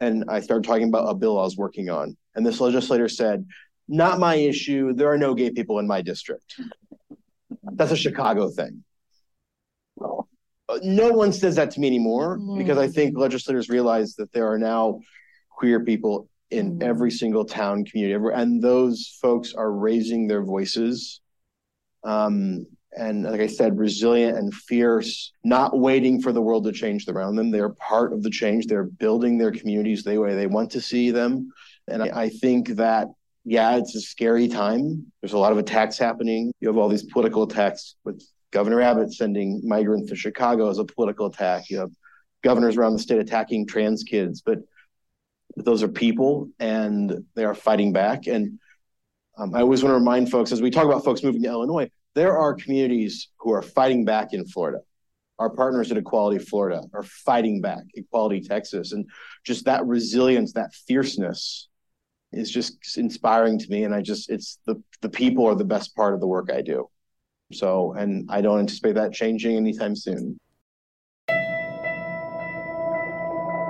and 0.00 0.24
I 0.28 0.40
started 0.40 0.66
talking 0.66 0.88
about 0.88 1.08
a 1.08 1.14
bill 1.14 1.38
I 1.38 1.42
was 1.42 1.56
working 1.56 1.90
on. 1.90 2.16
And 2.34 2.44
this 2.46 2.60
legislator 2.60 3.08
said, 3.08 3.46
"Not 3.88 4.18
my 4.18 4.36
issue. 4.36 4.94
There 4.94 5.10
are 5.10 5.18
no 5.18 5.34
gay 5.34 5.50
people 5.50 5.78
in 5.78 5.86
my 5.86 6.00
district." 6.00 6.54
That's 7.62 7.92
a 7.92 7.96
Chicago 7.96 8.50
thing. 8.50 8.84
No 10.82 11.10
one 11.10 11.32
says 11.32 11.56
that 11.56 11.70
to 11.72 11.80
me 11.80 11.86
anymore 11.86 12.38
mm. 12.38 12.58
because 12.58 12.78
I 12.78 12.88
think 12.88 13.18
legislators 13.18 13.68
realize 13.68 14.14
that 14.16 14.32
there 14.32 14.50
are 14.50 14.58
now 14.58 15.00
queer 15.50 15.84
people 15.84 16.28
in 16.50 16.78
mm. 16.78 16.82
every 16.82 17.10
single 17.10 17.44
town 17.44 17.84
community 17.84 18.14
and 18.34 18.62
those 18.62 19.18
folks 19.20 19.54
are 19.54 19.72
raising 19.72 20.26
their 20.26 20.42
voices. 20.42 21.20
Um, 22.02 22.66
and 22.96 23.24
like 23.24 23.40
i 23.40 23.46
said 23.46 23.76
resilient 23.76 24.38
and 24.38 24.54
fierce 24.54 25.32
not 25.42 25.78
waiting 25.78 26.20
for 26.22 26.32
the 26.32 26.40
world 26.40 26.64
to 26.64 26.72
change 26.72 27.08
around 27.08 27.36
them. 27.36 27.50
They're 27.50 27.70
part 27.70 28.12
of 28.12 28.22
the 28.22 28.30
change. 28.30 28.66
They're 28.66 28.84
building 28.84 29.36
their 29.36 29.50
communities 29.50 30.04
the 30.04 30.18
way 30.18 30.34
they 30.34 30.46
want 30.46 30.70
to 30.72 30.80
see 30.80 31.10
them. 31.10 31.50
And 31.88 32.02
I, 32.02 32.22
I 32.22 32.28
think 32.28 32.68
that 32.70 33.08
yeah 33.44 33.76
it's 33.76 33.94
a 33.94 34.00
scary 34.00 34.48
time. 34.48 35.12
There's 35.20 35.32
a 35.32 35.38
lot 35.38 35.52
of 35.52 35.58
attacks 35.58 35.98
happening. 35.98 36.52
You 36.60 36.68
have 36.68 36.76
all 36.76 36.88
these 36.88 37.04
political 37.04 37.42
attacks 37.42 37.96
with 38.04 38.22
governor 38.54 38.80
abbott 38.80 39.12
sending 39.12 39.60
migrants 39.64 40.08
to 40.08 40.16
chicago 40.16 40.70
as 40.70 40.78
a 40.78 40.84
political 40.84 41.26
attack 41.26 41.68
you 41.68 41.78
have 41.78 41.90
governors 42.42 42.76
around 42.76 42.94
the 42.94 42.98
state 42.98 43.18
attacking 43.18 43.66
trans 43.66 44.02
kids 44.02 44.40
but 44.40 44.58
those 45.56 45.82
are 45.82 45.88
people 45.88 46.48
and 46.58 47.24
they 47.34 47.44
are 47.44 47.54
fighting 47.54 47.92
back. 47.92 48.26
And 48.26 48.58
um, 49.38 49.54
I 49.54 49.60
always 49.60 49.82
want 49.82 49.92
to 49.92 49.98
remind 49.98 50.30
folks 50.30 50.52
as 50.52 50.62
we 50.62 50.70
talk 50.70 50.84
about 50.84 51.04
folks 51.04 51.22
moving 51.22 51.42
to 51.42 51.48
Illinois, 51.48 51.90
there 52.14 52.36
are 52.36 52.54
communities 52.54 53.28
who 53.38 53.52
are 53.52 53.62
fighting 53.62 54.04
back 54.04 54.32
in 54.32 54.46
Florida. 54.46 54.78
Our 55.38 55.50
partners 55.50 55.90
at 55.90 55.96
Equality 55.96 56.38
Florida 56.38 56.82
are 56.92 57.02
fighting 57.02 57.60
back, 57.60 57.82
Equality 57.94 58.40
Texas. 58.40 58.92
And 58.92 59.08
just 59.44 59.64
that 59.64 59.84
resilience, 59.84 60.52
that 60.52 60.72
fierceness 60.72 61.68
is 62.32 62.50
just 62.50 62.96
inspiring 62.96 63.58
to 63.58 63.68
me. 63.68 63.82
And 63.82 63.94
I 63.94 64.00
just, 64.00 64.30
it's 64.30 64.58
the, 64.66 64.80
the 65.00 65.08
people 65.08 65.46
are 65.46 65.56
the 65.56 65.64
best 65.64 65.96
part 65.96 66.14
of 66.14 66.20
the 66.20 66.26
work 66.28 66.50
I 66.52 66.62
do. 66.62 66.88
So, 67.54 67.92
and 67.94 68.28
I 68.30 68.40
don't 68.40 68.58
anticipate 68.58 68.94
that 68.96 69.12
changing 69.12 69.56
anytime 69.56 69.96
soon. 69.96 70.38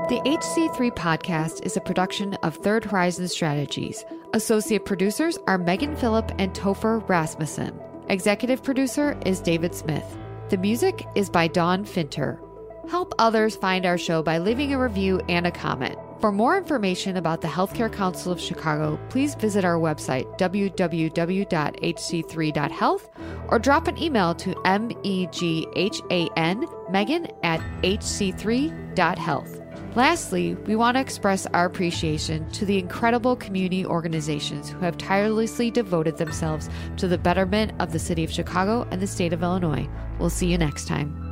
The 0.06 0.20
HC3 0.27 0.94
podcast 0.94 1.65
is 1.65 1.78
a 1.78 1.81
production 1.81 2.35
of 2.43 2.56
Third 2.56 2.85
Horizon 2.85 3.27
Strategies. 3.27 4.05
Associate 4.35 4.85
producers 4.85 5.39
are 5.47 5.56
Megan 5.56 5.97
Phillip 5.97 6.31
and 6.39 6.52
Topher 6.52 7.09
Rasmussen. 7.09 7.81
Executive 8.11 8.62
producer 8.62 9.19
is 9.24 9.40
David 9.40 9.74
Smith. 9.74 10.05
The 10.51 10.59
music 10.59 11.06
is 11.15 11.31
by 11.31 11.48
Don 11.48 11.86
Finter. 11.86 12.39
Help 12.90 13.15
others 13.19 13.56
find 13.56 13.86
our 13.86 13.97
show 13.97 14.23
by 14.23 14.36
leaving 14.36 14.74
a 14.74 14.78
review 14.78 15.23
and 15.31 15.47
a 15.47 15.51
comment. 15.51 15.97
For 16.24 16.32
more 16.32 16.56
information 16.56 17.18
about 17.18 17.42
the 17.42 17.48
Healthcare 17.48 17.92
Council 17.92 18.32
of 18.32 18.40
Chicago, 18.40 18.98
please 19.10 19.34
visit 19.34 19.62
our 19.62 19.76
website, 19.76 20.24
www.hc3.health, 20.38 23.10
or 23.48 23.59
drop 23.59 23.88
an 23.88 24.02
email 24.02 24.34
to 24.36 24.55
meghan, 24.55 26.90
megan 26.90 27.26
at 27.42 27.60
hc3.health. 27.82 29.60
Lastly, 29.94 30.55
we 30.55 30.76
want 30.76 30.94
to 30.94 31.01
express 31.02 31.44
our 31.48 31.66
appreciation 31.66 32.51
to 32.52 32.64
the 32.64 32.78
incredible 32.78 33.36
community 33.36 33.84
organizations 33.84 34.70
who 34.70 34.78
have 34.78 34.96
tirelessly 34.96 35.70
devoted 35.70 36.16
themselves 36.16 36.70
to 36.96 37.06
the 37.06 37.18
betterment 37.18 37.72
of 37.80 37.92
the 37.92 37.98
city 37.98 38.24
of 38.24 38.32
Chicago 38.32 38.88
and 38.90 39.02
the 39.02 39.06
state 39.06 39.34
of 39.34 39.42
Illinois. 39.42 39.86
We'll 40.18 40.30
see 40.30 40.51
you 40.51 40.56
next 40.56 40.88
time. 40.88 41.23